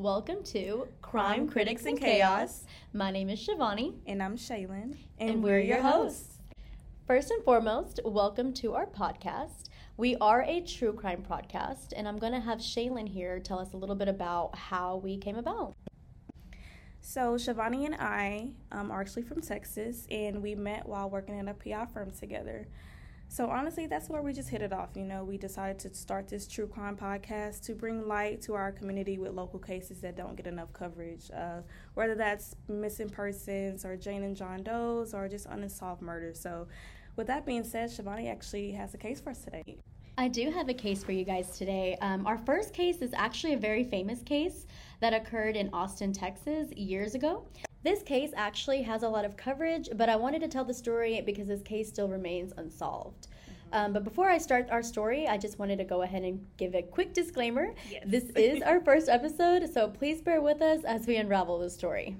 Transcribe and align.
Welcome 0.00 0.42
to 0.44 0.88
Crime 1.02 1.46
Critics 1.46 1.84
and 1.84 2.00
Chaos. 2.00 2.64
My 2.94 3.10
name 3.10 3.28
is 3.28 3.46
Shivani, 3.46 3.96
And 4.06 4.22
I'm 4.22 4.34
Shaylin. 4.34 4.96
and, 5.18 5.42
we're 5.42 5.58
your 5.58 5.82
hosts. 5.82 6.38
First 7.06 7.30
and 7.30 7.44
foremost, 7.44 8.00
welcome 8.06 8.54
to 8.54 8.72
our 8.72 8.86
podcast. 8.86 9.68
We 9.98 10.16
are 10.16 10.40
a 10.40 10.62
true 10.62 10.94
crime 10.94 11.22
podcast, 11.30 11.92
and 11.94 12.08
I'm 12.08 12.16
going 12.16 12.32
to 12.32 12.40
have 12.40 12.60
Shaylin 12.60 13.10
here 13.10 13.40
tell 13.40 13.58
us 13.58 13.74
a 13.74 13.76
little 13.76 13.94
bit 13.94 14.08
about 14.08 14.56
how 14.56 14.96
we 14.96 15.18
came 15.18 15.36
about. 15.36 15.74
So, 17.02 17.34
Shivani 17.34 17.84
and 17.84 17.96
I 17.96 18.52
um, 18.72 18.90
are 18.90 19.02
actually 19.02 19.24
from 19.24 19.42
Texas, 19.42 20.06
and 20.10 20.42
we 20.42 20.54
met 20.54 20.88
while 20.88 21.10
working 21.10 21.36
in 21.36 21.48
a 21.48 21.52
PI 21.52 21.88
firm 21.92 22.10
together. 22.10 22.68
So, 23.32 23.48
honestly, 23.48 23.86
that's 23.86 24.08
where 24.08 24.22
we 24.22 24.32
just 24.32 24.48
hit 24.48 24.60
it 24.60 24.72
off. 24.72 24.88
You 24.96 25.04
know, 25.04 25.22
we 25.22 25.38
decided 25.38 25.78
to 25.78 25.94
start 25.94 26.26
this 26.26 26.48
true 26.48 26.66
crime 26.66 26.96
podcast 26.96 27.64
to 27.66 27.76
bring 27.76 28.08
light 28.08 28.42
to 28.42 28.54
our 28.54 28.72
community 28.72 29.18
with 29.18 29.34
local 29.34 29.60
cases 29.60 30.00
that 30.00 30.16
don't 30.16 30.34
get 30.34 30.48
enough 30.48 30.72
coverage, 30.72 31.30
uh, 31.30 31.60
whether 31.94 32.16
that's 32.16 32.56
missing 32.66 33.08
persons 33.08 33.84
or 33.84 33.96
Jane 33.96 34.24
and 34.24 34.36
John 34.36 34.64
Doe's 34.64 35.14
or 35.14 35.28
just 35.28 35.46
unsolved 35.46 36.02
murders. 36.02 36.40
So, 36.40 36.66
with 37.14 37.28
that 37.28 37.46
being 37.46 37.62
said, 37.62 37.90
Shivani 37.90 38.28
actually 38.28 38.72
has 38.72 38.94
a 38.94 38.98
case 38.98 39.20
for 39.20 39.30
us 39.30 39.44
today. 39.44 39.78
I 40.18 40.26
do 40.26 40.50
have 40.50 40.68
a 40.68 40.74
case 40.74 41.04
for 41.04 41.12
you 41.12 41.24
guys 41.24 41.56
today. 41.56 41.96
Um, 42.00 42.26
our 42.26 42.36
first 42.36 42.74
case 42.74 42.96
is 42.96 43.12
actually 43.14 43.52
a 43.52 43.58
very 43.58 43.84
famous 43.84 44.22
case 44.22 44.66
that 44.98 45.14
occurred 45.14 45.54
in 45.54 45.70
Austin, 45.72 46.12
Texas, 46.12 46.72
years 46.72 47.14
ago. 47.14 47.44
This 47.82 48.02
case 48.02 48.30
actually 48.36 48.82
has 48.82 49.02
a 49.02 49.08
lot 49.08 49.24
of 49.24 49.38
coverage, 49.38 49.88
but 49.94 50.10
I 50.10 50.16
wanted 50.16 50.40
to 50.42 50.48
tell 50.48 50.64
the 50.66 50.74
story 50.74 51.22
because 51.24 51.48
this 51.48 51.62
case 51.62 51.88
still 51.88 52.08
remains 52.08 52.52
unsolved. 52.58 53.28
Um, 53.72 53.92
but 53.92 54.04
before 54.04 54.28
I 54.28 54.36
start 54.36 54.68
our 54.70 54.82
story, 54.82 55.26
I 55.26 55.38
just 55.38 55.58
wanted 55.58 55.78
to 55.78 55.84
go 55.84 56.02
ahead 56.02 56.22
and 56.22 56.44
give 56.58 56.74
a 56.74 56.82
quick 56.82 57.14
disclaimer. 57.14 57.72
Yes. 57.90 58.02
This 58.06 58.24
is 58.36 58.62
our 58.62 58.80
first 58.84 59.08
episode, 59.08 59.72
so 59.72 59.88
please 59.88 60.20
bear 60.20 60.42
with 60.42 60.60
us 60.60 60.84
as 60.84 61.06
we 61.06 61.16
unravel 61.16 61.58
the 61.58 61.70
story. 61.70 62.16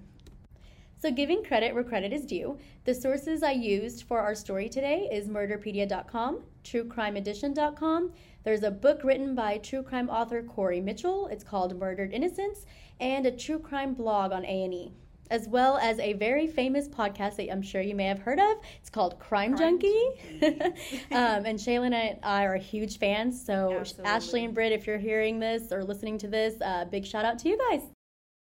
So, 0.98 1.10
giving 1.10 1.42
credit 1.42 1.74
where 1.74 1.82
credit 1.82 2.12
is 2.12 2.26
due, 2.26 2.58
the 2.84 2.94
sources 2.94 3.42
I 3.42 3.52
used 3.52 4.04
for 4.04 4.20
our 4.20 4.34
story 4.34 4.68
today 4.68 5.08
is 5.10 5.28
murderpedia.com, 5.28 6.40
truecrimeedition.com. 6.62 8.12
There's 8.44 8.62
a 8.62 8.70
book 8.70 9.02
written 9.02 9.34
by 9.34 9.58
true 9.58 9.82
crime 9.82 10.10
author 10.10 10.42
Corey 10.42 10.80
Mitchell. 10.80 11.26
It's 11.28 11.44
called 11.44 11.78
Murdered 11.78 12.12
Innocents, 12.12 12.66
and 13.00 13.26
a 13.26 13.30
true 13.30 13.58
crime 13.58 13.94
blog 13.94 14.32
on 14.32 14.44
A&E, 14.44 14.92
as 15.30 15.48
well 15.48 15.78
as 15.78 15.98
a 16.00 16.14
very 16.14 16.46
famous 16.46 16.88
podcast 16.88 17.36
that 17.36 17.50
I'm 17.50 17.62
sure 17.62 17.80
you 17.80 17.94
may 17.94 18.06
have 18.06 18.18
heard 18.18 18.40
of. 18.40 18.56
It's 18.80 18.90
called 18.90 19.18
Crime, 19.18 19.56
Crime 19.56 19.80
Junkie. 19.80 20.10
Junkie. 20.40 20.66
um, 21.12 21.46
and 21.46 21.58
Shaylin 21.58 21.94
and 21.94 22.18
I 22.22 22.44
are 22.44 22.56
huge 22.56 22.98
fans. 22.98 23.42
So, 23.44 23.72
Absolutely. 23.78 24.10
Ashley 24.10 24.44
and 24.44 24.54
Britt, 24.54 24.72
if 24.72 24.86
you're 24.86 24.98
hearing 24.98 25.38
this 25.38 25.72
or 25.72 25.84
listening 25.84 26.18
to 26.18 26.28
this, 26.28 26.60
uh, 26.60 26.84
big 26.84 27.06
shout 27.06 27.24
out 27.24 27.38
to 27.40 27.48
you 27.48 27.58
guys. 27.70 27.82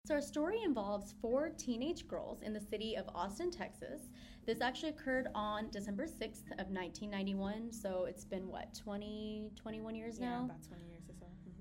So, 0.07 0.15
our 0.15 0.23
story 0.23 0.63
involves 0.65 1.15
four 1.21 1.51
teenage 1.59 2.09
girls 2.09 2.41
in 2.43 2.55
the 2.55 2.61
city 2.61 2.97
of 2.97 3.05
Austin, 3.15 3.51
Texas. 3.51 4.09
This 4.47 4.63
actually 4.63 4.89
occurred 4.89 5.29
on 5.35 5.69
December 5.71 6.07
6th 6.07 6.51
of 6.53 6.71
1991. 6.71 7.71
So, 7.71 8.07
it's 8.09 8.25
been 8.25 8.49
what, 8.49 8.75
20, 8.83 9.51
21 9.57 9.95
years 9.95 10.19
Yeah, 10.19 10.31
now? 10.31 10.45
about 10.47 10.63
20 10.67 10.85
years. 10.87 10.98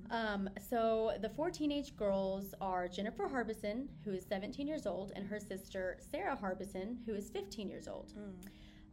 Um, 0.10 0.50
so 0.70 1.14
the 1.22 1.30
four 1.30 1.50
teenage 1.50 1.96
girls 1.96 2.54
are 2.62 2.88
Jennifer 2.88 3.28
Harbison, 3.28 3.90
who 4.06 4.14
is 4.14 4.26
17 4.26 4.68
years 4.68 4.86
old, 4.86 5.12
and 5.16 5.28
her 5.28 5.40
sister 5.40 5.98
Sarah 6.00 6.36
Harbison, 6.36 7.00
who 7.06 7.14
is 7.14 7.30
15 7.30 7.70
years 7.70 7.88
old. 7.88 8.14
Mm. 8.18 8.34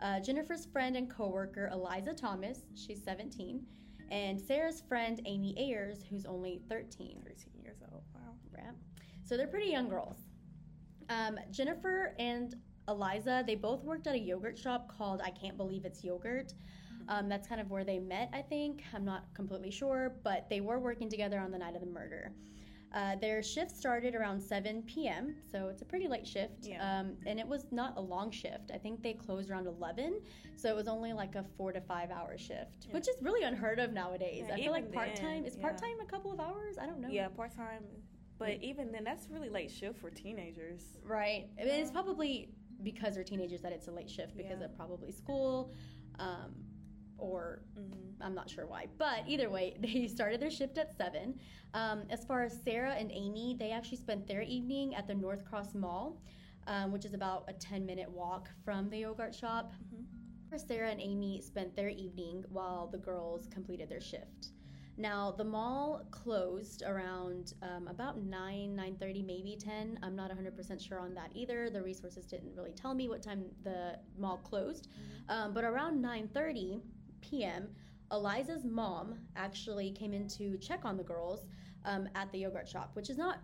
Uh, 0.00 0.20
Jennifer's 0.20 0.66
friend 0.66 0.96
and 0.96 1.08
coworker 1.08 1.68
Eliza 1.72 2.14
Thomas, 2.14 2.60
she's 2.74 3.02
17, 3.02 3.64
and 4.10 4.40
Sarah's 4.40 4.80
friend 4.80 5.20
Amy 5.24 5.54
Ayers, 5.56 6.04
who's 6.08 6.26
only 6.26 6.60
13. 6.68 7.22
13 7.24 7.62
years 7.62 7.78
old. 7.92 8.02
Wow. 8.14 8.20
Right? 8.52 8.74
So 9.24 9.36
they're 9.36 9.46
pretty 9.46 9.70
young 9.70 9.88
girls. 9.88 10.18
Um, 11.08 11.38
Jennifer 11.50 12.14
and 12.18 12.54
Eliza, 12.88 13.44
they 13.46 13.54
both 13.54 13.82
worked 13.82 14.06
at 14.06 14.14
a 14.14 14.18
yogurt 14.18 14.58
shop 14.58 14.92
called 14.96 15.20
I 15.24 15.30
Can't 15.30 15.56
Believe 15.56 15.84
It's 15.84 16.04
Yogurt. 16.04 16.52
Um, 17.08 17.28
that's 17.28 17.46
kind 17.46 17.60
of 17.60 17.70
where 17.70 17.84
they 17.84 17.98
met, 17.98 18.30
I 18.32 18.42
think. 18.42 18.82
I'm 18.94 19.04
not 19.04 19.24
completely 19.34 19.70
sure, 19.70 20.14
but 20.22 20.48
they 20.48 20.60
were 20.60 20.78
working 20.78 21.08
together 21.08 21.38
on 21.38 21.50
the 21.50 21.58
night 21.58 21.74
of 21.74 21.80
the 21.80 21.86
murder. 21.86 22.32
Uh, 22.94 23.16
their 23.16 23.42
shift 23.42 23.76
started 23.76 24.14
around 24.14 24.40
7 24.40 24.82
p.m., 24.82 25.34
so 25.50 25.66
it's 25.66 25.82
a 25.82 25.84
pretty 25.84 26.06
late 26.06 26.26
shift. 26.26 26.64
Yeah. 26.64 27.00
Um, 27.00 27.16
and 27.26 27.40
it 27.40 27.46
was 27.46 27.66
not 27.72 27.94
a 27.96 28.00
long 28.00 28.30
shift. 28.30 28.70
I 28.72 28.78
think 28.78 29.02
they 29.02 29.14
closed 29.14 29.50
around 29.50 29.66
11, 29.66 30.20
so 30.54 30.68
it 30.68 30.76
was 30.76 30.86
only 30.86 31.12
like 31.12 31.34
a 31.34 31.44
four 31.56 31.72
to 31.72 31.80
five 31.80 32.12
hour 32.12 32.38
shift, 32.38 32.86
Yeah. 32.86 32.94
which 32.94 33.08
is 33.08 33.16
really 33.20 33.42
unheard 33.42 33.80
of 33.80 33.92
nowadays. 33.92 34.44
Yeah, 34.46 34.54
I 34.54 34.58
feel 34.58 34.70
like 34.70 34.92
part 34.92 35.16
time 35.16 35.44
is 35.44 35.56
part 35.56 35.76
time 35.76 36.00
a 36.00 36.06
couple 36.06 36.32
of 36.32 36.38
hours. 36.38 36.78
I 36.80 36.86
don't 36.86 37.00
know. 37.00 37.08
Yeah, 37.10 37.26
part 37.28 37.54
time. 37.54 37.82
But 38.38 38.62
even 38.62 38.92
then, 38.92 39.02
that's 39.04 39.28
really 39.28 39.48
late 39.48 39.70
shift 39.70 39.98
for 39.98 40.10
teenagers. 40.10 40.82
Right. 41.04 41.48
I 41.60 41.64
mean, 41.64 41.74
it's 41.74 41.90
probably 41.90 42.50
because 42.82 43.14
they're 43.14 43.24
teenagers 43.24 43.60
that 43.62 43.72
it's 43.72 43.88
a 43.88 43.92
late 43.92 44.10
shift 44.10 44.36
because 44.36 44.60
of 44.60 44.76
probably 44.76 45.10
school, 45.10 45.72
um, 46.18 46.54
or 47.18 47.62
Mm-hmm. 47.78 48.22
I'm 48.22 48.34
not 48.34 48.48
sure 48.48 48.66
why. 48.66 48.86
But 48.98 49.24
either 49.26 49.50
way, 49.50 49.76
they 49.80 50.06
started 50.08 50.40
their 50.40 50.50
shift 50.50 50.78
at 50.78 50.96
seven. 50.96 51.38
Um, 51.74 52.02
as 52.10 52.24
far 52.24 52.42
as 52.42 52.58
Sarah 52.62 52.92
and 52.94 53.10
Amy, 53.12 53.56
they 53.58 53.70
actually 53.72 53.98
spent 53.98 54.26
their 54.26 54.42
evening 54.42 54.94
at 54.94 55.06
the 55.06 55.14
North 55.14 55.44
Cross 55.44 55.74
Mall, 55.74 56.20
um, 56.66 56.92
which 56.92 57.04
is 57.04 57.14
about 57.14 57.44
a 57.48 57.52
10 57.52 57.84
minute 57.84 58.10
walk 58.10 58.48
from 58.64 58.88
the 58.90 58.98
yogurt 58.98 59.34
shop. 59.34 59.72
Mhm. 59.94 60.04
Sarah 60.56 60.90
and 60.90 61.00
Amy 61.00 61.40
spent 61.40 61.74
their 61.74 61.88
evening 61.88 62.44
while 62.48 62.86
the 62.86 62.98
girls 62.98 63.48
completed 63.48 63.88
their 63.88 64.00
shift. 64.00 64.50
Now 64.96 65.32
the 65.32 65.42
mall 65.42 66.06
closed 66.12 66.84
around 66.86 67.54
um, 67.62 67.88
about 67.88 68.22
nine, 68.22 68.76
nine 68.76 68.94
thirty, 68.94 69.20
maybe 69.20 69.56
ten. 69.58 69.98
I'm 70.04 70.14
not 70.14 70.30
100% 70.30 70.80
sure 70.80 71.00
on 71.00 71.12
that 71.14 71.30
either. 71.34 71.68
The 71.70 71.82
resources 71.82 72.24
didn't 72.24 72.54
really 72.54 72.70
tell 72.70 72.94
me 72.94 73.08
what 73.08 73.20
time 73.20 73.46
the 73.64 73.98
mall 74.16 74.36
closed, 74.38 74.86
um, 75.28 75.52
but 75.52 75.64
around 75.64 76.00
9:30 76.00 76.80
p.m., 77.30 77.68
Eliza's 78.10 78.64
mom 78.64 79.18
actually 79.36 79.90
came 79.90 80.12
in 80.12 80.28
to 80.28 80.56
check 80.58 80.84
on 80.84 80.96
the 80.96 81.02
girls 81.02 81.46
um, 81.84 82.08
at 82.14 82.30
the 82.32 82.38
yogurt 82.38 82.68
shop, 82.68 82.90
which 82.94 83.10
is 83.10 83.18
not 83.18 83.38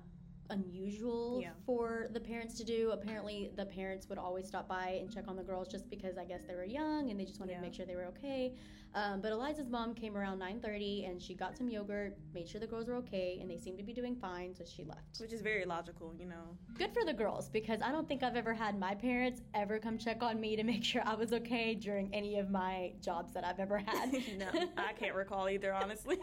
unusual 0.51 1.41
Yeah. 1.41 1.51
for 1.65 2.07
the 2.13 2.21
parents 2.21 2.55
to 2.59 2.65
do. 2.65 2.91
Apparently, 2.93 3.51
the 3.57 3.67
parents 3.67 4.09
would 4.09 4.19
always 4.19 4.47
stop 4.47 4.69
by 4.69 4.99
and 5.01 5.11
check 5.13 5.29
on 5.29 5.37
the 5.37 5.43
girls 5.43 5.69
just 5.69 5.89
because 5.89 6.19
I 6.19 6.25
guess 6.25 6.45
they 6.45 6.55
were 6.55 6.65
young 6.65 7.11
and 7.11 7.19
they 7.19 7.25
just 7.25 7.41
wanted 7.41 7.53
Yeah. 7.53 7.59
to 7.59 7.63
make 7.63 7.75
sure 7.75 7.87
they 7.87 7.97
were 7.97 8.07
okay. 8.07 8.55
Um, 8.93 9.21
but 9.21 9.31
Eliza's 9.31 9.69
mom 9.69 9.95
came 9.95 10.17
around 10.17 10.41
9:30 10.41 11.05
and 11.09 11.23
she 11.23 11.33
got 11.35 11.57
some 11.57 11.69
yogurt, 11.69 12.19
made 12.35 12.49
sure 12.49 12.61
the 12.61 12.67
girls 12.67 12.89
were 12.89 12.97
okay, 12.97 13.39
and 13.41 13.49
they 13.49 13.57
seemed 13.57 13.79
to 13.79 13.85
be 13.85 13.93
doing 13.93 14.17
fine, 14.17 14.53
so 14.53 14.65
she 14.65 14.83
left. 14.83 15.21
Which 15.21 15.33
is 15.33 15.43
very 15.43 15.65
logical, 15.65 16.13
you 16.19 16.27
know. 16.27 16.57
Good 16.75 16.93
for 16.93 17.05
the 17.05 17.13
girls 17.13 17.49
because 17.49 17.81
I 17.83 17.93
don't 17.93 18.09
think 18.09 18.25
I've 18.25 18.35
ever 18.37 18.53
had 18.53 18.79
my 18.79 18.97
parents 18.97 19.43
ever 19.55 19.79
come 19.79 19.97
check 19.97 20.23
on 20.25 20.41
me 20.41 20.57
to 20.57 20.65
make 20.65 20.83
sure 20.83 21.03
I 21.05 21.15
was 21.15 21.33
okay 21.33 21.75
during 21.77 22.13
any 22.13 22.39
of 22.39 22.51
my 22.51 22.93
jobs 23.01 23.33
that 23.35 23.45
I've 23.45 23.61
ever 23.61 23.79
had. 23.79 24.13
no, 24.39 24.49
I 24.77 24.93
can't 24.95 25.15
recall 25.15 25.49
either, 25.49 25.73
honestly. 25.73 26.19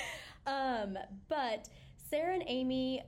um, 0.46 0.98
but 1.28 1.68
Sarah 2.10 2.34
and 2.34 2.44
Amy 2.46 3.02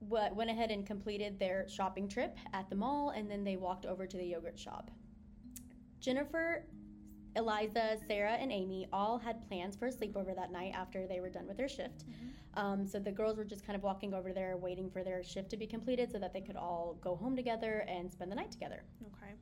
went 0.00 0.50
ahead 0.50 0.70
and 0.70 0.86
completed 0.86 1.38
their 1.38 1.68
shopping 1.68 2.08
trip 2.08 2.36
at 2.52 2.68
the 2.68 2.76
mall, 2.76 3.10
and 3.10 3.30
then 3.30 3.44
they 3.44 3.56
walked 3.56 3.86
over 3.86 4.06
to 4.06 4.16
the 4.16 4.24
yogurt 4.24 4.58
shop. 4.58 4.90
Jennifer, 6.00 6.64
Eliza, 7.34 7.96
Sarah, 8.06 8.34
and 8.34 8.50
Amy 8.52 8.86
all 8.92 9.18
had 9.18 9.46
plans 9.48 9.76
for 9.76 9.86
a 9.86 9.92
sleepover 9.92 10.34
that 10.34 10.52
night 10.52 10.72
after 10.74 11.06
they 11.06 11.20
were 11.20 11.28
done 11.28 11.46
with 11.46 11.56
their 11.56 11.68
shift. 11.68 12.04
Um, 12.54 12.86
so 12.86 12.98
the 12.98 13.12
girls 13.12 13.36
were 13.36 13.44
just 13.44 13.66
kind 13.66 13.76
of 13.76 13.82
walking 13.82 14.14
over 14.14 14.32
there, 14.32 14.56
waiting 14.56 14.90
for 14.90 15.04
their 15.04 15.22
shift 15.22 15.50
to 15.50 15.56
be 15.56 15.66
completed 15.66 16.10
so 16.10 16.18
that 16.18 16.32
they 16.32 16.40
could 16.40 16.56
all 16.56 16.96
go 17.02 17.14
home 17.14 17.36
together 17.36 17.84
and 17.88 18.10
spend 18.10 18.30
the 18.30 18.36
night 18.36 18.50
together. 18.50 18.82
okay. 19.02 19.34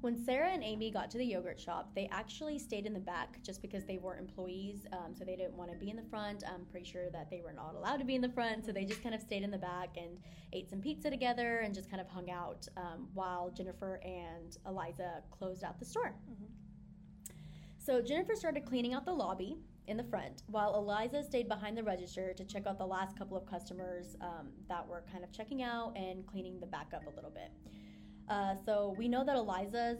When 0.00 0.16
Sarah 0.16 0.48
and 0.48 0.64
Amy 0.64 0.90
got 0.90 1.10
to 1.10 1.18
the 1.18 1.26
yogurt 1.26 1.60
shop, 1.60 1.94
they 1.94 2.08
actually 2.10 2.58
stayed 2.58 2.86
in 2.86 2.94
the 2.94 3.00
back 3.00 3.42
just 3.42 3.60
because 3.60 3.84
they 3.84 3.98
were 3.98 4.16
employees, 4.16 4.86
um, 4.92 5.14
so 5.14 5.26
they 5.26 5.36
didn't 5.36 5.54
want 5.54 5.70
to 5.70 5.76
be 5.76 5.90
in 5.90 5.96
the 5.96 6.02
front. 6.04 6.42
I'm 6.50 6.64
pretty 6.64 6.90
sure 6.90 7.10
that 7.10 7.28
they 7.28 7.42
were 7.42 7.52
not 7.52 7.74
allowed 7.74 7.98
to 7.98 8.06
be 8.06 8.14
in 8.14 8.22
the 8.22 8.30
front, 8.30 8.64
so 8.64 8.72
they 8.72 8.86
just 8.86 9.02
kind 9.02 9.14
of 9.14 9.20
stayed 9.20 9.42
in 9.42 9.50
the 9.50 9.58
back 9.58 9.98
and 9.98 10.18
ate 10.54 10.70
some 10.70 10.80
pizza 10.80 11.10
together 11.10 11.58
and 11.58 11.74
just 11.74 11.90
kind 11.90 12.00
of 12.00 12.08
hung 12.08 12.30
out 12.30 12.66
um, 12.78 13.08
while 13.12 13.50
Jennifer 13.50 14.00
and 14.02 14.56
Eliza 14.66 15.22
closed 15.30 15.64
out 15.64 15.78
the 15.78 15.84
store. 15.84 16.14
Mhm. 16.30 16.48
So 17.76 18.00
Jennifer 18.00 18.34
started 18.34 18.64
cleaning 18.64 18.94
out 18.94 19.04
the 19.04 19.12
lobby 19.12 19.58
in 19.86 19.98
the 19.98 20.04
front, 20.04 20.44
while 20.46 20.76
Eliza 20.76 21.22
stayed 21.22 21.48
behind 21.48 21.76
the 21.76 21.82
register 21.82 22.32
to 22.32 22.44
check 22.46 22.66
out 22.66 22.78
the 22.78 22.86
last 22.86 23.18
couple 23.18 23.36
of 23.36 23.44
customers 23.44 24.16
um, 24.22 24.48
that 24.66 24.86
were 24.86 25.04
kind 25.12 25.24
of 25.24 25.32
checking 25.32 25.62
out 25.62 25.94
and 25.94 26.26
cleaning 26.26 26.58
the 26.58 26.66
back 26.66 26.94
up 26.94 27.06
a 27.06 27.10
little 27.10 27.30
bit. 27.30 27.50
Uh, 28.28 28.54
so 28.64 28.94
we 28.98 29.08
know 29.08 29.24
that 29.24 29.36
Eliza's 29.36 29.98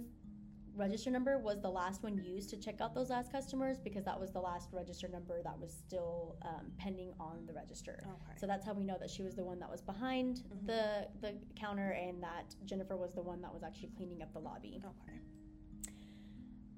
register 0.76 1.11
number 1.11 1.37
was 1.37 1.61
the 1.61 1.69
last 1.69 2.02
one 2.02 2.17
used 2.25 2.49
to 2.49 2.56
check 2.56 2.81
out 2.81 2.94
those 2.94 3.11
last 3.11 3.32
customers 3.32 3.76
because 3.82 4.05
that 4.05 4.19
was 4.19 4.31
the 4.31 4.38
last 4.40 4.69
register 4.72 5.08
number 5.08 5.43
that 5.43 5.58
was 5.58 5.72
still 5.72 6.37
um, 6.43 6.70
pending 6.78 7.12
on 7.19 7.44
the 7.46 7.52
register. 7.52 8.00
Okay. 8.06 8.38
So 8.38 8.46
that's 8.46 8.64
how 8.64 8.72
we 8.72 8.84
know 8.84 8.96
that 9.00 9.11
she 9.11 9.22
was 9.22 9.34
the 9.34 9.44
one 9.44 9.58
that 9.58 9.70
was 9.70 9.82
behind 9.82 10.43
Mhm. 10.49 10.67
the 10.67 11.08
the 11.20 11.34
counter 11.56 11.90
and 11.90 12.22
that 12.22 12.55
Jennifer 12.64 12.96
was 12.96 13.14
the 13.14 13.22
one 13.22 13.40
that 13.43 13.52
was 13.52 13.62
actually 13.64 13.88
cleaning 13.96 14.22
up 14.22 14.32
the 14.32 14.38
lobby. 14.38 14.81
okay. 14.84 15.19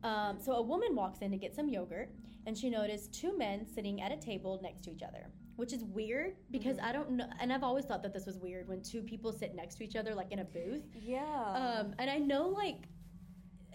Um, 0.03 0.41
so 0.41 0.55
a 0.55 0.63
woman 0.63 0.97
walks 0.97 1.21
in 1.21 1.31
to 1.31 1.37
get 1.37 1.55
some 1.55 1.69
yogurt, 1.69 2.11
and 2.47 2.59
she 2.59 2.69
noticed 2.71 3.13
two 3.13 3.37
men 3.39 3.65
sitting 3.67 4.01
at 4.03 4.11
a 4.11 4.17
table 4.17 4.59
next 4.61 4.83
to 4.85 4.91
each 4.91 5.03
other. 5.03 5.31
Which 5.57 5.73
is 5.73 5.85
weird 5.85 6.37
because 6.51 6.77
Mhm. 6.79 6.85
I 6.85 6.93
don't 6.93 7.11
know. 7.13 7.29
And 7.41 7.53
I've 7.53 7.63
always 7.63 7.85
thought 7.85 8.03
that 8.03 8.13
this 8.13 8.27
was 8.27 8.39
weird 8.39 8.69
when 8.69 8.83
two 8.83 9.03
people 9.03 9.33
sit 9.33 9.55
next 9.55 9.77
to 9.77 9.85
each 9.85 9.97
other, 9.97 10.15
like 10.15 10.33
in 10.33 10.39
a 10.41 10.45
booth. 10.45 10.85
Yeah. 10.95 11.25
Um, 11.81 11.95
and 11.99 12.11
I 12.11 12.19
know, 12.19 12.49
like, 12.49 12.89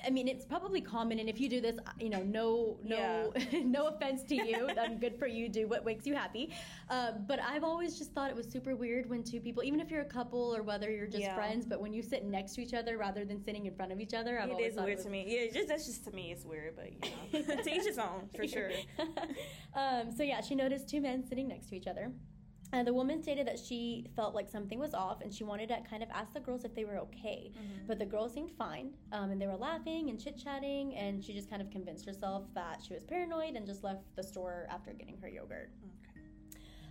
I 0.05 0.09
mean, 0.09 0.27
it's 0.27 0.45
probably 0.45 0.81
common, 0.81 1.19
and 1.19 1.29
if 1.29 1.39
you 1.39 1.49
do 1.49 1.59
this, 1.61 1.77
you 1.99 2.09
know, 2.09 2.23
no, 2.23 2.77
no, 2.83 3.33
no 3.63 3.87
offense 3.87 4.23
to 4.23 4.35
you. 4.35 4.69
I'm 4.79 4.99
good 4.99 5.17
for 5.17 5.27
you. 5.27 5.49
Do 5.49 5.67
what 5.67 5.85
makes 5.85 6.05
you 6.05 6.15
happy. 6.15 6.53
Um, 6.89 7.25
but 7.27 7.39
I've 7.41 7.63
always 7.63 7.97
just 7.97 8.13
thought 8.13 8.29
it 8.29 8.35
was 8.35 8.47
super 8.47 8.75
weird 8.75 9.09
when 9.09 9.23
two 9.23 9.39
people, 9.39 9.63
even 9.63 9.79
if 9.79 9.89
you're 9.89 10.01
a 10.01 10.05
couple 10.05 10.55
or 10.55 10.61
whether 10.63 10.91
you're 10.91 11.07
just 11.07 11.23
Yeah. 11.23 11.35
friends, 11.35 11.65
but 11.65 11.81
when 11.81 11.93
you 11.93 12.01
sit 12.01 12.23
next 12.25 12.53
to 12.55 12.61
each 12.61 12.73
other 12.73 12.97
rather 12.97 13.25
than 13.25 13.43
sitting 13.43 13.65
in 13.65 13.73
front 13.75 13.91
of 13.91 13.99
each 13.99 14.13
other, 14.13 14.39
I've 14.39 14.49
it 14.49 14.53
always 14.53 14.67
is 14.69 14.75
thought 14.75 14.85
weird 14.85 14.99
it 14.99 15.03
to 15.03 15.09
me. 15.09 15.25
Yeah, 15.27 15.51
just 15.51 15.67
that's 15.67 15.85
just 15.85 16.05
to 16.05 16.11
me 16.11 16.31
it's 16.31 16.45
weird, 16.45 16.75
but 16.75 16.91
you 16.91 16.99
know, 16.99 17.55
to 17.63 17.75
each 17.75 17.85
his 17.85 17.97
own 17.97 18.29
for 18.35 18.47
sure. 18.47 18.71
um, 19.73 20.11
so 20.11 20.23
yeah, 20.23 20.41
she 20.41 20.55
noticed 20.55 20.89
two 20.89 21.01
men 21.01 21.25
sitting 21.27 21.47
next 21.47 21.67
to 21.69 21.75
each 21.75 21.87
other. 21.87 22.11
And 22.73 22.85
the 22.85 22.93
woman 22.93 23.23
stated 23.23 23.47
that 23.47 23.57
she 23.57 24.07
felt 24.15 24.35
like 24.35 24.49
something 24.49 24.77
was 24.77 24.93
off, 24.93 25.21
and 25.21 25.33
she 25.33 25.43
wanted 25.43 25.69
to 25.69 25.77
kind 25.89 26.03
of 26.03 26.09
ask 26.11 26.33
the 26.33 26.39
girls 26.39 26.65
if 26.65 26.75
they 26.75 26.83
were 26.83 26.97
okay. 26.97 27.51
But 27.87 27.97
the 27.97 28.05
girls 28.05 28.33
seemed 28.33 28.51
fine, 28.51 28.91
um, 29.13 29.31
and 29.31 29.41
they 29.41 29.47
were 29.47 29.55
laughing 29.55 30.09
and 30.09 30.21
chit 30.21 30.37
chatting, 30.37 30.95
and 30.95 31.23
she 31.23 31.33
just 31.33 31.49
kind 31.49 31.61
of 31.61 31.69
convinced 31.71 32.05
herself 32.05 32.43
that 32.55 32.83
she 32.85 32.93
was 32.93 33.03
paranoid 33.03 33.55
and 33.55 33.65
just 33.65 33.83
left 33.83 34.03
the 34.15 34.23
store 34.23 34.67
after 34.69 34.91
getting 34.91 35.17
her 35.21 35.29
yogurt. 35.29 35.71
Okay. 36.11 36.21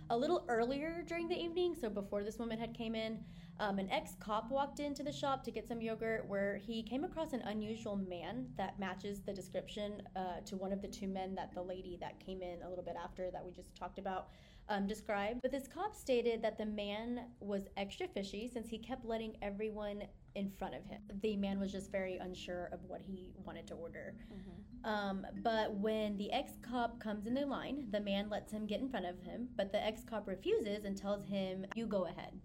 A 0.09 0.17
little 0.17 0.45
earlier 0.47 1.03
during 1.05 1.27
the 1.27 1.37
evening, 1.37 1.75
so 1.79 1.89
before 1.89 2.23
this 2.23 2.39
woman 2.39 2.57
had 2.57 2.73
came 2.73 2.95
in, 2.95 3.19
um, 3.59 3.79
an 3.79 3.89
ex-cop 3.91 4.51
walked 4.51 4.79
into 4.79 5.03
the 5.03 5.11
shop 5.11 5.43
to 5.43 5.51
get 5.51 5.67
some 5.67 5.81
yogurt, 5.81 6.27
where 6.27 6.57
he 6.57 6.83
came 6.83 7.03
across 7.03 7.33
an 7.33 7.41
unusual 7.41 7.95
man 7.95 8.47
that 8.57 8.79
matches 8.79 9.21
the 9.21 9.33
description 9.33 10.01
uh, 10.15 10.41
to 10.45 10.55
one 10.57 10.71
of 10.71 10.81
the 10.81 10.87
two 10.87 11.07
men 11.07 11.35
that 11.35 11.53
the 11.53 11.61
lady 11.61 11.97
that 11.99 12.19
came 12.19 12.41
in 12.41 12.61
a 12.63 12.69
little 12.69 12.83
bit 12.83 12.95
after 13.03 13.29
that 13.31 13.43
we 13.43 13.51
just 13.51 13.75
talked 13.75 13.99
about 13.99 14.29
um, 14.69 14.87
described. 14.87 15.41
But 15.41 15.51
this 15.51 15.67
cop 15.67 15.95
stated 15.95 16.41
that 16.41 16.57
the 16.57 16.65
man 16.65 17.25
was 17.39 17.67
extra 17.77 18.07
fishy 18.07 18.49
since 18.51 18.69
he 18.69 18.77
kept 18.77 19.05
letting 19.05 19.37
everyone 19.41 20.03
in 20.35 20.51
front 20.51 20.75
of 20.75 20.85
him. 20.85 21.01
The 21.21 21.35
man 21.35 21.59
was 21.59 21.71
just 21.71 21.91
very 21.91 22.17
unsure 22.17 22.69
of 22.71 22.83
what 22.87 23.01
he 23.01 23.33
wanted 23.43 23.65
to 23.67 23.73
order. 23.75 24.15
Mhm. 24.31 24.87
Um, 24.87 25.27
but 25.41 25.73
when 25.73 26.17
the 26.17 26.31
ex 26.31 26.57
cop 26.61 26.99
comes 26.99 27.25
in 27.25 27.33
the 27.33 27.45
line, 27.45 27.89
the 27.91 27.99
man 27.99 28.29
lets 28.29 28.51
him 28.51 28.65
get 28.65 28.79
in 28.79 28.89
front 28.89 29.05
of 29.05 29.19
him, 29.21 29.49
but 29.55 29.71
the 29.71 29.83
ex 29.83 30.03
cop 30.03 30.27
refuses 30.27 30.85
and 30.85 30.95
tells 30.95 31.25
him, 31.25 31.65
You 31.75 31.87
go 31.87 32.05
ahead. 32.05 32.39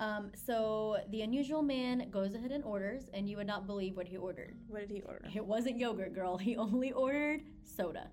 Um, 0.00 0.32
so 0.34 0.98
the 1.10 1.22
unusual 1.22 1.62
man 1.62 2.10
goes 2.10 2.34
ahead 2.34 2.50
and 2.50 2.64
orders, 2.64 3.08
and 3.14 3.28
you 3.28 3.36
would 3.36 3.46
not 3.46 3.66
believe 3.66 3.96
what 3.96 4.08
he 4.08 4.16
ordered. 4.16 4.56
What 4.66 4.80
did 4.80 4.90
he 4.90 5.02
order? 5.02 5.28
It 5.32 5.44
wasn't 5.44 5.78
yogurt, 5.78 6.14
girl. 6.14 6.36
He 6.36 6.56
only 6.56 6.92
ordered 6.92 7.42
soda. 7.62 8.10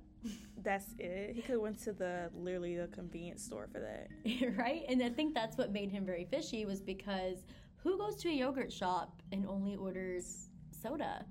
That's 0.64 0.86
it. 1.00 1.36
He 1.36 1.42
could 1.42 1.54
have 1.54 1.62
went 1.62 1.82
to 1.84 1.94
the 1.94 2.30
literally 2.36 2.78
the 2.78 2.88
convenience 2.88 3.44
store 3.44 3.68
for 3.72 3.80
that. 3.80 4.10
right? 4.58 4.84
And 4.88 5.02
I 5.02 5.10
think 5.10 5.34
that's 5.34 5.58
what 5.58 5.72
made 5.72 5.92
him 5.92 6.06
very 6.06 6.26
fishy 6.26 6.66
was 6.66 6.82
because 6.82 7.40
who 7.78 7.98
goes 7.98 8.16
to 8.18 8.30
a 8.30 8.32
yogurt 8.32 8.72
shop 8.72 9.22
and 9.32 9.46
only 9.48 9.76
orders 9.76 10.50
soda? 10.82 11.26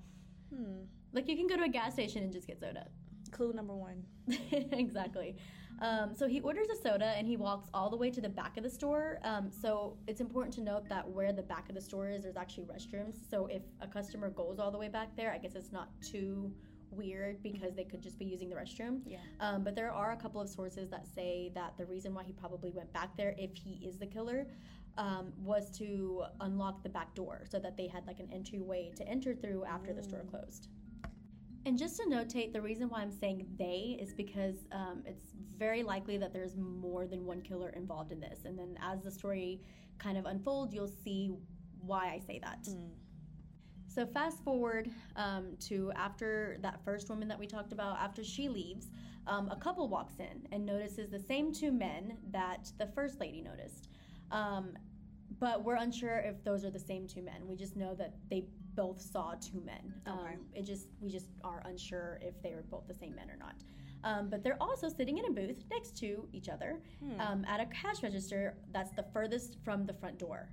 Hmm. 0.54 0.84
Like 1.12 1.28
you 1.28 1.36
can 1.36 1.46
go 1.46 1.56
to 1.56 1.62
a 1.64 1.68
gas 1.68 1.92
station 1.92 2.22
and 2.22 2.32
just 2.32 2.46
get 2.46 2.58
soda. 2.60 2.86
Clue 3.30 3.52
number 3.52 3.74
one. 3.74 4.02
exactly. 4.72 5.36
Um, 5.80 6.14
so 6.14 6.28
he 6.28 6.40
orders 6.40 6.68
a 6.68 6.76
soda 6.76 7.14
and 7.16 7.26
he 7.26 7.36
walks 7.36 7.70
all 7.72 7.88
the 7.88 7.96
way 7.96 8.10
to 8.10 8.20
the 8.20 8.28
back 8.28 8.56
of 8.56 8.64
the 8.64 8.70
store. 8.70 9.18
Um, 9.24 9.50
so 9.50 9.96
it's 10.06 10.20
important 10.20 10.54
to 10.56 10.60
note 10.60 10.88
that 10.88 11.08
where 11.08 11.32
the 11.32 11.42
back 11.42 11.68
of 11.68 11.74
the 11.74 11.80
store 11.80 12.10
is, 12.10 12.24
there's 12.24 12.36
actually 12.36 12.64
restrooms. 12.64 13.14
So 13.30 13.46
if 13.46 13.62
a 13.80 13.86
customer 13.86 14.28
goes 14.30 14.58
all 14.58 14.70
the 14.70 14.78
way 14.78 14.88
back 14.88 15.16
there, 15.16 15.32
I 15.32 15.38
guess 15.38 15.54
it's 15.54 15.72
not 15.72 15.88
too 16.02 16.52
weird 16.92 17.42
because 17.42 17.74
they 17.74 17.84
could 17.84 18.02
just 18.02 18.18
be 18.18 18.24
using 18.24 18.48
the 18.48 18.56
restroom. 18.56 19.00
Yeah. 19.06 19.18
Um, 19.40 19.64
but 19.64 19.74
there 19.74 19.92
are 19.92 20.12
a 20.12 20.16
couple 20.16 20.40
of 20.40 20.48
sources 20.48 20.88
that 20.90 21.06
say 21.14 21.50
that 21.54 21.74
the 21.78 21.86
reason 21.86 22.14
why 22.14 22.24
he 22.24 22.32
probably 22.32 22.70
went 22.70 22.92
back 22.92 23.16
there, 23.16 23.34
if 23.38 23.54
he 23.56 23.80
is 23.86 23.98
the 23.98 24.06
killer, 24.06 24.46
um, 24.98 25.32
was 25.38 25.70
to 25.78 26.24
unlock 26.40 26.82
the 26.82 26.88
back 26.88 27.14
door 27.14 27.44
so 27.48 27.58
that 27.60 27.76
they 27.76 27.86
had 27.86 28.06
like 28.06 28.20
an 28.20 28.28
entryway 28.32 28.92
to 28.96 29.06
enter 29.08 29.34
through 29.34 29.64
after 29.64 29.92
the 29.92 30.02
store 30.02 30.20
Mm. 30.20 30.30
closed. 30.30 30.68
And 31.66 31.78
just 31.78 31.96
to 31.98 32.04
notate, 32.04 32.52
the 32.52 32.60
reason 32.62 32.88
why 32.88 33.02
I'm 33.02 33.12
saying 33.12 33.46
they 33.58 33.98
is 34.00 34.14
because 34.14 34.66
um, 34.72 35.02
it's 35.06 35.26
very 35.58 35.82
likely 35.82 36.16
that 36.16 36.32
there's 36.32 36.56
more 36.56 37.06
than 37.06 37.26
one 37.26 37.42
killer 37.42 37.68
involved 37.70 38.12
in 38.12 38.20
this. 38.20 38.44
And 38.46 38.58
then 38.58 38.78
as 38.82 39.02
the 39.02 39.10
story 39.10 39.60
kind 39.98 40.16
of 40.16 40.24
unfolds, 40.24 40.72
you'll 40.74 40.88
see 40.88 41.30
why 41.82 42.12
I 42.14 42.18
say 42.18 42.38
that. 42.42 42.64
Mm. 42.64 42.88
So 43.92 44.06
fast 44.06 44.42
forward 44.44 44.88
um, 45.16 45.56
to 45.68 45.90
after 45.96 46.58
that 46.62 46.78
first 46.84 47.08
woman 47.08 47.26
that 47.28 47.38
we 47.38 47.46
talked 47.46 47.72
about, 47.72 47.98
after 47.98 48.22
she 48.22 48.48
leaves, 48.48 48.86
um, 49.26 49.48
a 49.50 49.56
couple 49.56 49.88
walks 49.88 50.14
in 50.20 50.46
and 50.52 50.64
notices 50.64 51.10
the 51.10 51.18
same 51.18 51.52
two 51.52 51.72
men 51.72 52.16
that 52.30 52.70
the 52.78 52.86
first 52.86 53.18
lady 53.20 53.40
noticed. 53.42 53.88
Um, 54.30 54.74
but 55.40 55.64
we're 55.64 55.76
unsure 55.76 56.18
if 56.18 56.42
those 56.44 56.64
are 56.64 56.70
the 56.70 56.78
same 56.78 57.06
two 57.08 57.22
men. 57.22 57.46
We 57.48 57.56
just 57.56 57.76
know 57.76 57.94
that 57.96 58.14
they 58.30 58.44
both 58.74 59.00
saw 59.00 59.34
two 59.40 59.60
men. 59.64 59.94
Um, 60.06 60.18
Okay. 60.20 60.36
it 60.54 60.62
just 60.62 60.86
we 61.00 61.10
just 61.10 61.28
are 61.42 61.62
unsure 61.66 62.18
if 62.22 62.40
they 62.42 62.54
were 62.54 62.62
both 62.62 62.86
the 62.86 62.94
same 62.94 63.14
men 63.16 63.28
or 63.30 63.36
not. 63.36 63.56
Um, 64.04 64.30
but 64.30 64.42
they're 64.44 64.62
also 64.62 64.88
sitting 64.88 65.18
in 65.18 65.24
a 65.26 65.30
booth 65.30 65.64
next 65.70 65.96
to 65.98 66.26
each 66.32 66.48
other 66.48 66.80
Hmm. 67.04 67.20
um, 67.20 67.44
at 67.46 67.60
a 67.60 67.66
cash 67.66 68.02
register 68.02 68.56
that's 68.72 68.92
the 68.92 69.04
furthest 69.12 69.58
from 69.64 69.84
the 69.84 69.92
front 69.94 70.18
door. 70.18 70.48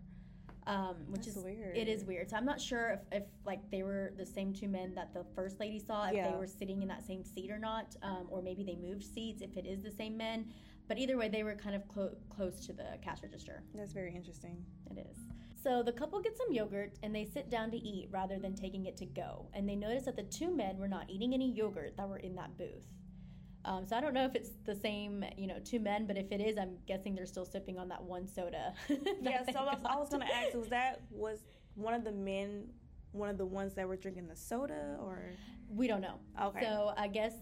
Um, 0.67 0.95
which 1.07 1.21
That's 1.25 1.37
is 1.37 1.43
weird. 1.43 1.77
it 1.77 1.87
is 1.87 2.03
weird. 2.03 2.29
So 2.29 2.35
I'm 2.35 2.43
not 2.45 2.59
sure 2.59 2.91
if, 3.11 3.21
if 3.21 3.23
like 3.45 3.61
they 3.71 3.83
were 3.83 4.11
the 4.17 4.25
same 4.25 4.51
two 4.53 4.67
men 4.67 4.93
that 4.95 5.13
the 5.13 5.23
first 5.33 5.61
lady 5.61 5.79
saw, 5.79 6.07
if 6.07 6.13
Yeah. 6.15 6.29
they 6.29 6.37
were 6.37 6.45
sitting 6.45 6.81
in 6.81 6.89
that 6.89 7.05
same 7.05 7.23
seat 7.23 7.49
or 7.49 7.57
not, 7.57 7.95
um, 8.03 8.27
or 8.29 8.41
maybe 8.41 8.63
they 8.65 8.75
moved 8.75 9.03
seats 9.03 9.41
if 9.41 9.55
it 9.55 9.65
is 9.65 9.81
the 9.81 9.91
same 9.91 10.17
men. 10.17 10.51
But 10.89 10.97
either 10.97 11.15
way, 11.17 11.29
they 11.29 11.43
were 11.43 11.55
kind 11.55 11.73
of 11.75 11.87
clo- 11.87 12.15
close 12.29 12.65
to 12.65 12.73
the 12.73 12.97
cash 13.01 13.23
register. 13.23 13.63
That's 13.73 13.93
very 13.93 14.13
interesting. 14.13 14.63
It 14.91 14.97
is. 15.09 15.17
So 15.55 15.81
the 15.83 15.91
couple 15.93 16.19
get 16.21 16.37
some 16.37 16.51
yogurt 16.51 16.99
and 17.01 17.15
they 17.15 17.23
sit 17.25 17.49
down 17.49 17.71
to 17.71 17.77
eat 17.77 18.09
rather 18.11 18.37
than 18.37 18.53
taking 18.53 18.85
it 18.85 18.97
to 18.97 19.05
go. 19.05 19.47
And 19.53 19.67
they 19.67 19.75
notice 19.75 20.03
that 20.03 20.15
the 20.17 20.23
two 20.23 20.53
men 20.53 20.77
were 20.77 20.87
not 20.89 21.09
eating 21.09 21.33
any 21.33 21.49
yogurt 21.51 21.95
that 21.97 22.07
were 22.07 22.17
in 22.17 22.35
that 22.35 22.57
booth. 22.57 22.85
Um, 23.67 23.85
so 23.85 23.97
I 23.97 24.01
don't 24.01 24.13
know 24.13 24.23
if 24.23 24.33
it's 24.33 24.51
the 24.65 24.73
same, 24.75 25.25
you 25.37 25.45
know, 25.45 25.57
two 25.63 25.79
men, 25.79 26.07
but 26.07 26.17
if 26.17 26.31
it 26.31 26.39
is, 26.39 26.57
I'm 26.57 26.77
guessing 26.87 27.13
they're 27.13 27.25
still 27.25 27.45
sipping 27.45 27.77
on 27.77 27.89
that 27.89 28.01
one 28.01 28.25
soda. 28.25 28.73
that 28.89 28.99
Yeah, 29.21 29.43
so 29.51 29.59
I 29.59 29.63
was, 29.65 29.81
I 29.85 29.95
was 29.97 30.09
gonna 30.09 30.25
ask, 30.33 30.55
was 30.55 30.69
that 30.69 31.01
was 31.11 31.39
one 31.75 31.93
of 31.93 32.05
the 32.05 32.13
men, 32.13 32.69
one 33.11 33.29
of 33.29 33.37
the 33.37 33.45
ones 33.45 33.73
that 33.75 33.85
were 33.85 33.97
drinking 33.97 34.27
the 34.27 34.35
soda, 34.37 34.97
or 35.01 35.31
We 35.69 35.85
don't 35.87 36.01
know. 36.01 36.15
okay? 36.41 36.61
So 36.61 36.93
I 36.97 37.07
guess 37.09 37.33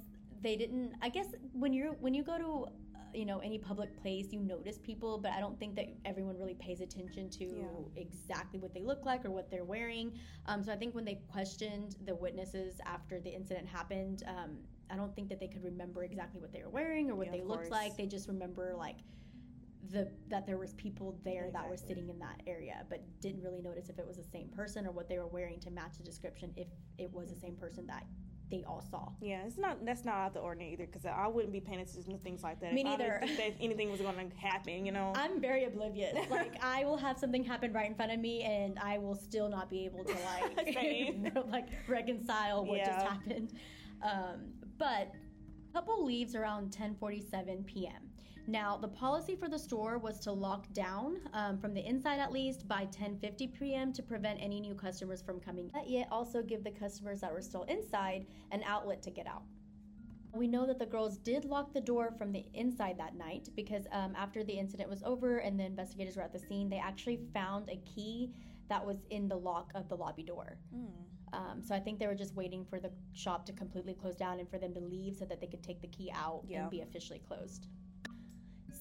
they 0.42 0.56
didn't. 0.56 0.94
I 1.02 1.10
guess 1.10 1.28
when 1.54 1.74
you're 1.74 1.94
when 1.94 2.16
you 2.16 2.24
go 2.24 2.38
to 2.40 2.66
uh, 2.96 3.00
you 3.14 3.26
know 3.26 3.38
any 3.40 3.60
public 3.60 3.96
place, 4.02 4.28
you 4.32 4.40
notice 4.40 4.80
people, 4.80 5.20
but 5.20 5.32
I 5.32 5.40
don't 5.40 5.60
think 5.60 5.76
that 5.76 5.86
everyone 6.06 6.40
really 6.40 6.56
pays 6.56 6.82
attention 6.82 7.30
to 7.32 7.46
Yeah. 7.46 7.66
exactly 8.02 8.60
what 8.60 8.74
they 8.74 8.82
look 8.82 9.06
like 9.06 9.26
or 9.26 9.30
what 9.32 9.52
they're 9.52 9.64
wearing. 9.64 10.14
Um, 10.48 10.64
so 10.64 10.74
I 10.74 10.76
think 10.76 10.96
when 10.96 11.06
they 11.06 11.20
questioned 11.32 11.98
the 12.06 12.16
witnesses 12.16 12.80
after 12.86 13.20
the 13.20 13.30
incident 13.30 13.68
happened, 13.68 14.24
um, 14.28 14.58
I 14.90 14.96
don't 14.96 15.16
think 15.16 15.30
that 15.30 15.40
they 15.40 15.48
could 15.48 15.64
remember 15.64 16.04
exactly 16.04 16.40
what 16.42 16.52
they 16.54 16.62
were 16.64 16.70
wearing 16.70 17.10
or 17.10 17.16
what 17.16 17.28
Yeah, 17.28 17.34
they 17.34 17.42
looked 17.42 17.70
course. 17.70 17.70
like. 17.72 17.98
They 17.98 18.06
just 18.08 18.28
remember 18.28 18.74
like. 18.78 18.98
The, 19.92 20.10
that 20.30 20.48
there 20.48 20.58
was 20.58 20.74
people 20.74 21.20
there 21.24 21.52
that 21.54 21.70
were 21.70 21.78
sitting 21.78 22.10
in 22.10 22.18
that 22.18 22.42
area, 22.48 22.84
but 22.90 23.04
didn't 23.22 23.44
really 23.44 23.62
notice 23.62 23.88
if 23.88 24.00
it 24.00 24.08
was 24.08 24.18
the 24.18 24.24
same 24.24 24.48
person 24.50 24.88
or 24.88 24.92
what 24.92 25.08
they 25.08 25.20
were 25.20 25.28
wearing 25.28 25.60
to 25.60 25.70
match 25.70 25.98
the 26.00 26.04
description. 26.04 26.52
If 26.58 26.70
it 26.98 27.14
was 27.14 27.30
the 27.30 27.40
same 27.40 27.56
person 27.56 27.86
that 27.86 28.04
they 28.50 28.64
all 28.68 28.82
saw. 28.90 29.10
yeah, 29.22 29.44
it's 29.46 29.60
not 29.60 29.86
that's 29.86 30.04
not 30.04 30.16
out 30.16 30.34
the 30.34 30.40
ordinary 30.40 30.74
either 30.74 30.88
because 30.88 31.06
I 31.06 31.28
wouldn't 31.28 31.54
be 31.54 31.60
paying 31.60 31.82
attention 31.82 32.14
to 32.14 32.18
things 32.18 32.42
like 32.42 32.60
that. 32.62 32.74
Me 32.74 32.82
if 32.82 32.88
I 32.88 32.90
neither. 32.92 33.20
didn't 33.22 33.38
think 33.38 33.58
that 33.58 33.64
anything 33.64 33.92
was 33.92 34.02
going 34.02 34.16
to 34.32 34.38
happen, 34.38 34.88
you 34.88 34.92
know. 34.92 35.14
I'm 35.16 35.40
very 35.40 35.66
oblivious. 35.66 36.18
Like 36.32 36.56
I 36.64 36.84
will 36.86 36.98
have 36.98 37.20
something 37.20 37.44
happen 37.44 37.72
right 37.72 37.88
in 37.88 37.94
front 37.94 38.12
of 38.12 38.20
me, 38.20 38.42
and 38.42 38.80
I 38.80 38.98
will 38.98 39.16
still 39.16 39.50
not 39.50 39.70
be 39.70 39.86
able 39.86 40.04
to 40.04 40.14
like 40.14 40.76
like 41.52 41.68
reconcile 41.88 42.66
what 42.66 42.80
just 42.80 43.06
happened. 43.06 43.54
Um, 44.02 44.54
but 44.78 45.12
couple 45.76 46.06
leaves 46.06 46.36
around 46.36 46.72
10:47 46.72 47.66
p.m. 47.66 48.10
Now 48.48 48.78
the 48.78 48.88
policy 48.88 49.36
for 49.36 49.50
the 49.50 49.60
store 49.60 49.98
was 49.98 50.20
to 50.22 50.32
lock 50.32 50.72
down 50.72 51.18
um, 51.34 51.58
from 51.58 51.74
the 51.74 51.86
inside 51.86 52.20
at 52.20 52.32
least 52.32 52.66
by 52.66 52.86
10:50 52.86 53.60
p.m. 53.60 53.92
to 53.92 54.02
prevent 54.02 54.40
any 54.42 54.62
new 54.62 54.74
customers 54.74 55.22
from 55.22 55.42
coming. 55.42 55.70
But 55.74 55.90
yet 55.90 56.08
also 56.12 56.42
give 56.42 56.64
the 56.64 56.72
customers 56.72 57.20
that 57.20 57.34
were 57.34 57.42
still 57.42 57.64
inside 57.64 58.26
an 58.52 58.64
outlet 58.66 59.02
to 59.04 59.12
get 59.12 59.28
out. 59.28 59.44
We 60.32 60.48
know 60.48 60.66
that 60.66 60.80
the 60.80 60.86
girls 60.86 61.18
did 61.18 61.44
lock 61.44 61.74
the 61.74 61.82
door 61.82 62.14
from 62.18 62.32
the 62.32 62.46
inside 62.54 62.98
that 62.98 63.16
night 63.16 63.50
because 63.56 63.86
um, 63.92 64.14
after 64.18 64.44
the 64.46 64.54
incident 64.54 64.90
was 64.90 65.04
over 65.04 65.40
and 65.40 65.60
the 65.60 65.66
investigators 65.66 66.16
were 66.16 66.24
at 66.24 66.32
the 66.32 66.40
scene, 66.40 66.70
they 66.70 66.78
actually 66.78 67.20
found 67.34 67.70
a 67.70 67.78
key 67.78 68.32
that 68.70 68.86
was 68.86 68.98
in 69.10 69.28
the 69.28 69.36
lock 69.36 69.72
of 69.76 69.90
the 69.90 69.96
lobby 69.96 70.24
door. 70.24 70.58
Hmm. 70.74 71.04
Um, 71.34 71.62
so 71.62 71.76
I 71.76 71.80
think 71.80 72.00
they 72.00 72.08
were 72.08 72.16
just 72.16 72.36
waiting 72.36 72.66
for 72.66 72.80
the 72.80 72.92
shop 73.14 73.46
to 73.48 73.54
completely 73.54 73.94
close 73.94 74.16
down 74.16 74.40
and 74.40 74.50
for 74.50 74.58
them 74.58 74.74
to 74.74 74.80
leave 74.80 75.16
so 75.16 75.26
that 75.26 75.42
they 75.42 75.48
could 75.48 75.64
take 75.64 75.82
the 75.82 75.88
key 75.88 76.12
out 76.14 76.44
Yeah. 76.48 76.62
and 76.62 76.72
be 76.72 76.82
officially 76.82 77.20
closed. 77.20 77.68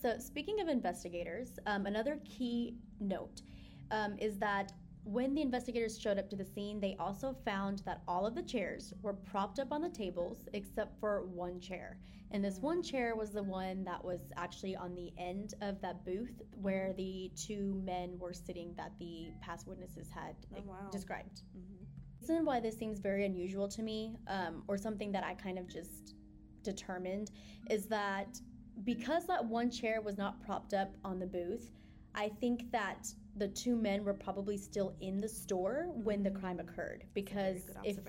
So 0.03 0.19
speaking 0.19 0.61
of 0.61 0.69
investigators, 0.69 1.59
um, 1.67 1.87
another 1.87 2.21
key 2.25 2.77
note 3.01 3.43
um, 3.91 4.17
is 4.19 4.39
that 4.39 4.73
when 5.05 5.35
the 5.35 5.43
investigators 5.43 5.99
showed 5.99 6.19
up 6.19 6.31
to 6.31 6.37
the 6.37 6.45
scene, 6.45 6.81
they 6.81 6.97
also 6.99 7.35
found 7.45 7.81
that 7.85 8.03
all 8.09 8.27
of 8.27 8.35
the 8.35 8.43
chairs 8.43 8.95
were 9.03 9.13
propped 9.13 9.59
up 9.59 9.71
on 9.73 9.83
the 9.83 9.89
tables 9.91 10.49
except 10.55 10.99
for 10.99 11.23
one 11.27 11.61
chair. 11.61 11.99
And 12.31 12.43
this 12.43 12.59
one 12.61 12.83
chair 12.83 13.15
was 13.15 13.31
the 13.31 13.43
one 13.43 13.85
that 13.85 14.03
was 14.03 14.33
actually 14.37 14.75
on 14.75 14.95
the 14.95 15.13
end 15.19 15.55
of 15.61 15.81
that 15.83 16.05
booth 16.05 16.43
where 16.53 16.93
the 16.95 17.31
two 17.37 17.81
men 17.85 18.19
were 18.19 18.33
sitting 18.33 18.75
that 18.77 18.93
the 18.99 19.29
past 19.41 19.67
witnesses 19.69 20.09
had 20.11 20.35
Oh, 20.57 20.63
wow. 20.67 20.89
described. 20.91 21.43
Mhm. 21.57 21.84
The 22.27 22.33
reason 22.33 22.47
why 22.47 22.61
this 22.61 22.79
seems 22.79 23.01
very 23.01 23.27
unusual 23.27 23.69
to 23.69 23.83
me, 23.83 24.17
um, 24.29 24.63
or 24.67 24.79
something 24.79 25.13
that 25.13 25.25
I 25.25 25.35
kind 25.35 25.59
of 25.59 25.69
just 25.69 26.15
determined, 26.63 27.31
is 27.69 27.85
that 27.87 28.41
because 28.85 29.27
that 29.27 29.45
one 29.45 29.71
chair 29.71 30.01
was 30.01 30.17
not 30.17 30.43
propped 30.45 30.73
up 30.73 30.95
on 31.05 31.19
the 31.19 31.27
booth, 31.27 31.71
I 32.15 32.31
think 32.41 32.71
that 32.73 33.09
the 33.37 33.49
two 33.49 33.77
men 33.77 34.05
were 34.05 34.15
probably 34.15 34.57
still 34.57 34.95
in 35.01 35.21
the 35.21 35.29
store 35.29 35.91
when 35.93 36.23
the 36.23 36.31
crime 36.31 36.61
occurred. 36.61 37.05
Because 37.13 37.65
Very 37.65 37.75
good 37.75 37.87
if 37.91 38.05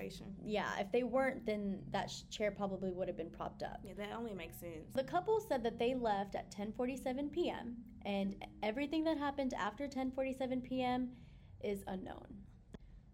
yeah, 0.46 0.80
if 0.80 0.92
they 0.94 1.04
weren't, 1.04 1.46
then 1.46 1.82
that 1.92 2.10
sh- 2.10 2.22
chair 2.30 2.52
probably 2.52 2.92
would 2.92 3.10
have 3.10 3.18
been 3.18 3.32
propped 3.32 3.64
up. 3.64 3.82
Yeah, 3.84 3.94
that 3.98 4.14
only 4.16 4.34
makes 4.34 4.60
sense. 4.60 4.94
The 4.94 5.04
couple 5.04 5.42
said 5.42 5.62
that 5.64 5.78
they 5.78 5.94
left 5.94 6.36
at 6.36 6.52
10:47 6.52 7.32
p.m. 7.34 7.76
and 8.06 8.36
everything 8.64 9.04
that 9.04 9.18
happened 9.18 9.54
after 9.56 9.88
10:47 9.88 10.64
p.m. 10.64 11.10
is 11.62 11.84
unknown. 11.88 12.45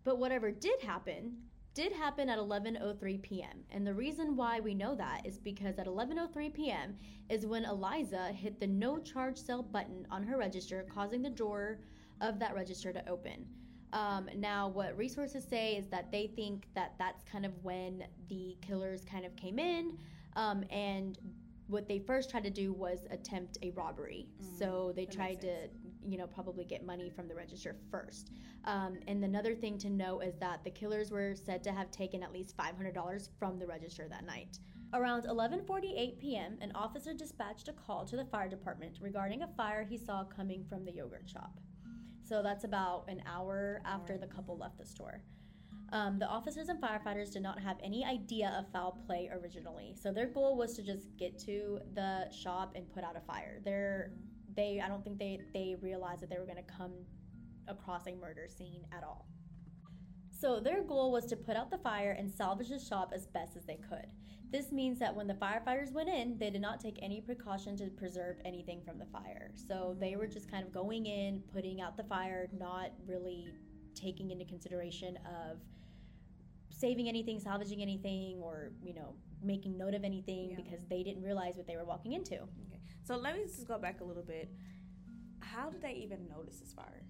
But 0.03 0.17
whatever 0.17 0.51
did 0.51 0.81
happen 0.81 1.38
did 1.74 1.93
happen 1.93 2.29
at 2.29 2.38
11:03 2.38 3.22
p.m. 3.22 3.63
And 3.70 3.88
the 3.88 3.93
reason 3.93 4.36
why 4.36 4.60
we 4.60 4.75
know 4.75 4.93
that 4.96 5.25
is 5.25 5.39
because 5.39 5.79
at 5.79 5.88
11:03 5.88 6.53
p.m. 6.53 6.98
is 7.29 7.46
when 7.46 7.65
Eliza 7.65 8.27
hit 8.34 8.60
the 8.60 8.67
no 8.67 8.98
charge 8.98 9.38
sell 9.38 9.63
button 9.63 10.05
on 10.12 10.24
her 10.24 10.38
register, 10.38 10.86
causing 10.93 11.22
the 11.22 11.29
drawer 11.29 11.79
of 12.20 12.39
that 12.39 12.53
register 12.53 12.91
to 12.91 13.10
open. 13.10 13.46
Um, 13.93 14.29
now, 14.36 14.70
what 14.70 14.98
resources 14.98 15.43
say 15.43 15.75
is 15.75 15.88
that 15.88 16.12
they 16.12 16.27
think 16.27 16.67
that 16.75 16.93
that's 16.98 17.24
kind 17.24 17.46
of 17.46 17.51
when 17.63 18.05
the 18.29 18.58
killers 18.62 19.03
kind 19.03 19.25
of 19.25 19.36
came 19.36 19.60
in, 19.60 19.98
um, 20.36 20.63
and 20.70 21.17
what 21.67 21.88
they 21.88 22.00
first 22.00 22.29
tried 22.29 22.43
to 22.43 22.50
do 22.50 22.74
was 22.74 23.00
attempt 23.12 23.58
a 23.63 23.72
robbery. 23.72 24.27
Mm, 24.41 24.60
so 24.60 24.93
they 24.96 25.05
tried 25.05 25.41
to. 25.41 25.67
You 26.08 26.17
know, 26.17 26.27
probably 26.27 26.65
get 26.65 26.86
money 26.86 27.10
from 27.10 27.27
the 27.27 27.36
register 27.36 27.75
first. 27.89 28.31
Um, 28.65 29.00
and 29.08 29.24
another 29.24 29.55
thing 29.55 29.77
to 29.79 29.89
note 29.89 30.22
is 30.22 30.36
that 30.39 30.63
the 30.63 30.72
killers 30.72 31.12
were 31.12 31.36
said 31.36 31.63
to 31.63 31.72
have 31.72 31.91
taken 31.91 32.24
at 32.24 32.34
least 32.34 32.55
$500 32.58 33.29
from 33.39 33.60
the 33.60 33.67
register 33.67 34.08
that 34.10 34.25
night. 34.25 34.60
Around 34.93 35.24
11:48 35.24 36.20
p.m., 36.20 36.58
an 36.60 36.74
officer 36.75 37.13
dispatched 37.13 37.70
a 37.70 37.74
call 37.74 38.03
to 38.05 38.17
the 38.17 38.25
fire 38.25 38.50
department 38.50 38.98
regarding 39.01 39.41
a 39.41 39.48
fire 39.48 39.86
he 39.86 39.98
saw 39.98 40.25
coming 40.25 40.65
from 40.65 40.84
the 40.84 40.91
yogurt 40.91 41.29
shop. 41.29 41.60
So 42.22 42.43
that's 42.43 42.65
about 42.65 43.05
an 43.08 43.24
hour 43.25 43.81
after 43.86 44.17
the 44.17 44.27
couple 44.27 44.58
left 44.58 44.77
the 44.77 44.86
store. 44.86 45.22
Um, 45.93 46.20
the 46.20 46.27
officers 46.27 46.70
and 46.70 46.81
firefighters 46.81 47.34
did 47.34 47.41
not 47.41 47.60
have 47.60 47.77
any 47.84 48.05
idea 48.05 48.55
of 48.58 48.72
foul 48.72 48.98
play 49.05 49.29
originally, 49.31 49.93
so 50.01 50.12
their 50.12 50.27
goal 50.27 50.58
was 50.58 50.74
to 50.75 50.84
just 50.84 51.15
get 51.17 51.38
to 51.39 51.79
the 51.93 52.31
shop 52.31 52.74
and 52.75 52.89
put 52.93 53.03
out 53.03 53.17
a 53.17 53.22
fire. 53.22 53.60
They're, 53.63 54.12
they, 54.55 54.81
I 54.84 54.88
don't 54.88 55.03
think 55.03 55.20
they 55.20 55.39
they 55.53 55.75
realized 55.81 56.22
that 56.22 56.29
they 56.29 56.38
were 56.38 56.46
going 56.46 56.63
to 56.63 56.74
come 56.77 56.93
across 57.67 58.08
a 58.08 58.15
murder 58.15 58.48
scene 58.48 58.86
at 58.96 59.03
all. 59.03 59.27
So 60.31 60.60
their 60.60 60.84
goal 60.84 61.12
was 61.12 61.25
to 61.27 61.36
put 61.36 61.55
out 61.55 61.70
the 61.70 61.77
fire 61.77 62.15
and 62.17 62.29
salvage 62.29 62.70
the 62.70 62.79
shop 62.79 63.12
as 63.13 63.27
best 63.27 63.55
as 63.55 63.65
they 63.65 63.77
could. 63.88 64.08
This 64.51 64.72
means 64.72 65.00
that 65.00 65.15
when 65.15 65.27
the 65.27 65.36
firefighters 65.36 65.93
went 65.93 66.10
in, 66.10 66.38
they 66.38 66.50
did 66.50 66.62
not 66.62 66.79
take 66.81 66.98
any 67.01 67.22
precaution 67.22 67.77
to 67.77 67.86
preserve 67.91 68.38
anything 68.43 68.81
from 68.84 68.98
the 68.98 69.05
fire. 69.05 69.51
So 69.55 69.96
they 70.00 70.15
were 70.15 70.27
just 70.27 70.50
kind 70.51 70.65
of 70.65 70.74
going 70.74 71.05
in, 71.05 71.41
putting 71.53 71.79
out 71.79 71.96
the 71.96 72.03
fire, 72.03 72.50
not 72.58 72.89
really 73.08 73.48
taking 73.96 74.31
into 74.31 74.43
consideration 74.46 75.17
of 75.25 75.60
saving 76.70 77.08
anything, 77.08 77.39
salvaging 77.39 77.81
anything, 77.81 78.39
or 78.41 78.72
you 78.84 78.93
know 78.93 79.15
making 79.43 79.77
note 79.77 79.93
of 79.93 80.03
anything 80.03 80.50
Yeah. 80.50 80.58
because 80.58 80.79
they 80.89 81.03
didn't 81.03 81.24
realize 81.24 81.55
what 81.55 81.67
they 81.67 81.77
were 81.77 81.86
walking 81.86 82.13
into. 82.13 82.36
Okay. 82.36 82.80
So 83.03 83.15
let 83.17 83.36
me 83.36 83.43
just 83.43 83.67
go 83.67 83.77
back 83.77 84.01
a 84.01 84.03
little 84.03 84.24
bit. 84.24 84.50
How 85.41 85.70
did 85.70 85.81
they 85.81 85.93
even 85.93 86.27
notice 86.29 86.60
this 86.60 86.74
fire? 86.74 87.03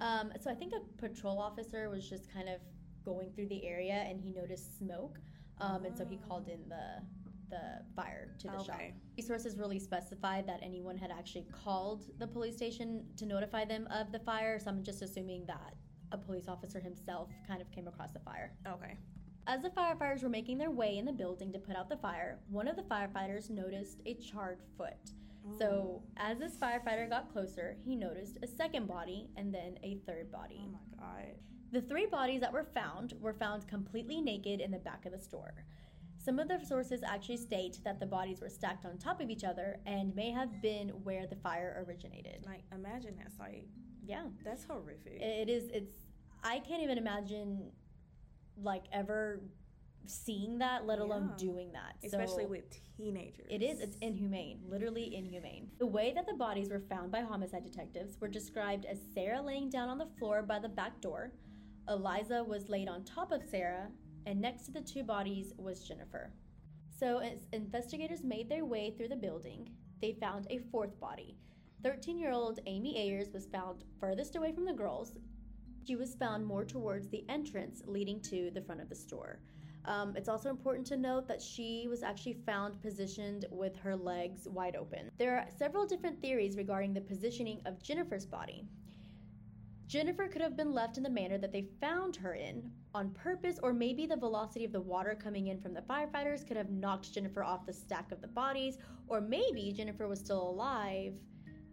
Um, 0.00 0.32
so 0.40 0.50
I 0.50 0.54
think 0.54 0.72
a 0.74 0.80
patrol 1.00 1.38
officer 1.38 1.88
was 1.88 2.08
just 2.08 2.32
kind 2.32 2.48
of 2.48 2.60
going 3.04 3.30
through 3.32 3.48
the 3.48 3.64
area 3.66 4.04
and 4.08 4.20
he 4.20 4.30
noticed 4.30 4.78
smoke, 4.78 5.18
um, 5.60 5.84
and 5.84 5.96
so 5.96 6.04
he 6.04 6.18
Oh. 6.22 6.26
called 6.28 6.48
in 6.48 6.68
the 6.68 7.02
the 7.50 7.84
fire 7.94 8.34
to 8.38 8.48
the 8.48 8.58
shop. 8.64 8.74
Okay. 8.76 8.94
Resources 9.16 9.56
really 9.58 9.78
specified 9.78 10.44
that 10.48 10.58
anyone 10.62 10.96
had 10.96 11.12
actually 11.12 11.46
called 11.52 12.10
the 12.18 12.26
police 12.26 12.56
station 12.56 13.06
to 13.16 13.26
notify 13.26 13.64
them 13.64 13.86
of 13.88 14.10
the 14.10 14.18
fire. 14.18 14.58
So 14.58 14.70
I'm 14.70 14.82
just 14.82 15.02
assuming 15.02 15.44
that 15.46 15.74
a 16.10 16.18
police 16.18 16.48
officer 16.48 16.80
himself 16.80 17.30
kind 17.46 17.60
of 17.62 17.70
came 17.70 17.86
across 17.86 18.10
the 18.12 18.18
fire. 18.20 18.56
Okay. 18.66 18.96
As 19.46 19.62
the 19.62 19.70
firefighters 19.70 20.22
were 20.22 20.28
making 20.28 20.58
their 20.58 20.70
way 20.70 20.96
in 20.96 21.04
the 21.04 21.12
building 21.12 21.52
to 21.52 21.58
put 21.58 21.76
out 21.76 21.88
the 21.88 21.96
fire, 21.96 22.38
one 22.48 22.66
of 22.66 22.76
the 22.76 22.82
firefighters 22.82 23.50
noticed 23.50 24.00
a 24.06 24.14
charred 24.14 24.60
foot. 24.78 25.12
So, 25.58 26.00
oh. 26.00 26.02
as 26.16 26.38
this 26.38 26.56
firefighter 26.56 27.08
got 27.08 27.30
closer, 27.30 27.76
he 27.84 27.94
noticed 27.94 28.38
a 28.42 28.46
second 28.46 28.88
body 28.88 29.28
and 29.36 29.52
then 29.54 29.78
a 29.82 29.96
third 30.06 30.32
body. 30.32 30.62
Oh 30.66 30.72
my 30.72 30.98
god. 30.98 31.34
The 31.72 31.82
three 31.82 32.06
bodies 32.06 32.40
that 32.40 32.52
were 32.52 32.64
found 32.64 33.12
were 33.20 33.34
found 33.34 33.68
completely 33.68 34.22
naked 34.22 34.60
in 34.60 34.70
the 34.70 34.78
back 34.78 35.04
of 35.04 35.12
the 35.12 35.18
store. 35.18 35.66
Some 36.16 36.38
of 36.38 36.48
the 36.48 36.64
sources 36.64 37.02
actually 37.02 37.36
state 37.36 37.80
that 37.84 38.00
the 38.00 38.06
bodies 38.06 38.40
were 38.40 38.48
stacked 38.48 38.86
on 38.86 38.96
top 38.96 39.20
of 39.20 39.28
each 39.28 39.44
other 39.44 39.76
and 39.84 40.14
may 40.16 40.30
have 40.30 40.62
been 40.62 40.88
where 41.02 41.26
the 41.26 41.36
fire 41.36 41.84
originated. 41.86 42.46
Like 42.46 42.62
imagine 42.72 43.16
that 43.18 43.36
sight. 43.36 43.66
Yeah, 44.06 44.22
That's 44.44 44.64
horrific. 44.64 45.20
it 45.20 45.50
is. 45.50 45.64
It's. 45.72 45.92
I 46.42 46.58
can't 46.60 46.82
even 46.82 46.98
imagine, 46.98 47.70
like 48.62 48.84
ever 48.92 49.40
seeing 50.06 50.58
that, 50.58 50.86
let 50.86 50.98
alone 50.98 51.28
Yeah. 51.30 51.36
doing 51.36 51.72
that. 51.72 51.96
Especially 52.02 52.44
So- 52.44 52.50
with 52.50 52.70
teenagers. 52.96 53.46
It 53.50 53.62
is. 53.62 53.80
It's 53.80 53.96
inhumane. 53.96 54.62
Literally 54.68 55.14
inhumane. 55.14 55.70
The 55.78 55.86
way 55.86 56.12
that 56.12 56.26
the 56.26 56.34
bodies 56.34 56.70
were 56.70 56.80
found 56.80 57.10
by 57.10 57.20
homicide 57.20 57.64
detectives 57.64 58.20
were 58.20 58.28
described 58.28 58.84
as 58.84 59.00
Sarah 59.14 59.40
laying 59.40 59.70
down 59.70 59.88
on 59.88 59.98
the 59.98 60.06
floor 60.06 60.42
by 60.42 60.58
the 60.58 60.68
back 60.68 61.00
door, 61.00 61.32
Eliza 61.88 62.44
was 62.44 62.68
laid 62.68 62.88
on 62.88 63.04
top 63.04 63.32
of 63.32 63.42
Sarah, 63.44 63.90
and 64.26 64.40
next 64.40 64.64
to 64.66 64.70
the 64.72 64.80
two 64.82 65.02
bodies 65.04 65.54
was 65.56 65.86
Jennifer. 65.86 66.32
So, 66.90 67.18
as 67.18 67.46
investigators 67.52 68.22
made 68.22 68.48
their 68.48 68.64
way 68.64 68.90
through 68.92 69.08
the 69.08 69.16
building, 69.16 69.74
they 70.00 70.12
found 70.12 70.46
a 70.50 70.58
fourth 70.58 70.98
body. 71.00 71.36
13 71.82 72.18
year 72.18 72.30
old 72.30 72.60
Amy 72.66 72.96
Ayers 72.98 73.30
was 73.32 73.46
found 73.46 73.84
furthest 73.98 74.36
away 74.36 74.52
from 74.52 74.64
the 74.64 74.72
girls. 74.72 75.14
She 75.86 75.96
was 75.96 76.14
found 76.14 76.46
more 76.46 76.64
towards 76.64 77.08
the 77.08 77.24
entrance 77.28 77.82
leading 77.86 78.20
to 78.22 78.50
the 78.50 78.62
front 78.62 78.80
of 78.80 78.88
the 78.88 78.94
store. 78.94 79.40
Um, 79.84 80.16
it's 80.16 80.30
also 80.30 80.48
important 80.48 80.86
to 80.86 80.96
note 80.96 81.28
that 81.28 81.42
she 81.42 81.86
was 81.88 82.02
actually 82.02 82.38
found 82.46 82.80
positioned 82.80 83.44
with 83.50 83.76
her 83.76 83.94
legs 83.94 84.48
wide 84.48 84.76
open. 84.76 85.10
There 85.18 85.36
are 85.36 85.46
several 85.58 85.86
different 85.86 86.22
theories 86.22 86.56
regarding 86.56 86.94
the 86.94 87.02
positioning 87.02 87.60
of 87.66 87.82
Jennifer's 87.82 88.24
body. 88.24 88.66
Jennifer 89.86 90.26
could 90.26 90.40
have 90.40 90.56
been 90.56 90.72
left 90.72 90.96
in 90.96 91.02
the 91.02 91.10
manner 91.10 91.36
that 91.36 91.52
they 91.52 91.68
found 91.80 92.16
her 92.16 92.34
in 92.34 92.70
on 92.94 93.10
purpose, 93.10 93.58
or 93.62 93.74
maybe 93.74 94.06
the 94.06 94.16
velocity 94.16 94.64
of 94.64 94.72
the 94.72 94.80
water 94.80 95.14
coming 95.14 95.48
in 95.48 95.60
from 95.60 95.74
the 95.74 95.82
firefighters 95.82 96.46
could 96.46 96.56
have 96.56 96.70
knocked 96.70 97.12
Jennifer 97.12 97.44
off 97.44 97.66
the 97.66 97.72
stack 97.72 98.10
of 98.10 98.22
the 98.22 98.28
bodies, 98.28 98.78
or 99.08 99.20
maybe 99.20 99.74
Jennifer 99.76 100.08
was 100.08 100.20
still 100.20 100.48
alive 100.48 101.20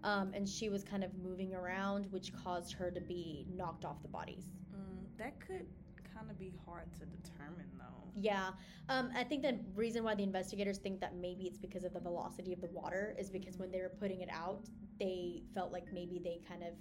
um, 0.03 0.31
and 0.33 0.47
she 0.47 0.69
was 0.69 0.83
kind 0.83 1.03
of 1.03 1.11
moving 1.23 1.53
around, 1.53 2.07
which 2.11 2.31
caused 2.43 2.73
her 2.73 2.91
to 2.91 3.01
be 3.01 3.45
knocked 3.55 3.85
off 3.85 4.01
the 4.01 4.07
bodies. 4.07 4.45
Mm, 4.73 5.17
that 5.17 5.39
could 5.39 5.65
kind 6.13 6.29
of 6.29 6.37
be 6.39 6.53
hard 6.65 6.91
to 6.93 7.05
determine 7.05 7.67
though. 7.77 8.09
Yeah, 8.15 8.51
um, 8.89 9.09
I 9.15 9.23
think 9.23 9.43
the 9.43 9.59
reason 9.75 10.03
why 10.03 10.15
the 10.15 10.23
investigators 10.23 10.77
think 10.77 10.99
that 10.99 11.15
maybe 11.15 11.45
it's 11.45 11.57
because 11.57 11.83
of 11.83 11.93
the 11.93 11.99
velocity 11.99 12.53
of 12.53 12.61
the 12.61 12.67
water 12.67 13.15
is 13.17 13.29
because 13.29 13.57
when 13.57 13.71
they 13.71 13.79
were 13.79 13.93
putting 13.99 14.21
it 14.21 14.29
out, 14.31 14.69
they 14.99 15.43
felt 15.53 15.71
like 15.71 15.85
maybe 15.93 16.19
they 16.23 16.41
kind 16.47 16.63
of 16.63 16.73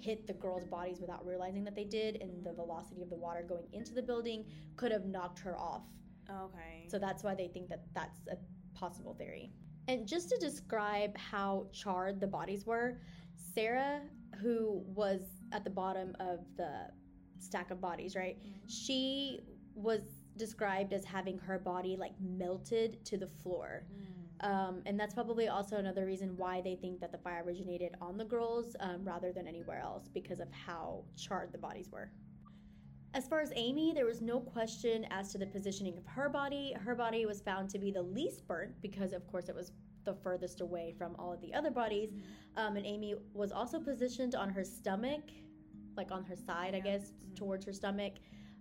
hit 0.00 0.26
the 0.26 0.32
girls' 0.32 0.64
bodies 0.64 1.00
without 1.00 1.26
realizing 1.26 1.64
that 1.64 1.74
they 1.74 1.84
did, 1.84 2.16
and 2.22 2.44
the 2.44 2.52
velocity 2.52 3.02
of 3.02 3.10
the 3.10 3.16
water 3.16 3.44
going 3.46 3.66
into 3.72 3.92
the 3.92 4.02
building 4.02 4.44
could 4.76 4.92
have 4.92 5.04
knocked 5.04 5.38
her 5.40 5.58
off. 5.58 5.82
Okay. 6.30 6.86
So 6.88 6.98
that's 6.98 7.22
why 7.22 7.34
they 7.34 7.48
think 7.48 7.68
that 7.68 7.84
that's 7.94 8.20
a 8.30 8.36
possible 8.78 9.14
theory. 9.14 9.52
And 9.88 10.06
just 10.06 10.28
to 10.28 10.36
describe 10.36 11.16
how 11.16 11.66
charred 11.72 12.20
the 12.20 12.26
bodies 12.26 12.66
were, 12.66 13.00
Sarah, 13.54 14.02
who 14.40 14.82
was 14.86 15.22
at 15.52 15.64
the 15.64 15.70
bottom 15.70 16.14
of 16.20 16.40
the 16.58 16.90
stack 17.38 17.70
of 17.70 17.80
bodies, 17.80 18.14
right? 18.14 18.36
She 18.66 19.40
was 19.74 20.02
described 20.36 20.92
as 20.92 21.04
having 21.04 21.38
her 21.38 21.58
body 21.58 21.96
like 21.96 22.12
melted 22.20 23.04
to 23.06 23.16
the 23.16 23.26
floor. 23.26 23.84
Mm. 23.92 24.48
Um, 24.48 24.82
and 24.86 25.00
that's 25.00 25.14
probably 25.14 25.48
also 25.48 25.76
another 25.76 26.04
reason 26.04 26.36
why 26.36 26.60
they 26.60 26.76
think 26.76 27.00
that 27.00 27.10
the 27.10 27.18
fire 27.18 27.42
originated 27.44 27.96
on 28.00 28.16
the 28.16 28.24
girls 28.24 28.76
um, 28.80 29.04
rather 29.04 29.32
than 29.32 29.48
anywhere 29.48 29.80
else 29.80 30.08
because 30.12 30.38
of 30.38 30.48
how 30.52 31.02
charred 31.16 31.50
the 31.50 31.58
bodies 31.58 31.88
were. 31.90 32.10
As 33.14 33.26
far 33.26 33.40
as 33.40 33.52
Amy, 33.56 33.92
there 33.92 34.04
was 34.06 34.20
no 34.20 34.38
question 34.38 35.06
as 35.10 35.32
to 35.32 35.38
the 35.38 35.46
positioning 35.46 35.96
of 35.96 36.06
her 36.06 36.28
body. 36.28 36.74
Her 36.78 36.94
body 36.94 37.24
was 37.26 37.40
found 37.40 37.70
to 37.70 37.78
be 37.78 37.90
the 37.90 38.02
least 38.02 38.46
burnt 38.46 38.80
because, 38.82 39.12
of 39.12 39.26
course, 39.26 39.48
it 39.48 39.54
was 39.54 39.72
the 40.04 40.14
furthest 40.14 40.60
away 40.60 40.94
from 40.96 41.16
all 41.18 41.32
of 41.32 41.40
the 41.40 41.52
other 41.54 41.70
bodies. 41.70 42.10
Um, 42.56 42.76
and 42.76 42.86
Amy 42.86 43.14
was 43.32 43.50
also 43.50 43.80
positioned 43.80 44.34
on 44.34 44.50
her 44.50 44.62
stomach, 44.62 45.22
like 45.96 46.12
on 46.12 46.22
her 46.24 46.36
side, 46.36 46.74
I 46.74 46.78
Yeah. 46.78 46.84
guess, 46.98 47.10
Mhm. 47.12 47.34
towards 47.36 47.64
her 47.64 47.72
stomach. 47.72 48.14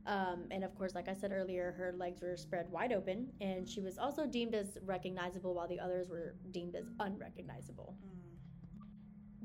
Um, 0.05 0.47
and 0.51 0.63
of 0.63 0.73
course, 0.75 0.95
like 0.95 1.09
I 1.09 1.13
said 1.13 1.31
earlier, 1.33 1.73
her 1.73 1.91
legs 1.91 2.21
were 2.21 2.37
spread 2.37 2.71
wide 2.71 2.93
open, 2.93 3.33
and 3.41 3.67
she 3.67 3.81
was 3.81 3.97
also 3.97 4.25
deemed 4.25 4.55
as 4.55 4.77
recognizable, 4.83 5.53
while 5.53 5.67
the 5.67 5.79
others 5.79 6.09
were 6.09 6.35
deemed 6.51 6.75
as 6.75 6.89
unrecognizable. 6.99 7.97
Mm. 8.01 8.26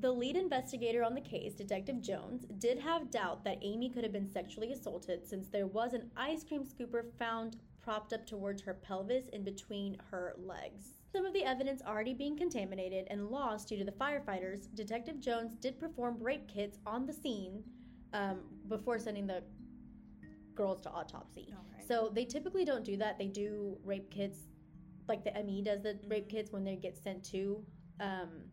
The 0.02 0.10
lead 0.10 0.34
investigator 0.34 1.04
on 1.04 1.14
the 1.14 1.20
case, 1.20 1.54
Detective 1.54 2.02
Jones, 2.02 2.44
did 2.58 2.76
have 2.80 3.12
doubt 3.12 3.44
that 3.44 3.58
Amy 3.62 3.88
could 3.88 4.02
have 4.02 4.12
been 4.12 4.28
sexually 4.28 4.72
assaulted 4.72 5.24
since 5.24 5.46
there 5.46 5.68
was 5.68 5.92
an 5.92 6.10
ice 6.16 6.42
cream 6.42 6.64
scooper 6.64 7.04
found 7.20 7.58
propped 7.80 8.12
up 8.12 8.26
towards 8.26 8.62
her 8.62 8.74
pelvis 8.74 9.28
in 9.32 9.44
between 9.44 9.96
her 10.10 10.34
legs. 10.36 10.94
Some 11.12 11.24
of 11.24 11.32
the 11.32 11.44
evidence 11.44 11.82
already 11.86 12.14
being 12.14 12.36
contaminated 12.36 13.06
and 13.10 13.28
lost 13.28 13.68
due 13.68 13.76
to 13.76 13.84
the 13.84 13.92
firefighters, 13.92 14.66
Detective 14.74 15.20
Jones 15.20 15.54
did 15.54 15.78
perform 15.78 16.20
rape 16.20 16.48
kits 16.48 16.78
on 16.84 17.06
the 17.06 17.12
scene 17.12 17.62
um, 18.12 18.40
before 18.68 18.98
sending 18.98 19.28
the 19.28 19.44
girls 20.56 20.80
to 20.80 20.90
autopsy. 20.90 21.54
So 21.86 22.10
they 22.12 22.24
typically 22.24 22.64
don't 22.64 22.84
do 22.84 22.96
that. 22.96 23.18
They 23.18 23.28
do 23.28 23.78
rape 23.84 24.10
kits, 24.10 24.38
like 25.06 25.22
the 25.22 25.32
ME 25.44 25.62
does 25.62 25.80
the 25.80 26.00
rape 26.08 26.26
Mhm. 26.26 26.30
kits 26.30 26.50
when 26.50 26.64
they 26.64 26.74
get 26.74 26.96
sent 26.96 27.22
to 27.26 27.64
um, 28.00 28.50